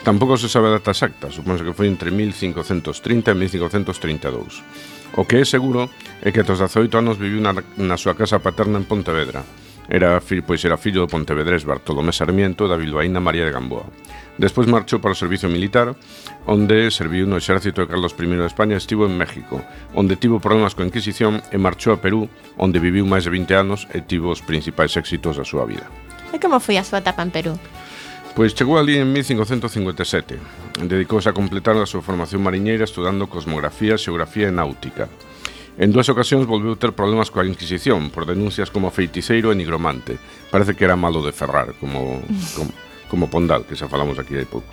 Tampouco 0.00 0.40
se 0.40 0.48
sabe 0.48 0.72
a 0.72 0.80
data 0.80 0.96
exacta, 0.96 1.28
supónse 1.28 1.60
que 1.60 1.76
foi 1.76 1.84
entre 1.84 2.08
1530 2.08 2.96
e 3.28 3.36
1532. 3.36 4.64
O 5.20 5.28
que 5.28 5.44
é 5.44 5.44
seguro 5.44 5.92
é 6.24 6.32
que 6.32 6.40
aos 6.40 6.56
18 6.56 6.88
anos 6.96 7.20
viviu 7.20 7.44
na, 7.44 7.52
na 7.76 8.00
súa 8.00 8.16
casa 8.16 8.40
paterna 8.40 8.80
en 8.80 8.88
Pontevedra, 8.88 9.44
Era 9.90 10.22
fillo, 10.22 10.46
pois 10.46 10.62
era 10.62 10.78
fillo 10.78 11.02
do 11.02 11.10
pontevedrés 11.10 11.66
Bartolomé 11.66 12.14
Sarmiento 12.14 12.62
e 12.62 12.70
da 12.70 12.78
bilbaína 12.78 13.18
María 13.18 13.42
de 13.42 13.50
Gamboa. 13.50 13.90
Despois 14.38 14.70
marchou 14.70 15.02
para 15.02 15.10
o 15.10 15.18
servizo 15.18 15.50
militar, 15.50 15.98
onde 16.46 16.94
serviu 16.94 17.26
no 17.26 17.34
exército 17.34 17.82
de 17.82 17.90
Carlos 17.90 18.14
I 18.14 18.38
de 18.38 18.46
España 18.46 18.78
e 18.78 18.80
estivo 18.80 19.02
en 19.10 19.18
México, 19.18 19.58
onde 19.90 20.14
tivo 20.14 20.38
problemas 20.38 20.78
coa 20.78 20.86
Inquisición 20.86 21.42
e 21.50 21.58
marchou 21.58 21.90
a 21.90 21.98
Perú, 21.98 22.30
onde 22.54 22.78
viviu 22.78 23.02
máis 23.02 23.26
de 23.26 23.34
20 23.34 23.50
anos 23.58 23.90
e 23.90 23.98
tivo 23.98 24.30
os 24.30 24.46
principais 24.46 24.94
éxitos 24.94 25.34
da 25.34 25.42
súa 25.42 25.66
vida. 25.66 25.90
E 26.30 26.38
como 26.38 26.62
foi 26.62 26.78
a 26.78 26.86
súa 26.86 27.02
etapa 27.02 27.26
en 27.26 27.34
Perú? 27.34 27.58
Pois 28.38 28.54
chegou 28.54 28.78
ali 28.78 28.94
en 28.94 29.10
1557. 29.10 30.86
Dedicouse 30.86 31.26
a 31.26 31.34
completar 31.34 31.74
a 31.74 31.90
súa 31.90 32.06
formación 32.06 32.46
mariñeira 32.46 32.86
estudando 32.86 33.26
cosmografía, 33.26 33.98
xeografía 33.98 34.48
e 34.48 34.54
náutica. 34.54 35.10
En 35.80 35.96
dúas 35.96 36.12
ocasións 36.12 36.44
volveu 36.44 36.76
ter 36.76 36.92
problemas 36.92 37.32
coa 37.32 37.48
Inquisición 37.48 38.12
por 38.12 38.28
denuncias 38.28 38.68
como 38.68 38.92
feiticeiro 38.92 39.48
e 39.48 39.56
nigromante. 39.56 40.20
Parece 40.52 40.76
que 40.76 40.84
era 40.84 40.92
malo 40.92 41.24
de 41.24 41.32
ferrar, 41.32 41.72
como, 41.80 42.20
como, 42.52 42.70
como 43.08 43.32
Pondal, 43.32 43.64
que 43.64 43.80
xa 43.80 43.88
falamos 43.88 44.20
aquí 44.20 44.36
hai 44.36 44.44
pouco. 44.44 44.68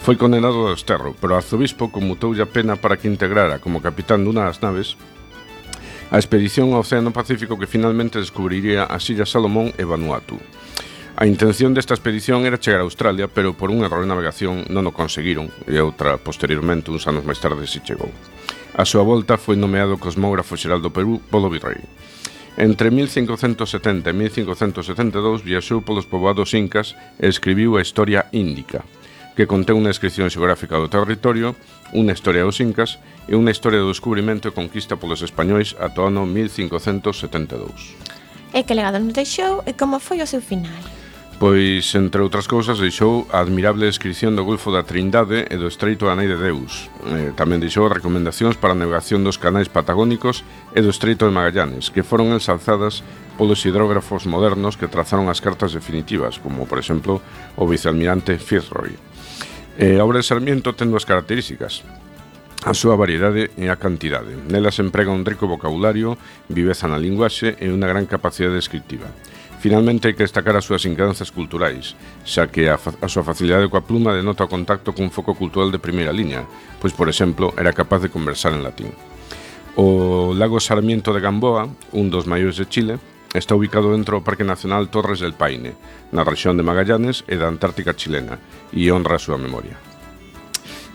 Foi 0.00 0.16
condenado 0.16 0.64
ao 0.64 0.72
desterro, 0.72 1.12
pero 1.12 1.36
o 1.36 1.38
arzobispo 1.44 1.92
conmutoulle 1.92 2.40
a 2.40 2.48
pena 2.48 2.80
para 2.80 2.96
que 2.96 3.04
integrara 3.04 3.60
como 3.60 3.84
capitán 3.84 4.24
dunha 4.24 4.48
das 4.48 4.64
naves 4.64 4.96
a 6.08 6.16
expedición 6.16 6.72
ao 6.72 6.88
Océano 6.88 7.12
Pacífico 7.12 7.60
que 7.60 7.68
finalmente 7.68 8.16
descubriría 8.16 8.88
as 8.88 9.04
Illas 9.12 9.28
Salomón 9.28 9.76
e 9.76 9.84
Vanuatu. 9.84 10.40
A 11.20 11.28
intención 11.28 11.76
desta 11.76 11.92
expedición 11.92 12.48
era 12.48 12.56
chegar 12.56 12.80
a 12.80 12.88
Australia, 12.88 13.28
pero 13.28 13.52
por 13.52 13.68
un 13.68 13.84
error 13.84 14.00
de 14.00 14.08
navegación 14.08 14.64
non 14.72 14.88
o 14.88 14.96
conseguiron 14.96 15.52
e 15.68 15.76
outra 15.84 16.16
posteriormente 16.16 16.88
uns 16.88 17.04
anos 17.04 17.28
máis 17.28 17.36
tarde 17.36 17.68
si 17.68 17.84
chegou. 17.84 18.08
A 18.74 18.86
súa 18.86 19.02
volta 19.02 19.34
foi 19.34 19.58
nomeado 19.58 19.98
cosmógrafo 19.98 20.54
xeral 20.54 20.78
do 20.78 20.94
Perú 20.94 21.18
polo 21.30 21.50
virrei. 21.50 21.82
Entre 22.54 22.90
1570 22.90 24.10
e 24.10 24.14
1572 24.14 25.42
viaxou 25.42 25.82
polos 25.82 26.06
poboados 26.06 26.54
incas 26.54 26.94
e 27.18 27.26
escribiu 27.26 27.74
a 27.74 27.82
Historia 27.82 28.30
Índica, 28.30 28.86
que 29.34 29.50
contén 29.50 29.78
unha 29.78 29.90
descripción 29.90 30.30
xeográfica 30.30 30.78
do 30.78 30.90
territorio, 30.90 31.58
unha 31.96 32.14
historia 32.14 32.46
dos 32.46 32.62
incas 32.62 33.02
e 33.26 33.34
unha 33.34 33.54
historia 33.54 33.82
do 33.82 33.90
descubrimento 33.90 34.46
e 34.46 34.54
conquista 34.54 35.00
polos 35.00 35.24
españois 35.24 35.74
ata 35.78 36.04
o 36.04 36.06
ano 36.10 36.26
1572. 36.28 38.54
E 38.54 38.66
que 38.66 38.74
legado 38.74 39.02
nos 39.02 39.14
deixou 39.14 39.62
e 39.66 39.74
como 39.74 40.02
foi 40.02 40.22
o 40.22 40.30
seu 40.30 40.42
final? 40.42 40.78
Pois, 41.40 41.96
entre 41.96 42.20
outras 42.20 42.44
cousas, 42.44 42.76
deixou 42.84 43.24
a 43.32 43.40
admirable 43.40 43.88
descripción 43.88 44.36
do 44.36 44.44
Golfo 44.44 44.68
da 44.68 44.84
Trindade 44.84 45.48
e 45.48 45.56
do 45.56 45.72
Estreito 45.72 46.04
da 46.04 46.12
Nai 46.12 46.28
de 46.28 46.36
Deus. 46.36 46.92
Eh, 47.08 47.32
tamén 47.32 47.64
deixou 47.64 47.88
recomendacións 47.88 48.60
para 48.60 48.76
a 48.76 48.78
navegación 48.78 49.24
dos 49.24 49.40
canais 49.40 49.72
patagónicos 49.72 50.44
e 50.76 50.84
do 50.84 50.92
Estreito 50.92 51.24
de 51.24 51.32
Magallanes, 51.32 51.88
que 51.88 52.04
foron 52.04 52.36
ensalzadas 52.36 53.00
polos 53.40 53.64
hidrógrafos 53.64 54.28
modernos 54.28 54.76
que 54.76 54.84
trazaron 54.84 55.32
as 55.32 55.40
cartas 55.40 55.72
definitivas, 55.72 56.36
como, 56.36 56.68
por 56.68 56.76
exemplo, 56.76 57.24
o 57.56 57.64
vicealmirante 57.64 58.36
Fitzroy. 58.36 58.92
Eh, 59.80 59.96
a 59.96 60.04
obra 60.04 60.20
de 60.20 60.28
Sarmiento 60.28 60.76
ten 60.76 60.92
dúas 60.92 61.08
características 61.08 61.88
a 62.68 62.76
súa 62.76 62.92
variedade 62.92 63.48
e 63.56 63.72
a 63.72 63.80
cantidade. 63.80 64.36
Nelas 64.52 64.76
emprega 64.84 65.08
un 65.08 65.24
rico 65.24 65.48
vocabulario, 65.48 66.20
viveza 66.52 66.84
na 66.84 67.00
linguaxe 67.00 67.56
e 67.56 67.72
unha 67.72 67.88
gran 67.88 68.04
capacidade 68.04 68.60
descriptiva. 68.60 69.08
Finalmente 69.60 70.08
hai 70.08 70.16
que 70.16 70.24
destacar 70.24 70.56
as 70.56 70.64
súas 70.64 70.88
inquedanzas 70.88 71.28
culturais, 71.28 71.92
xa 72.24 72.48
que 72.48 72.72
a, 72.72 72.80
a 72.80 73.08
súa 73.12 73.28
facilidade 73.28 73.68
coa 73.68 73.84
pluma 73.84 74.16
denota 74.16 74.48
o 74.48 74.52
contacto 74.52 74.96
cun 74.96 75.12
foco 75.12 75.36
cultural 75.36 75.68
de 75.68 75.76
primeira 75.76 76.16
liña, 76.16 76.48
pois, 76.80 76.96
por 76.96 77.12
exemplo, 77.12 77.52
era 77.60 77.76
capaz 77.76 78.00
de 78.00 78.08
conversar 78.08 78.56
en 78.56 78.64
latín. 78.64 78.96
O 79.76 80.32
lago 80.32 80.64
Sarmiento 80.64 81.12
de 81.12 81.20
Gamboa, 81.20 81.68
un 81.92 82.08
dos 82.08 82.24
maiores 82.24 82.56
de 82.56 82.64
Chile, 82.72 82.96
está 83.36 83.52
ubicado 83.52 83.92
dentro 83.92 84.16
do 84.16 84.24
Parque 84.24 84.48
Nacional 84.48 84.88
Torres 84.88 85.20
del 85.20 85.36
Paine, 85.36 85.76
na 86.08 86.24
rexión 86.24 86.56
de 86.56 86.64
Magallanes 86.64 87.28
e 87.28 87.36
da 87.36 87.52
Antártica 87.52 87.92
chilena, 87.92 88.40
e 88.72 88.88
honra 88.88 89.20
a 89.20 89.22
súa 89.22 89.36
memoria. 89.36 89.76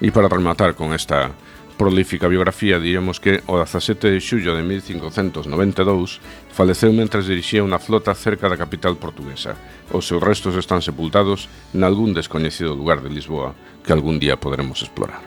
E 0.02 0.10
para 0.10 0.26
rematar 0.26 0.74
con 0.74 0.90
esta 0.90 1.38
prolífica 1.78 2.28
biografía 2.28 2.80
diríamos 2.80 3.20
que 3.20 3.44
o 3.46 3.60
17 3.60 4.12
de 4.12 4.20
xullo 4.24 4.56
de 4.56 4.64
1592 4.64 6.20
faleceu 6.52 6.92
mentres 6.96 7.28
dirixía 7.28 7.62
unha 7.64 7.80
flota 7.80 8.16
cerca 8.16 8.48
da 8.48 8.58
capital 8.58 8.96
portuguesa. 8.96 9.60
Os 9.92 10.08
seus 10.08 10.24
restos 10.24 10.56
están 10.56 10.82
sepultados 10.82 11.52
nalgún 11.76 12.16
descoñecido 12.16 12.74
lugar 12.74 13.04
de 13.04 13.12
Lisboa 13.12 13.54
que 13.84 13.94
algún 13.94 14.18
día 14.18 14.40
poderemos 14.40 14.82
explorar. 14.82 15.22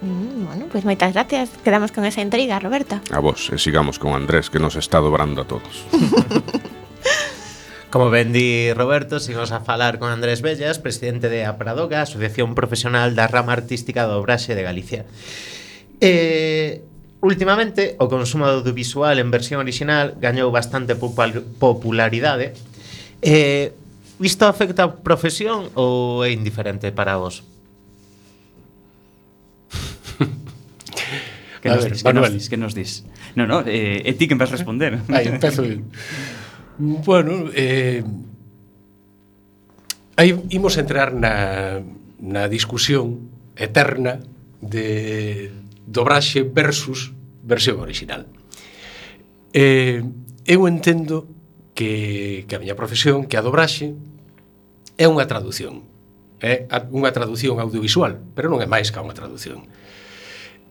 Mm, 0.00 0.46
bueno, 0.46 0.64
pois 0.72 0.80
pues 0.80 0.84
moitas 0.88 1.12
gracias. 1.12 1.52
Quedamos 1.60 1.92
con 1.92 2.08
esa 2.08 2.24
intriga, 2.24 2.56
Roberta. 2.56 3.04
A 3.12 3.20
vos, 3.20 3.52
e 3.52 3.60
sigamos 3.60 4.00
con 4.00 4.16
Andrés, 4.16 4.48
que 4.48 4.62
nos 4.62 4.78
está 4.80 5.02
dobrando 5.02 5.42
a 5.42 5.46
todos. 5.46 5.84
Como 7.90 8.08
ben 8.08 8.30
di 8.30 8.72
Roberto, 8.72 9.18
sigamos 9.18 9.50
a 9.50 9.66
falar 9.66 9.98
con 9.98 10.14
Andrés 10.14 10.46
Bellas, 10.46 10.78
presidente 10.78 11.28
de 11.28 11.44
Apradoga, 11.44 12.06
Asociación 12.06 12.54
Profesional 12.54 13.18
da 13.18 13.26
Rama 13.26 13.50
Artística 13.52 14.06
do 14.06 14.22
Obraxe 14.22 14.54
de 14.54 14.62
Galicia. 14.62 15.10
Eh, 16.00 16.82
Últimamente, 17.20 17.96
o 18.00 18.08
consumo 18.08 18.48
audiovisual 18.48 19.20
en 19.20 19.28
versión 19.28 19.60
orixinal 19.60 20.16
gañou 20.16 20.48
bastante 20.48 20.96
popularidade. 20.96 22.56
Eh, 23.20 23.76
isto 24.24 24.48
afecta 24.48 24.88
a 24.88 24.96
profesión 25.04 25.68
ou 25.76 26.24
é 26.24 26.32
indiferente 26.32 26.88
para 26.96 27.20
vos? 27.20 27.44
que 31.60 31.68
nos, 31.68 31.84
ver, 31.84 31.92
dis, 31.92 32.00
que, 32.00 32.12
nos 32.16 32.32
dis, 32.32 32.48
que 32.48 32.56
nos 32.56 32.72
dis? 32.72 33.04
No, 33.36 33.44
no, 33.44 33.60
eh, 33.68 34.00
é 34.00 34.16
ti 34.16 34.24
que 34.24 34.32
me 34.32 34.40
vas 34.40 34.56
responder. 34.56 35.04
Aí, 35.12 35.28
empezo 35.28 35.60
eu. 35.60 35.84
Bueno, 36.80 37.52
eh, 37.52 38.00
aí 40.16 40.32
imos 40.48 40.80
entrar 40.80 41.12
na, 41.12 41.84
na 42.16 42.48
discusión 42.48 43.28
eterna 43.60 44.24
de 44.64 45.60
dobraxe 45.90 46.46
versus 46.46 47.10
versión 47.42 47.82
original. 47.82 48.30
Eh, 49.52 50.06
eu 50.46 50.70
entendo 50.70 51.26
que, 51.74 52.46
que 52.46 52.54
a 52.54 52.62
miña 52.62 52.78
profesión, 52.78 53.26
que 53.26 53.34
a 53.34 53.42
dobraxe, 53.42 53.98
é 54.94 55.10
unha 55.10 55.26
traducción. 55.26 55.82
É 56.38 56.70
eh, 56.70 56.94
unha 56.94 57.10
traducción 57.10 57.58
audiovisual, 57.58 58.22
pero 58.38 58.46
non 58.46 58.62
é 58.62 58.68
máis 58.70 58.94
que 58.94 59.02
unha 59.02 59.16
traducción. 59.16 59.66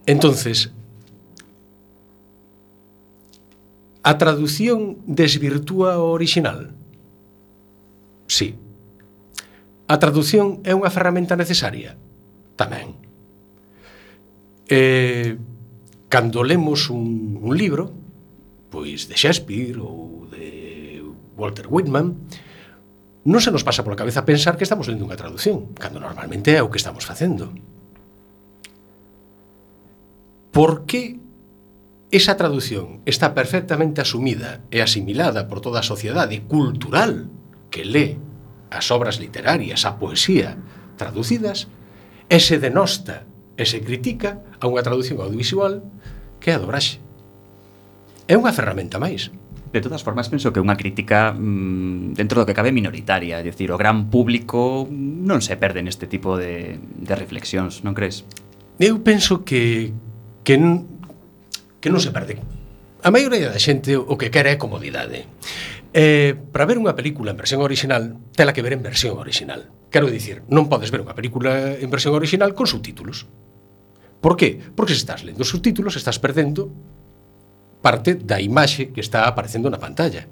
Entonces, 0.08 0.72
a 4.02 4.16
traducción 4.16 5.04
desvirtúa 5.04 6.00
o 6.00 6.16
original? 6.16 6.72
Sí. 8.32 8.56
A 9.90 10.00
traducción 10.00 10.64
é 10.64 10.72
unha 10.72 10.88
ferramenta 10.94 11.36
necesaria? 11.36 12.00
Tamén. 12.56 13.09
Eh, 14.70 15.38
cando 16.10 16.46
lemos 16.46 16.90
un, 16.90 17.42
un 17.42 17.58
libro, 17.58 17.90
pois 18.70 19.10
de 19.10 19.18
Shakespeare 19.18 19.82
ou 19.82 20.30
de 20.30 21.02
Walter 21.38 21.66
Whitman, 21.66 22.16
non 23.30 23.42
se 23.42 23.54
nos 23.54 23.66
pasa 23.66 23.86
pola 23.86 24.00
cabeza 24.00 24.26
pensar 24.26 24.58
que 24.58 24.66
estamos 24.66 24.90
lendo 24.90 25.06
unha 25.06 25.18
traducción, 25.18 25.74
cando 25.78 26.02
normalmente 26.02 26.54
é 26.54 26.62
o 26.62 26.70
que 26.70 26.82
estamos 26.82 27.06
facendo. 27.06 27.54
Por 30.50 30.90
que 30.90 31.22
esa 32.10 32.38
traducción 32.42 33.06
está 33.06 33.38
perfectamente 33.38 34.02
asumida 34.02 34.66
e 34.74 34.82
asimilada 34.82 35.46
por 35.46 35.62
toda 35.62 35.86
a 35.86 35.86
sociedade 35.86 36.42
cultural 36.50 37.30
que 37.70 37.86
lee 37.86 38.18
as 38.74 38.90
obras 38.90 39.22
literarias, 39.22 39.86
a 39.86 40.02
poesía 40.02 40.58
traducidas, 40.98 41.70
e 42.30 42.42
se 42.42 42.58
denosta 42.58 43.29
e 43.60 43.68
se 43.68 43.84
critica 43.84 44.40
a 44.64 44.72
unha 44.72 44.80
traducción 44.80 45.20
audiovisual 45.20 45.84
que 46.40 46.50
é 46.50 46.56
a 46.56 46.64
dobraxe. 46.64 47.04
É 48.32 48.40
unha 48.40 48.56
ferramenta 48.56 48.96
máis. 48.96 49.28
De 49.70 49.84
todas 49.84 50.02
formas, 50.02 50.32
penso 50.32 50.50
que 50.50 50.58
é 50.58 50.66
unha 50.66 50.80
crítica 50.80 51.36
mm, 51.36 52.16
dentro 52.16 52.40
do 52.42 52.48
que 52.48 52.56
cabe 52.56 52.72
minoritaria, 52.72 53.38
é 53.38 53.44
dicir, 53.44 53.70
o 53.70 53.78
gran 53.78 54.08
público 54.08 54.88
non 54.90 55.44
se 55.44 55.60
perde 55.60 55.84
neste 55.84 56.08
tipo 56.08 56.40
de, 56.40 56.80
de 56.80 57.14
reflexións, 57.14 57.84
non 57.84 57.92
crees? 57.94 58.24
Eu 58.80 59.04
penso 59.04 59.44
que 59.44 59.92
que, 60.50 60.56
que 61.78 61.90
non 61.94 62.02
se 62.02 62.10
perde. 62.10 62.42
A 63.06 63.14
maioría 63.14 63.54
da 63.54 63.62
xente 63.62 63.94
o 63.94 64.18
que 64.18 64.34
quere 64.34 64.50
é 64.50 64.58
comodidade. 64.58 65.30
Eh, 65.94 66.34
para 66.34 66.66
ver 66.66 66.82
unha 66.82 66.98
película 66.98 67.30
en 67.30 67.38
versión 67.38 67.62
original, 67.62 68.18
tela 68.34 68.54
que 68.58 68.66
ver 68.66 68.74
en 68.74 68.82
versión 68.82 69.22
original. 69.22 69.70
Quero 69.94 70.10
dicir, 70.10 70.42
non 70.50 70.66
podes 70.66 70.90
ver 70.90 71.06
unha 71.06 71.14
película 71.14 71.78
en 71.78 71.90
versión 71.94 72.18
original 72.18 72.58
con 72.58 72.66
subtítulos. 72.66 73.30
Por 74.22 74.36
qué? 74.36 74.60
Porque 74.76 74.94
se 74.94 75.00
estás 75.00 75.24
lendo 75.24 75.44
subtítulos 75.44 75.96
estás 75.96 76.20
perdendo 76.20 76.72
parte 77.82 78.16
da 78.16 78.44
imaxe 78.44 78.92
que 78.92 79.00
está 79.00 79.24
aparecendo 79.24 79.72
na 79.72 79.80
pantalla. 79.80 80.28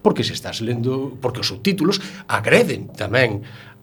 Porque 0.00 0.22
se 0.22 0.32
estás 0.32 0.62
lendo, 0.62 1.18
porque 1.18 1.42
os 1.42 1.50
subtítulos 1.50 1.98
agreden 2.30 2.94
tamén 2.94 3.42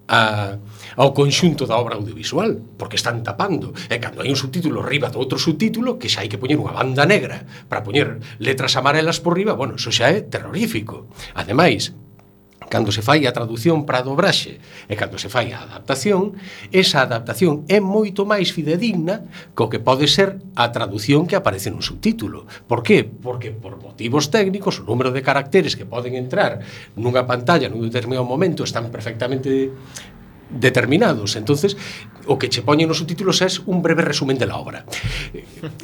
a, 0.10 0.58
ao 0.96 1.14
conxunto 1.14 1.68
da 1.70 1.78
obra 1.78 2.00
audiovisual, 2.00 2.58
porque 2.80 2.96
están 2.98 3.22
tapando. 3.22 3.76
E 3.92 4.00
cando 4.00 4.24
hai 4.24 4.32
un 4.32 4.40
subtítulo 4.40 4.82
riba 4.82 5.12
do 5.12 5.20
outro 5.22 5.38
subtítulo, 5.38 6.00
que 6.00 6.10
xa 6.10 6.24
hai 6.26 6.32
que 6.32 6.42
poñer 6.42 6.58
unha 6.58 6.74
banda 6.74 7.04
negra 7.06 7.44
para 7.68 7.84
poñer 7.84 8.24
letras 8.40 8.80
amarelas 8.80 9.20
por 9.20 9.36
riba, 9.36 9.54
bueno, 9.54 9.76
eso 9.76 9.92
xa 9.92 10.10
é 10.10 10.24
terrorífico. 10.24 11.12
Ademais, 11.36 11.94
Cando 12.70 12.94
se 12.94 13.02
fai 13.02 13.26
a 13.26 13.34
traducción 13.34 13.84
para 13.84 14.00
a 14.00 14.06
dobraxe 14.06 14.62
e 14.86 14.94
cando 14.94 15.18
se 15.18 15.28
fai 15.28 15.50
a 15.52 15.66
adaptación, 15.66 16.38
esa 16.70 17.02
adaptación 17.02 17.66
é 17.66 17.82
moito 17.82 18.30
máis 18.30 18.54
fidedigna 18.54 19.26
co 19.58 19.68
que 19.74 19.82
pode 19.82 20.06
ser 20.06 20.38
a 20.54 20.70
traducción 20.70 21.26
que 21.26 21.34
aparece 21.34 21.74
nun 21.74 21.82
subtítulo. 21.82 22.46
Por 22.70 22.86
qué? 22.86 23.02
Porque 23.02 23.50
por 23.50 23.82
motivos 23.82 24.30
técnicos 24.30 24.78
o 24.80 24.86
número 24.86 25.10
de 25.10 25.26
caracteres 25.26 25.74
que 25.74 25.90
poden 25.90 26.14
entrar 26.14 26.62
nunha 26.94 27.26
pantalla 27.26 27.68
nun 27.68 27.90
determinado 27.90 28.24
momento 28.24 28.62
están 28.62 28.94
perfectamente 28.94 29.74
determinados. 30.50 31.36
Entonces, 31.36 31.78
o 32.26 32.38
que 32.38 32.50
che 32.50 32.62
poñen 32.62 32.90
nos 32.90 33.02
subtítulos 33.02 33.42
é 33.42 33.50
un 33.66 33.82
breve 33.82 34.06
resumen 34.06 34.38
de 34.38 34.46
la 34.46 34.58
obra. 34.58 34.86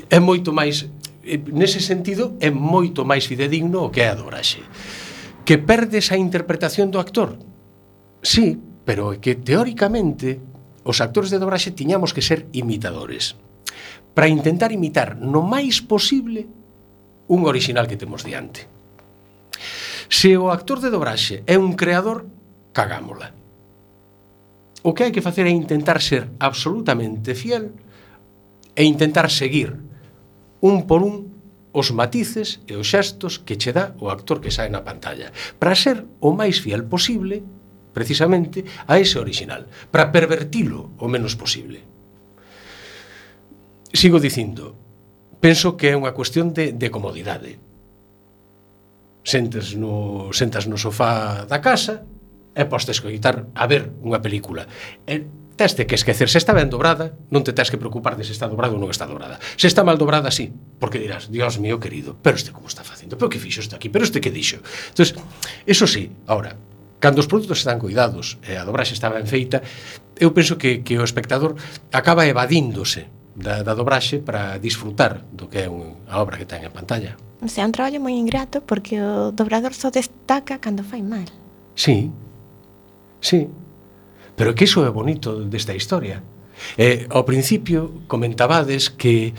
É 0.09 0.21
moito 0.21 0.53
máis 0.53 0.89
eh, 1.25 1.41
nese 1.49 1.81
sentido 1.81 2.37
é 2.41 2.49
moito 2.53 3.05
máis 3.05 3.25
fidedigno 3.25 3.85
o 3.85 3.89
que 3.89 4.05
é 4.05 4.09
a 4.09 4.17
dobraxe. 4.17 4.61
Que 5.45 5.61
perdes 5.61 6.09
a 6.11 6.17
interpretación 6.17 6.89
do 6.89 6.97
actor? 6.97 7.37
Sí, 8.25 8.57
pero 8.81 9.13
é 9.13 9.21
que 9.21 9.37
teóricamente 9.37 10.41
os 10.81 10.97
actores 11.05 11.29
de 11.29 11.37
dobraxe 11.37 11.69
tiñamos 11.69 12.17
que 12.17 12.25
ser 12.25 12.49
imitadores 12.49 13.37
para 14.17 14.25
intentar 14.25 14.73
imitar 14.73 15.13
no 15.21 15.45
máis 15.45 15.85
posible 15.85 16.49
un 17.29 17.45
original 17.45 17.85
que 17.85 17.97
temos 17.97 18.25
diante. 18.25 18.65
Se 20.09 20.33
o 20.33 20.49
actor 20.49 20.81
de 20.81 20.89
dobraxe 20.89 21.45
é 21.45 21.61
un 21.61 21.77
creador, 21.77 22.25
cagámola. 22.73 23.29
O 24.81 24.97
que 24.97 25.05
hai 25.05 25.13
que 25.13 25.25
facer 25.25 25.45
é 25.45 25.53
intentar 25.53 26.01
ser 26.01 26.25
absolutamente 26.41 27.37
fiel 27.37 27.69
e 28.73 28.81
intentar 28.81 29.29
seguir 29.29 29.77
un 30.61 30.89
por 30.89 31.05
un 31.05 31.34
os 31.75 31.91
matices 31.91 32.63
e 32.71 32.79
os 32.79 32.87
xestos 32.87 33.43
que 33.43 33.59
che 33.59 33.75
dá 33.75 33.91
o 33.99 34.07
actor 34.07 34.39
que 34.39 34.55
sae 34.55 34.71
na 34.71 34.87
pantalla, 34.87 35.35
para 35.59 35.75
ser 35.75 36.07
o 36.23 36.31
máis 36.31 36.63
fiel 36.63 36.87
posible, 36.87 37.43
precisamente, 37.91 38.63
a 38.87 38.95
ese 38.95 39.19
original, 39.19 39.67
para 39.91 40.07
pervertilo 40.15 40.95
o 40.95 41.11
menos 41.11 41.35
posible. 41.35 41.83
Sigo 43.91 44.23
dicindo, 44.23 44.79
penso 45.43 45.75
que 45.75 45.91
é 45.91 45.99
unha 45.99 46.15
cuestión 46.15 46.55
de, 46.55 46.71
de 46.71 46.87
comodidade. 46.87 47.59
Sentes 49.27 49.75
no, 49.75 50.31
sentas 50.31 50.71
no 50.71 50.79
sofá 50.79 51.43
da 51.43 51.59
casa 51.59 52.07
e 52.55 52.63
postes 52.71 53.03
coitar 53.03 53.51
a 53.51 53.67
ver 53.67 53.91
unha 53.99 54.23
película. 54.23 54.63
E 55.03 55.27
teste 55.55 55.87
que 55.87 55.95
esquecer 55.95 56.29
se 56.29 56.37
está 56.37 56.51
ben 56.51 56.69
dobrada, 56.69 57.15
non 57.31 57.41
te 57.41 57.55
tens 57.55 57.71
que 57.71 57.79
preocupar 57.79 58.19
de 58.19 58.27
se 58.27 58.35
está 58.35 58.51
dobrada 58.51 58.75
ou 58.75 58.79
non 58.79 58.91
está 58.91 59.07
dobrada. 59.07 59.39
Se 59.55 59.71
está 59.71 59.87
mal 59.87 59.95
dobrada, 59.95 60.29
sí, 60.29 60.51
porque 60.79 60.99
dirás, 60.99 61.31
Dios 61.31 61.57
mío 61.57 61.79
querido, 61.79 62.19
pero 62.19 62.35
este 62.35 62.51
como 62.51 62.67
está 62.67 62.83
facendo? 62.83 63.15
Pero 63.15 63.31
que 63.31 63.39
fixo 63.39 63.63
está 63.63 63.79
aquí? 63.79 63.87
Pero 63.87 64.03
este 64.03 64.19
que 64.19 64.31
dixo? 64.31 64.59
Entonces, 64.91 65.15
eso 65.65 65.87
sí, 65.87 66.11
ahora, 66.27 66.59
cando 66.99 67.23
os 67.23 67.27
produtos 67.27 67.63
están 67.63 67.79
cuidados 67.79 68.37
e 68.43 68.59
a 68.59 68.67
dobraxe 68.67 68.93
está 68.93 69.07
ben 69.07 69.25
feita, 69.25 69.63
eu 70.19 70.35
penso 70.35 70.59
que, 70.59 70.83
que 70.83 70.99
o 70.99 71.03
espectador 71.07 71.55
acaba 71.95 72.27
evadíndose 72.27 73.07
da, 73.35 73.63
da 73.63 73.75
dobraxe 73.75 74.19
para 74.19 74.59
disfrutar 74.59 75.23
do 75.31 75.47
que 75.47 75.63
é 75.63 75.69
un, 75.69 75.99
a 76.07 76.19
obra 76.23 76.39
que 76.39 76.47
ten 76.47 76.63
en 76.63 76.71
pantalla. 76.71 77.19
O 77.43 77.47
sea, 77.51 77.67
un 77.67 77.75
traballo 77.75 77.99
moi 77.99 78.15
ingrato 78.15 78.63
porque 78.63 78.99
o 79.03 79.31
dobrador 79.35 79.75
só 79.75 79.91
destaca 79.91 80.59
cando 80.59 80.83
fai 80.83 81.03
mal. 81.03 81.27
Sí, 81.75 82.11
sí, 83.19 83.51
Pero 84.35 84.53
que 84.53 84.67
iso 84.67 84.83
é 84.83 84.91
bonito 84.91 85.43
desta 85.47 85.73
historia. 85.75 86.19
Eh, 86.79 87.07
ao 87.11 87.27
principio 87.27 88.07
comentabades 88.07 88.91
que 88.91 89.35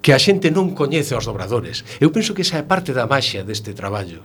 que 0.00 0.16
a 0.16 0.20
xente 0.20 0.48
non 0.48 0.72
coñece 0.72 1.12
aos 1.12 1.28
dobradores. 1.28 1.84
Eu 2.00 2.08
penso 2.08 2.32
que 2.32 2.40
esa 2.40 2.56
é 2.56 2.64
parte 2.64 2.96
da 2.96 3.04
maxia 3.04 3.44
deste 3.44 3.76
traballo. 3.76 4.24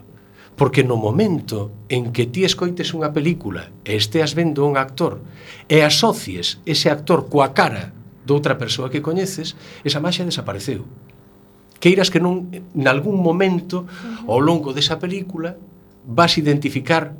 Porque 0.55 0.87
no 0.87 0.95
momento 0.95 1.83
en 1.91 2.15
que 2.15 2.31
ti 2.31 2.47
escoites 2.47 2.95
unha 2.95 3.11
película 3.11 3.75
e 3.83 3.99
esteas 3.99 4.31
vendo 4.31 4.63
un 4.63 4.79
actor 4.79 5.19
e 5.67 5.83
asocies 5.83 6.63
ese 6.63 6.87
actor 6.87 7.27
coa 7.27 7.51
cara 7.51 7.91
doutra 8.23 8.57
persoa 8.57 8.89
que 8.89 9.03
coñeces, 9.03 9.59
esa 9.83 9.99
maxia 9.99 10.23
desapareceu. 10.23 10.87
Queiras 11.83 12.07
que 12.07 12.23
non, 12.23 12.49
nalgún 12.73 13.19
momento, 13.19 13.83
ao 14.25 14.39
longo 14.39 14.71
desa 14.71 14.97
película, 14.97 15.59
vas 16.07 16.39
identificar 16.39 17.13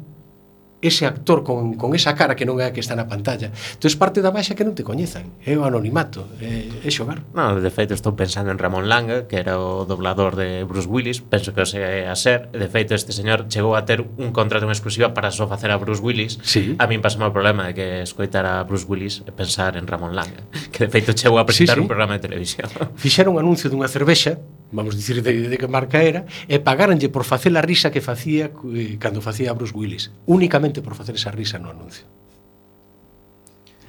ese 0.87 1.05
actor 1.05 1.43
con, 1.43 1.75
con 1.75 1.97
esa 1.97 2.13
cara 2.13 2.37
que 2.37 2.45
non 2.45 2.61
é 2.61 2.69
a 2.69 2.71
que 2.71 2.79
está 2.79 2.93
na 2.93 3.09
pantalla. 3.09 3.49
Entón, 3.51 3.91
parte 3.95 4.21
da 4.21 4.29
baixa 4.29 4.53
que 4.53 4.63
non 4.63 4.77
te 4.77 4.85
coñezan. 4.85 5.33
É 5.41 5.57
o 5.57 5.65
anonimato, 5.65 6.29
é, 6.39 6.69
é 6.69 6.89
xogar. 6.93 7.25
No, 7.33 7.57
de 7.57 7.71
feito, 7.73 7.97
estou 7.97 8.13
pensando 8.13 8.51
en 8.51 8.57
Ramón 8.59 8.87
Langa, 8.87 9.25
que 9.25 9.39
era 9.39 9.57
o 9.57 9.83
doblador 9.87 10.35
de 10.35 10.63
Bruce 10.63 10.87
Willis, 10.87 11.23
penso 11.23 11.55
que 11.55 11.63
o 11.63 11.67
sei 11.67 12.05
a 12.05 12.15
ser. 12.15 12.51
De 12.53 12.67
feito, 12.69 12.93
este 12.93 13.11
señor 13.11 13.47
chegou 13.49 13.73
a 13.73 13.83
ter 13.87 14.03
un 14.03 14.29
contrato 14.31 14.67
en 14.67 14.71
exclusiva 14.71 15.15
para 15.15 15.31
só 15.31 15.47
facer 15.47 15.71
a 15.71 15.77
Bruce 15.77 16.03
Willis. 16.03 16.37
Sí. 16.43 16.75
A 16.77 16.85
min 16.85 17.01
pasou 17.01 17.23
o 17.23 17.33
problema 17.33 17.71
de 17.71 17.73
que 17.73 17.87
escoitar 18.03 18.45
a 18.45 18.61
Bruce 18.67 18.85
Willis 18.85 19.23
e 19.25 19.31
pensar 19.31 19.79
en 19.79 19.87
Ramón 19.87 20.13
Langa, 20.13 20.45
que 20.71 20.85
de 20.85 20.89
feito 20.91 21.15
chegou 21.15 21.39
a 21.39 21.45
presentar 21.47 21.75
sí, 21.75 21.81
sí. 21.81 21.85
un 21.85 21.89
programa 21.89 22.19
de 22.19 22.21
televisión. 22.21 22.67
Fixeron 23.01 23.35
un 23.35 23.39
anuncio 23.41 23.71
dunha 23.71 23.87
cervexa, 23.87 24.37
vamos 24.71 24.95
dicir 24.95 25.23
de, 25.23 25.49
de 25.49 25.57
que 25.57 25.67
marca 25.67 26.03
era, 26.03 26.25
e 26.51 26.59
pagaranlle 26.59 27.09
por 27.09 27.23
facer 27.23 27.55
a 27.55 27.63
risa 27.63 27.89
que 27.89 28.01
facía 28.03 28.51
eh, 28.51 28.97
cando 28.99 29.23
facía 29.23 29.51
a 29.51 29.55
Bruce 29.55 29.73
Willis. 29.73 30.11
Únicamente 30.25 30.74
simplemente 30.75 30.81
por 30.81 30.95
facer 30.95 31.15
esa 31.15 31.31
risa 31.31 31.59
no 31.59 31.69
anuncio. 31.69 32.05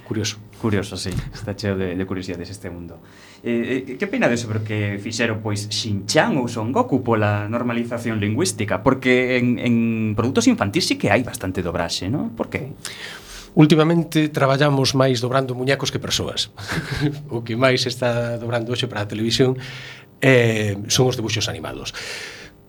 Curioso. 0.07 0.37
Curioso, 0.61 0.95
sí. 0.95 1.09
Está 1.33 1.53
cheo 1.55 1.75
de, 1.75 1.95
de 1.95 2.05
curiosidades 2.05 2.49
este 2.49 2.69
mundo. 2.69 2.99
Eh, 3.43 3.83
eh, 3.87 3.97
que 3.97 4.05
opinades 4.05 4.39
sobre 4.39 4.59
o 4.59 4.63
que 4.63 4.99
fixeron 5.03 5.43
pois 5.43 5.67
Xinchang 5.67 6.39
ou 6.39 6.47
Son 6.47 6.71
Goku 6.71 7.03
pola 7.03 7.51
normalización 7.51 8.15
lingüística? 8.15 8.79
Porque 8.79 9.35
en, 9.35 9.59
en 9.59 9.75
produtos 10.15 10.47
infantís 10.47 10.87
sí 10.87 10.95
que 10.95 11.11
hai 11.11 11.27
bastante 11.27 11.59
dobraxe, 11.59 12.07
non? 12.07 12.31
Por 12.39 12.47
que? 12.47 12.71
Últimamente 13.51 14.31
traballamos 14.31 14.95
máis 14.95 15.19
dobrando 15.19 15.59
muñecos 15.59 15.91
que 15.91 15.99
persoas. 15.99 16.55
o 17.35 17.43
que 17.43 17.59
máis 17.59 17.83
está 17.83 18.39
dobrando 18.39 18.71
hoxe 18.71 18.87
para 18.87 19.03
a 19.03 19.11
televisión 19.11 19.59
eh, 20.23 20.79
son 20.87 21.11
os 21.11 21.19
debuxos 21.19 21.51
animados. 21.51 21.91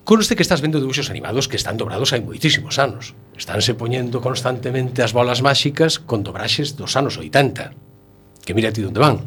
Conste 0.08 0.36
que 0.36 0.40
estás 0.40 0.64
vendo 0.64 0.80
debuxos 0.80 1.12
animados 1.12 1.52
que 1.52 1.60
están 1.60 1.76
dobrados 1.76 2.16
hai 2.16 2.24
moitísimos 2.24 2.80
anos. 2.80 3.12
Estánse 3.36 3.76
poñendo 3.76 4.24
constantemente 4.24 5.04
as 5.04 5.12
bolas 5.12 5.44
máxicas 5.44 6.00
con 6.00 6.24
dobraxes 6.24 6.80
dos 6.80 6.96
anos 6.96 7.20
80. 7.20 7.76
Que 8.40 8.56
mira 8.56 8.72
ti 8.72 8.80
onde 8.88 9.04
van. 9.04 9.20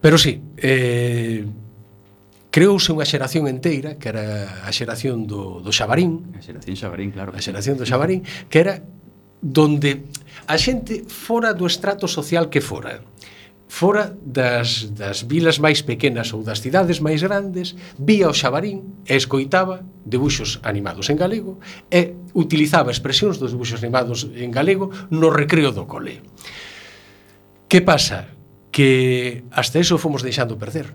Pero 0.00 0.16
sí, 0.16 0.40
eh, 0.56 1.44
creouse 2.48 2.88
unha 2.88 3.04
xeración 3.04 3.52
enteira, 3.52 4.00
que 4.00 4.08
era 4.08 4.64
a 4.64 4.72
xeración 4.72 5.28
do, 5.28 5.60
do 5.60 5.68
Xabarín. 5.76 6.32
A 6.32 6.40
xeración 6.40 6.80
Xabarín, 6.80 7.12
claro. 7.12 7.36
A 7.36 7.40
xeración 7.44 7.76
do 7.76 7.84
Xabarín, 7.84 8.24
que 8.48 8.64
era 8.64 8.80
donde 9.44 10.08
a 10.48 10.56
xente 10.56 11.04
fora 11.04 11.52
do 11.52 11.68
estrato 11.68 12.08
social 12.08 12.48
que 12.48 12.64
fora 12.64 13.04
fora 13.68 14.16
das, 14.24 14.94
das 14.94 15.26
vilas 15.26 15.58
máis 15.58 15.82
pequenas 15.82 16.30
ou 16.32 16.42
das 16.42 16.62
cidades 16.62 17.02
máis 17.02 17.22
grandes, 17.22 17.74
vía 17.98 18.30
o 18.30 18.34
xabarín 18.34 19.02
e 19.04 19.18
escoitaba 19.18 19.82
debuxos 20.06 20.62
animados 20.62 21.10
en 21.10 21.18
galego 21.18 21.58
e 21.90 22.14
utilizaba 22.32 22.94
expresións 22.94 23.42
dos 23.42 23.50
debuxos 23.50 23.82
animados 23.82 24.30
en 24.30 24.50
galego 24.54 24.94
no 25.10 25.34
recreo 25.34 25.74
do 25.74 25.90
cole. 25.90 26.22
Que 27.66 27.82
pasa? 27.82 28.30
Que 28.70 29.42
hasta 29.50 29.82
eso 29.82 29.98
fomos 29.98 30.22
deixando 30.22 30.58
perder. 30.58 30.94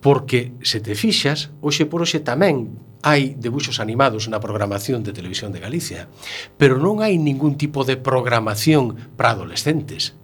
Porque, 0.00 0.54
se 0.62 0.80
te 0.80 0.94
fixas, 0.94 1.50
hoxe 1.60 1.84
por 1.84 2.00
hoxe 2.00 2.22
tamén 2.24 2.80
hai 3.04 3.36
debuxos 3.36 3.76
animados 3.76 4.26
na 4.32 4.40
programación 4.40 5.04
de 5.04 5.12
Televisión 5.12 5.52
de 5.52 5.60
Galicia, 5.60 6.08
pero 6.56 6.80
non 6.80 7.04
hai 7.04 7.20
ningún 7.20 7.60
tipo 7.60 7.84
de 7.84 8.00
programación 8.00 8.96
para 9.20 9.36
adolescentes 9.36 10.16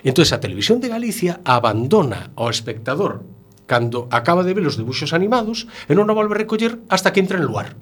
Entón, 0.00 0.24
a 0.24 0.40
Televisión 0.40 0.80
de 0.80 0.88
Galicia 0.88 1.44
abandona 1.44 2.32
ao 2.32 2.48
espectador 2.48 3.28
cando 3.68 4.08
acaba 4.10 4.42
de 4.42 4.56
ver 4.56 4.66
os 4.66 4.76
debuxos 4.80 5.12
animados 5.12 5.68
e 5.88 5.92
non 5.92 6.08
o 6.08 6.16
volve 6.16 6.34
recoller 6.36 6.80
hasta 6.88 7.12
que 7.12 7.20
entra 7.20 7.36
en 7.36 7.46
luar. 7.46 7.76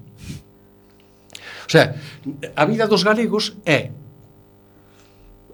O 1.66 1.70
sea, 1.70 1.94
a 2.58 2.64
vida 2.66 2.90
dos 2.90 3.06
galegos 3.06 3.54
é 3.62 3.94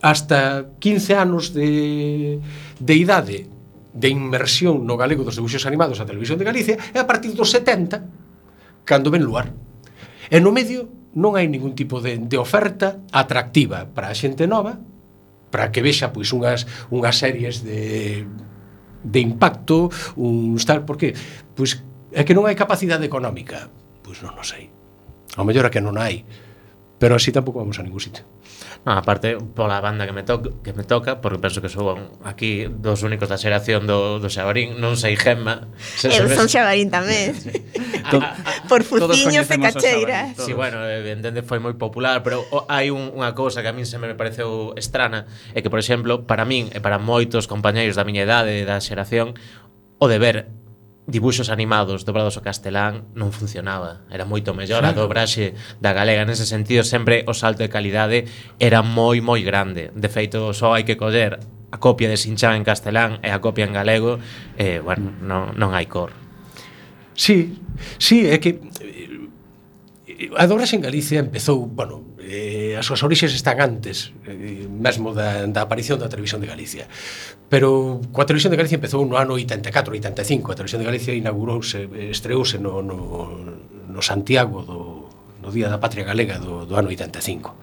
hasta 0.01 0.73
15 0.81 1.15
anos 1.17 1.53
de, 1.53 2.41
de 2.81 2.95
idade 2.97 3.49
de 3.97 4.09
inmersión 4.13 4.85
no 4.85 5.01
galego 5.01 5.25
dos 5.25 5.41
debuxos 5.41 5.65
animados 5.65 6.01
a 6.01 6.09
televisión 6.09 6.37
de 6.37 6.45
Galicia 6.45 6.77
e 6.93 7.01
a 7.01 7.09
partir 7.09 7.33
dos 7.33 7.49
70 7.49 8.05
cando 8.85 9.09
ven 9.09 9.25
luar. 9.25 9.57
E 10.29 10.37
no 10.43 10.53
medio 10.53 10.89
non 11.17 11.33
hai 11.41 11.49
ningún 11.49 11.73
tipo 11.73 12.05
de, 12.05 12.21
de 12.21 12.37
oferta 12.37 13.01
atractiva 13.09 13.89
para 13.89 14.13
a 14.13 14.17
xente 14.17 14.45
nova 14.45 14.77
para 15.57 15.73
que 15.73 15.81
vexa 15.81 16.13
pois 16.13 16.29
unhas 16.37 16.69
unhas 16.93 17.17
series 17.17 17.65
de 17.65 18.29
de 19.01 19.21
impacto, 19.25 19.89
uns 20.21 20.69
tal, 20.69 20.85
por 20.85 21.01
que? 21.01 21.17
Pois 21.57 21.81
é 22.13 22.29
que 22.29 22.37
non 22.37 22.45
hai 22.45 22.53
capacidade 22.53 23.09
económica. 23.09 23.73
Pois 24.05 24.21
non, 24.21 24.37
o 24.37 24.45
sei. 24.45 24.69
Ao 25.41 25.49
mellor 25.49 25.65
é 25.65 25.73
que 25.73 25.81
non 25.81 25.97
hai, 25.97 26.29
pero 27.01 27.17
así 27.17 27.33
tampouco 27.33 27.65
vamos 27.65 27.81
a 27.81 27.87
ningún 27.87 28.05
sitio. 28.05 28.29
No, 28.87 28.93
aparte, 28.93 29.37
pola 29.55 29.81
banda 29.81 30.07
que 30.07 30.15
me, 30.15 30.23
to 30.23 30.63
que 30.63 30.73
me 30.73 30.85
toca, 30.85 31.21
porque 31.21 31.39
penso 31.43 31.59
que 31.61 31.69
sou 31.69 31.99
aquí 32.23 32.71
dos 32.71 33.03
únicos 33.03 33.27
da 33.27 33.35
xeración 33.35 33.83
do, 33.83 34.23
do 34.23 34.31
Xabarín, 34.31 34.79
non 34.79 34.95
sei 34.95 35.19
Gemma. 35.19 35.67
Se 35.75 36.07
Eu 36.07 36.31
son 36.31 36.47
Xabarín 36.47 36.87
tamén. 36.87 37.35
Por 38.71 38.87
fuciños 38.87 39.51
de 39.51 39.59
cacheiras. 39.59 40.39
Si, 40.39 40.51
sí, 40.51 40.53
bueno, 40.55 40.79
entende, 40.87 41.43
foi 41.43 41.59
moi 41.59 41.75
popular, 41.75 42.23
pero 42.23 42.47
o, 42.55 42.63
hai 42.71 42.95
un, 42.95 43.11
unha 43.11 43.35
cousa 43.35 43.59
que 43.63 43.71
a 43.71 43.75
min 43.75 43.91
se 43.91 43.99
me 43.99 44.15
pareceu 44.15 44.71
estrana, 44.79 45.27
é 45.51 45.59
que, 45.59 45.71
por 45.73 45.83
exemplo, 45.83 46.23
para 46.23 46.47
min 46.47 46.71
e 46.71 46.79
para 46.79 47.03
moitos 47.03 47.51
compañeiros 47.51 47.99
da 47.99 48.07
miña 48.07 48.23
idade 48.23 48.63
da 48.63 48.79
xeración, 48.79 49.35
o 49.99 50.07
deber 50.07 50.47
dibuxos 51.07 51.51
animados 51.51 52.03
dobrados 52.03 52.35
ao 52.35 52.43
castelán 52.43 53.07
non 53.15 53.31
funcionaba. 53.31 54.03
Era 54.11 54.27
moito 54.27 54.53
mellor 54.59 54.83
a 54.83 54.93
dobraxe 54.93 55.55
da 55.79 55.95
galega. 55.95 56.27
Nese 56.27 56.45
sentido, 56.45 56.83
sempre 56.83 57.23
o 57.31 57.35
salto 57.35 57.63
de 57.63 57.71
calidade 57.71 58.27
era 58.59 58.83
moi, 58.83 59.23
moi 59.23 59.41
grande. 59.47 59.95
De 59.95 60.11
feito, 60.11 60.51
só 60.51 60.75
hai 60.75 60.83
que 60.83 60.99
coller 60.99 61.39
a 61.71 61.79
copia 61.79 62.11
de 62.11 62.19
Sinchan 62.19 62.59
en 62.59 62.67
castelán 62.67 63.23
e 63.23 63.31
a 63.31 63.39
copia 63.39 63.67
en 63.67 63.75
galego, 63.75 64.19
e, 64.59 64.83
bueno, 64.83 65.15
non, 65.23 65.55
non 65.55 65.75
hai 65.79 65.87
cor. 65.87 66.11
Sí, 67.15 67.63
sí, 67.97 68.27
é 68.27 68.43
que 68.43 68.61
a 70.37 70.47
Dobras 70.47 70.73
en 70.73 70.81
Galicia 70.81 71.21
empezou, 71.21 71.67
bueno, 71.67 72.17
eh, 72.21 72.75
as 72.77 72.85
súas 72.87 73.05
orixes 73.05 73.33
están 73.33 73.61
antes 73.61 74.13
eh, 74.27 74.67
mesmo 74.67 75.13
da, 75.13 75.47
da 75.47 75.63
aparición 75.63 76.01
da 76.01 76.09
televisión 76.09 76.41
de 76.41 76.49
Galicia. 76.49 76.89
Pero 77.49 78.01
coa 78.11 78.27
televisión 78.27 78.51
de 78.51 78.59
Galicia 78.59 78.81
empezou 78.81 79.05
no 79.05 79.21
ano 79.21 79.37
84, 79.37 79.95
85, 79.95 80.53
a 80.53 80.57
televisión 80.57 80.81
de 80.83 80.89
Galicia 80.89 81.13
inaugurouse, 81.15 81.87
estreouse 82.11 82.59
no, 82.59 82.81
no, 82.81 83.37
no 83.87 84.01
Santiago 84.03 84.65
do, 84.65 85.09
no 85.41 85.49
Día 85.53 85.69
da 85.69 85.79
Patria 85.79 86.03
Galega 86.03 86.41
do, 86.41 86.65
do 86.67 86.75
ano 86.75 86.89
85. 86.89 87.55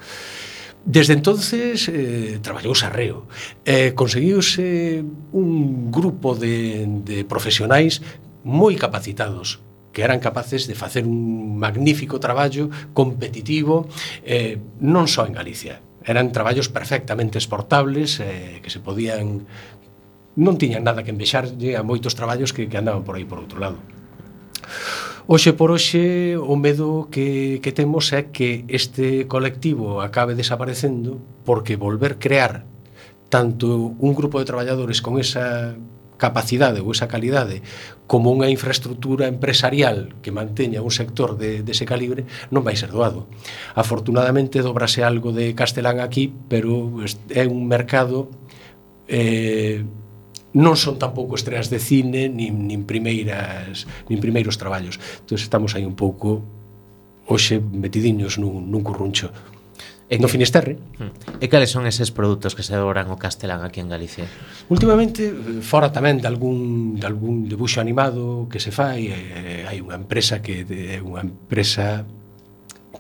Desde 0.86 1.14
entonces 1.14 1.88
eh, 1.88 2.39
traballouse 2.43 2.86
arreo. 2.86 3.26
Eh, 3.66 3.95
conseguiuse 3.95 5.04
un 5.32 5.91
grupo 5.91 6.36
de, 6.36 6.86
de 7.08 7.24
profesionais 7.24 8.04
moi 8.43 8.76
capacitados 8.76 9.64
que 9.93 10.01
eran 10.01 10.19
capaces 10.19 10.65
de 10.67 10.75
facer 10.75 11.05
un 11.05 11.55
magnífico 11.57 12.19
traballo 12.19 12.67
competitivo 12.97 13.87
eh, 14.25 14.57
non 14.81 15.05
só 15.05 15.29
en 15.29 15.37
Galicia. 15.37 15.79
Eran 16.03 16.33
traballos 16.35 16.67
perfectamente 16.67 17.39
exportables 17.39 18.19
eh, 18.19 18.59
que 18.59 18.73
se 18.73 18.81
podían 18.81 19.45
non 20.33 20.57
tiñan 20.57 20.81
nada 20.81 21.05
que 21.05 21.13
envexarlle 21.13 21.77
a 21.77 21.85
moitos 21.85 22.17
traballos 22.17 22.51
que, 22.51 22.65
que 22.65 22.77
andaban 22.81 23.05
por 23.05 23.15
aí 23.15 23.23
por 23.23 23.37
outro 23.37 23.61
lado. 23.61 23.77
Oxe 25.29 25.55
por 25.55 25.71
hoxe 25.71 26.35
o 26.35 26.57
medo 26.59 27.07
que, 27.07 27.61
que 27.63 27.71
temos 27.71 28.11
é 28.11 28.33
que 28.33 28.65
este 28.67 29.29
colectivo 29.29 30.03
acabe 30.03 30.35
desaparecendo 30.35 31.21
porque 31.47 31.79
volver 31.79 32.19
crear 32.19 32.65
tanto 33.29 33.95
un 33.97 34.13
grupo 34.17 34.41
de 34.41 34.49
traballadores 34.49 34.99
con 34.99 35.21
esa 35.21 35.77
capacidade 36.18 36.80
ou 36.80 36.91
esa 36.91 37.09
calidade 37.09 37.61
como 38.07 38.30
unha 38.30 38.51
infraestructura 38.51 39.26
empresarial 39.26 40.14
que 40.22 40.30
manteña 40.30 40.86
un 40.86 40.93
sector 40.93 41.36
de, 41.39 41.66
dese 41.66 41.88
calibre 41.88 42.26
non 42.53 42.61
vai 42.61 42.78
ser 42.78 42.91
doado. 42.91 43.26
Afortunadamente 43.74 44.61
dobrase 44.61 45.01
algo 45.01 45.34
de 45.34 45.55
castelán 45.57 45.99
aquí, 45.99 46.32
pero 46.49 47.01
é 47.34 47.43
un 47.47 47.66
mercado 47.66 48.30
eh, 49.07 49.84
non 50.53 50.78
son 50.78 51.01
tampouco 51.01 51.34
estreas 51.34 51.74
de 51.74 51.82
cine 51.82 52.30
nin, 52.30 52.70
nin 52.70 52.86
primeiras 52.86 53.89
nin 54.05 54.22
primeiros 54.22 54.61
traballos. 54.61 55.01
Entón 55.26 55.41
estamos 55.41 55.74
aí 55.74 55.84
un 55.84 55.97
pouco 55.97 56.45
hoxe 57.26 57.57
metidiños 57.57 58.38
nun, 58.38 58.70
nun 58.70 58.86
curruncho 58.86 59.34
en 60.10 60.22
no 60.22 60.28
Finisterre. 60.28 60.78
E 61.39 61.47
cales 61.47 61.72
son 61.72 61.88
eses 61.88 62.12
produtos 62.12 62.56
que 62.56 62.64
se 62.64 62.76
adoran 62.76 63.10
o 63.10 63.18
castelán 63.18 63.64
aquí 63.64 63.80
en 63.80 63.89
Galicia? 63.89 64.28
Últimamente, 64.68 65.32
fora 65.64 65.91
tamén 65.91 66.20
de 66.20 66.28
algún, 66.28 66.99
de 66.99 67.06
algún 67.08 67.47
debuxo 67.47 67.80
animado 67.80 68.47
que 68.51 68.60
se 68.60 68.72
fai, 68.76 69.10
eh, 69.10 69.66
hai 69.68 69.80
unha 69.80 69.95
empresa 69.97 70.43
que 70.43 70.68
é 70.68 70.99
unha 70.99 71.24
empresa 71.24 72.04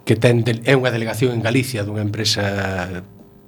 que 0.03 0.15
ten 0.19 0.43
de, 0.43 0.59
é 0.67 0.73
unha 0.75 0.91
delegación 0.91 1.31
en 1.35 1.41
Galicia 1.43 1.85
dunha 1.85 2.03
empresa 2.03 3.03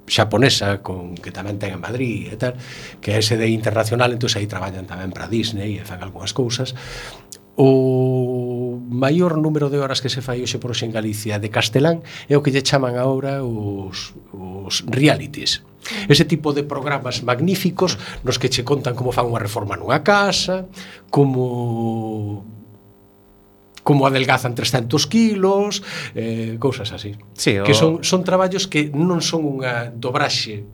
xaponesa 0.05 0.85
con 0.85 1.17
que 1.17 1.33
tamén 1.33 1.57
ten 1.57 1.75
en 1.75 1.81
Madrid 1.81 2.29
e 2.29 2.37
tal, 2.37 2.53
que 3.01 3.17
é 3.17 3.21
sede 3.25 3.49
internacional, 3.49 4.13
entón 4.13 4.29
aí 4.37 4.45
traballan 4.45 4.85
tamén 4.85 5.09
para 5.09 5.25
Disney 5.25 5.81
e 5.81 5.83
fan 5.83 5.99
algunhas 5.99 6.31
cousas. 6.31 6.77
O 7.57 8.54
maior 8.75 9.39
número 9.39 9.71
de 9.71 9.79
horas 9.79 10.03
que 10.03 10.11
se 10.11 10.21
fai 10.21 10.43
hoxe 10.43 10.59
por 10.59 10.71
hoxe 10.71 10.85
en 10.85 10.93
Galicia 10.93 11.39
de 11.39 11.49
castelán 11.49 12.03
é 12.27 12.35
o 12.35 12.43
que 12.43 12.51
lle 12.51 12.61
chaman 12.61 12.99
agora 12.99 13.41
os, 13.41 14.13
os 14.35 14.83
realities. 14.85 15.63
Ese 16.09 16.25
tipo 16.25 16.51
de 16.51 16.65
programas 16.65 17.21
magníficos 17.21 17.97
nos 18.25 18.37
que 18.37 18.49
che 18.49 18.67
contan 18.67 18.97
como 18.97 19.13
fan 19.13 19.29
unha 19.29 19.41
reforma 19.41 19.77
nunha 19.79 20.01
casa, 20.03 20.67
como 21.07 22.43
como 23.85 24.09
adelgazan 24.09 24.57
300 24.57 25.05
kilos, 25.05 25.85
eh, 26.17 26.57
cousas 26.57 26.89
así. 26.89 27.13
Sí, 27.37 27.61
o... 27.61 27.63
Que 27.63 27.77
son, 27.77 28.01
son 28.01 28.25
traballos 28.25 28.65
que 28.65 28.89
non 28.89 29.21
son 29.21 29.45
unha 29.45 29.93
dobraxe 29.93 30.65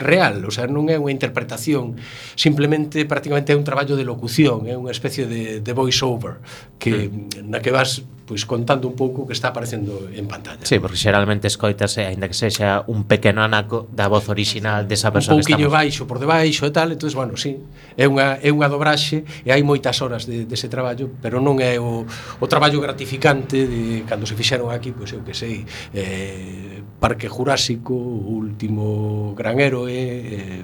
real, 0.00 0.42
o 0.48 0.50
sea, 0.50 0.66
non 0.66 0.88
é 0.88 0.96
unha 0.96 1.12
interpretación, 1.12 2.00
simplemente 2.34 3.04
prácticamente 3.04 3.52
é 3.52 3.56
un 3.56 3.62
traballo 3.62 3.94
de 3.94 4.04
locución, 4.08 4.66
é 4.66 4.74
unha 4.74 4.90
especie 4.90 5.28
de, 5.28 5.60
de 5.60 5.72
voice 5.76 6.00
over 6.02 6.40
que 6.80 7.12
hmm. 7.12 7.46
na 7.46 7.60
que 7.60 7.70
vas 7.70 8.02
pois 8.30 8.46
contando 8.46 8.86
un 8.86 8.94
pouco 8.94 9.22
o 9.22 9.26
que 9.26 9.34
está 9.34 9.50
aparecendo 9.50 10.06
en 10.14 10.30
pantalla. 10.30 10.62
Sí, 10.62 10.78
porque 10.78 10.94
xeralmente 10.94 11.50
escoitase, 11.50 12.06
eh, 12.06 12.14
aínda 12.14 12.30
que 12.30 12.38
sexa 12.38 12.86
un 12.86 13.02
pequeno 13.02 13.42
anaco 13.42 13.90
da 13.90 14.06
voz 14.06 14.30
original 14.30 14.86
desa 14.86 15.10
persoa 15.10 15.42
que 15.42 15.50
estamos. 15.50 15.66
Baixo 15.66 16.06
por 16.06 16.22
debaixo 16.22 16.62
e 16.62 16.70
tal, 16.70 16.94
entonces 16.94 17.18
bueno, 17.18 17.34
sí, 17.34 17.58
é 17.98 18.06
unha 18.06 18.38
é 18.38 18.54
unha 18.54 18.70
dobraxe 18.70 19.26
e 19.42 19.50
hai 19.50 19.66
moitas 19.66 19.98
horas 19.98 20.30
de 20.30 20.46
dese 20.46 20.70
traballo, 20.70 21.10
pero 21.18 21.42
non 21.42 21.58
é 21.58 21.82
o, 21.82 22.06
o 22.06 22.46
traballo 22.46 22.78
gratificante 22.78 23.66
de 23.66 24.06
cando 24.06 24.30
se 24.30 24.38
fixeron 24.38 24.70
aquí, 24.70 24.94
pois 24.94 25.10
eu 25.10 25.26
que 25.26 25.34
sei, 25.34 25.66
eh, 25.90 26.86
Parque 27.02 27.26
Jurásico, 27.26 27.98
o 27.98 28.38
último 28.38 29.34
gran 29.34 29.58
héroe 29.58 29.89
Eh, 29.90 30.62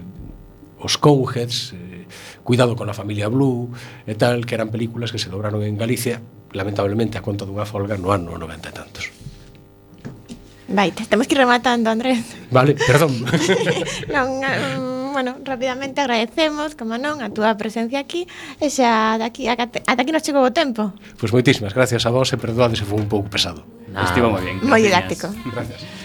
Os 0.79 0.99
Cowheads, 0.99 1.73
eh, 1.73 2.07
Cuidado 2.45 2.77
con 2.77 2.87
a 2.87 2.95
familia 2.95 3.27
Blue 3.27 3.75
e 4.07 4.15
tal, 4.15 4.47
que 4.47 4.55
eran 4.55 4.71
películas 4.71 5.11
que 5.11 5.19
se 5.19 5.27
dobraron 5.27 5.67
en 5.67 5.75
Galicia, 5.75 6.23
lamentablemente 6.55 7.19
a 7.19 7.25
conta 7.25 7.43
dunha 7.43 7.67
folga 7.67 7.99
no 7.99 8.15
ano 8.15 8.39
90 8.39 8.71
e 8.71 8.75
tantos. 8.77 9.05
Vai, 10.71 10.91
te 10.95 11.07
temos 11.07 11.27
que 11.27 11.35
ir 11.35 11.43
rematando, 11.43 11.91
Andrés. 11.91 12.23
Vale, 12.51 12.75
perdón. 12.75 13.19
non, 14.15 14.43
um, 14.43 15.11
bueno, 15.11 15.39
rapidamente 15.43 16.03
agradecemos, 16.03 16.79
como 16.79 16.99
non, 16.99 17.19
a 17.19 17.35
túa 17.35 17.59
presencia 17.59 17.99
aquí 17.99 18.31
e 18.63 18.71
xa 18.71 19.19
daqui, 19.19 19.51
ata 19.51 19.83
aquí 19.83 20.13
nos 20.15 20.23
chegou 20.23 20.47
o 20.47 20.55
tempo. 20.55 20.95
Pois 21.19 21.31
pues 21.31 21.35
moitísimas 21.35 21.75
gracias 21.75 22.07
a 22.07 22.15
vos 22.15 22.31
e 22.31 22.39
perdoade 22.39 22.79
se 22.79 22.87
foi 22.87 23.03
un 23.03 23.11
pouco 23.11 23.27
pesado. 23.27 23.67
Estivo 23.91 24.31
moi 24.31 24.45
ben. 24.45 24.63
Moi 24.63 24.83
didáctico. 24.85 25.33
Gracias. 25.51 25.96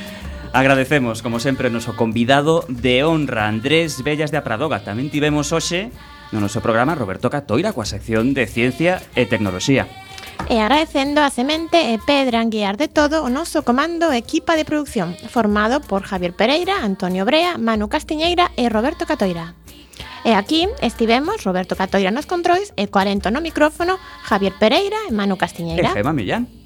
Agradecemos, 0.53 1.21
como 1.21 1.39
sempre, 1.39 1.71
o 1.71 1.73
noso 1.73 1.95
convidado 1.95 2.67
de 2.67 3.07
honra, 3.07 3.47
Andrés 3.47 4.03
Bellas 4.03 4.35
de 4.35 4.37
Apradoga. 4.43 4.83
Tamén 4.83 5.07
tivemos 5.07 5.55
hoxe 5.55 5.95
no 6.35 6.43
noso 6.43 6.59
programa 6.59 6.91
Roberto 6.91 7.31
Catoira 7.31 7.71
coa 7.71 7.87
sección 7.87 8.35
de 8.35 8.51
Ciencia 8.51 8.99
e 9.15 9.23
Tecnoloxía. 9.23 9.87
E 10.51 10.59
agradecendo 10.59 11.23
a 11.23 11.31
Semente 11.31 11.95
e 11.95 12.03
Pedra 12.03 12.43
en 12.43 12.51
guiar 12.51 12.75
de 12.75 12.91
todo 12.91 13.23
o 13.23 13.31
noso 13.31 13.63
comando 13.63 14.11
e 14.11 14.19
equipa 14.19 14.59
de 14.59 14.67
producción, 14.67 15.15
formado 15.31 15.79
por 15.79 16.03
Javier 16.03 16.35
Pereira, 16.35 16.83
Antonio 16.83 17.23
Brea, 17.23 17.55
Manu 17.55 17.87
Castiñeira 17.87 18.51
e 18.59 18.67
Roberto 18.67 19.07
Catoira. 19.07 19.55
E 20.27 20.35
aquí 20.35 20.67
estivemos 20.83 21.47
Roberto 21.47 21.79
Catoira 21.79 22.11
nos 22.11 22.27
controis 22.27 22.75
e 22.75 22.91
coarento 22.91 23.31
no 23.31 23.39
micrófono 23.39 23.95
Javier 24.27 24.51
Pereira 24.59 24.99
e 25.07 25.15
Manu 25.15 25.39
Castiñeira. 25.39 25.87
E 25.87 25.95
Gema 25.95 26.11
Millán 26.11 26.61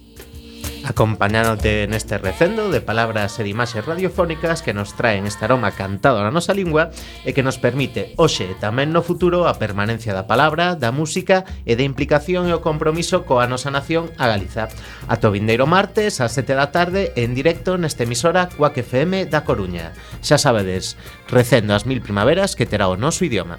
acompañándote 0.85 1.89
neste 1.89 2.21
recendo 2.21 2.69
de 2.69 2.79
palabras 2.79 3.35
e 3.41 3.43
de 3.43 3.49
imaxes 3.49 3.81
radiofónicas 3.83 4.61
que 4.61 4.77
nos 4.77 4.93
traen 4.93 5.25
este 5.25 5.43
aroma 5.43 5.73
cantado 5.73 6.21
na 6.21 6.29
nosa 6.29 6.53
lingua 6.53 6.93
e 7.25 7.33
que 7.33 7.41
nos 7.41 7.57
permite 7.57 8.13
hoxe 8.21 8.45
e 8.45 8.55
tamén 8.61 8.93
no 8.93 9.01
futuro 9.01 9.49
a 9.49 9.57
permanencia 9.57 10.13
da 10.13 10.29
palabra, 10.29 10.77
da 10.77 10.93
música 10.93 11.43
e 11.65 11.73
da 11.73 11.83
implicación 11.83 12.45
e 12.45 12.53
o 12.53 12.61
compromiso 12.61 13.25
coa 13.25 13.49
nosa 13.49 13.73
nación 13.73 14.13
a 14.21 14.29
Galiza. 14.29 14.69
A 15.09 15.17
vindeiro 15.17 15.65
martes 15.65 16.21
ás 16.21 16.37
7 16.37 16.53
da 16.53 16.69
tarde 16.69 17.11
en 17.17 17.33
directo 17.33 17.81
nesta 17.81 18.05
emisora 18.05 18.47
Cuac 18.53 18.77
FM 18.77 19.25
da 19.25 19.41
Coruña. 19.41 19.91
Xa 20.21 20.37
sabedes, 20.37 20.95
recendo 21.27 21.73
as 21.73 21.89
mil 21.89 21.99
primaveras 21.99 22.53
que 22.53 22.69
terá 22.69 22.85
o 22.87 22.95
noso 22.95 23.25
idioma. 23.25 23.57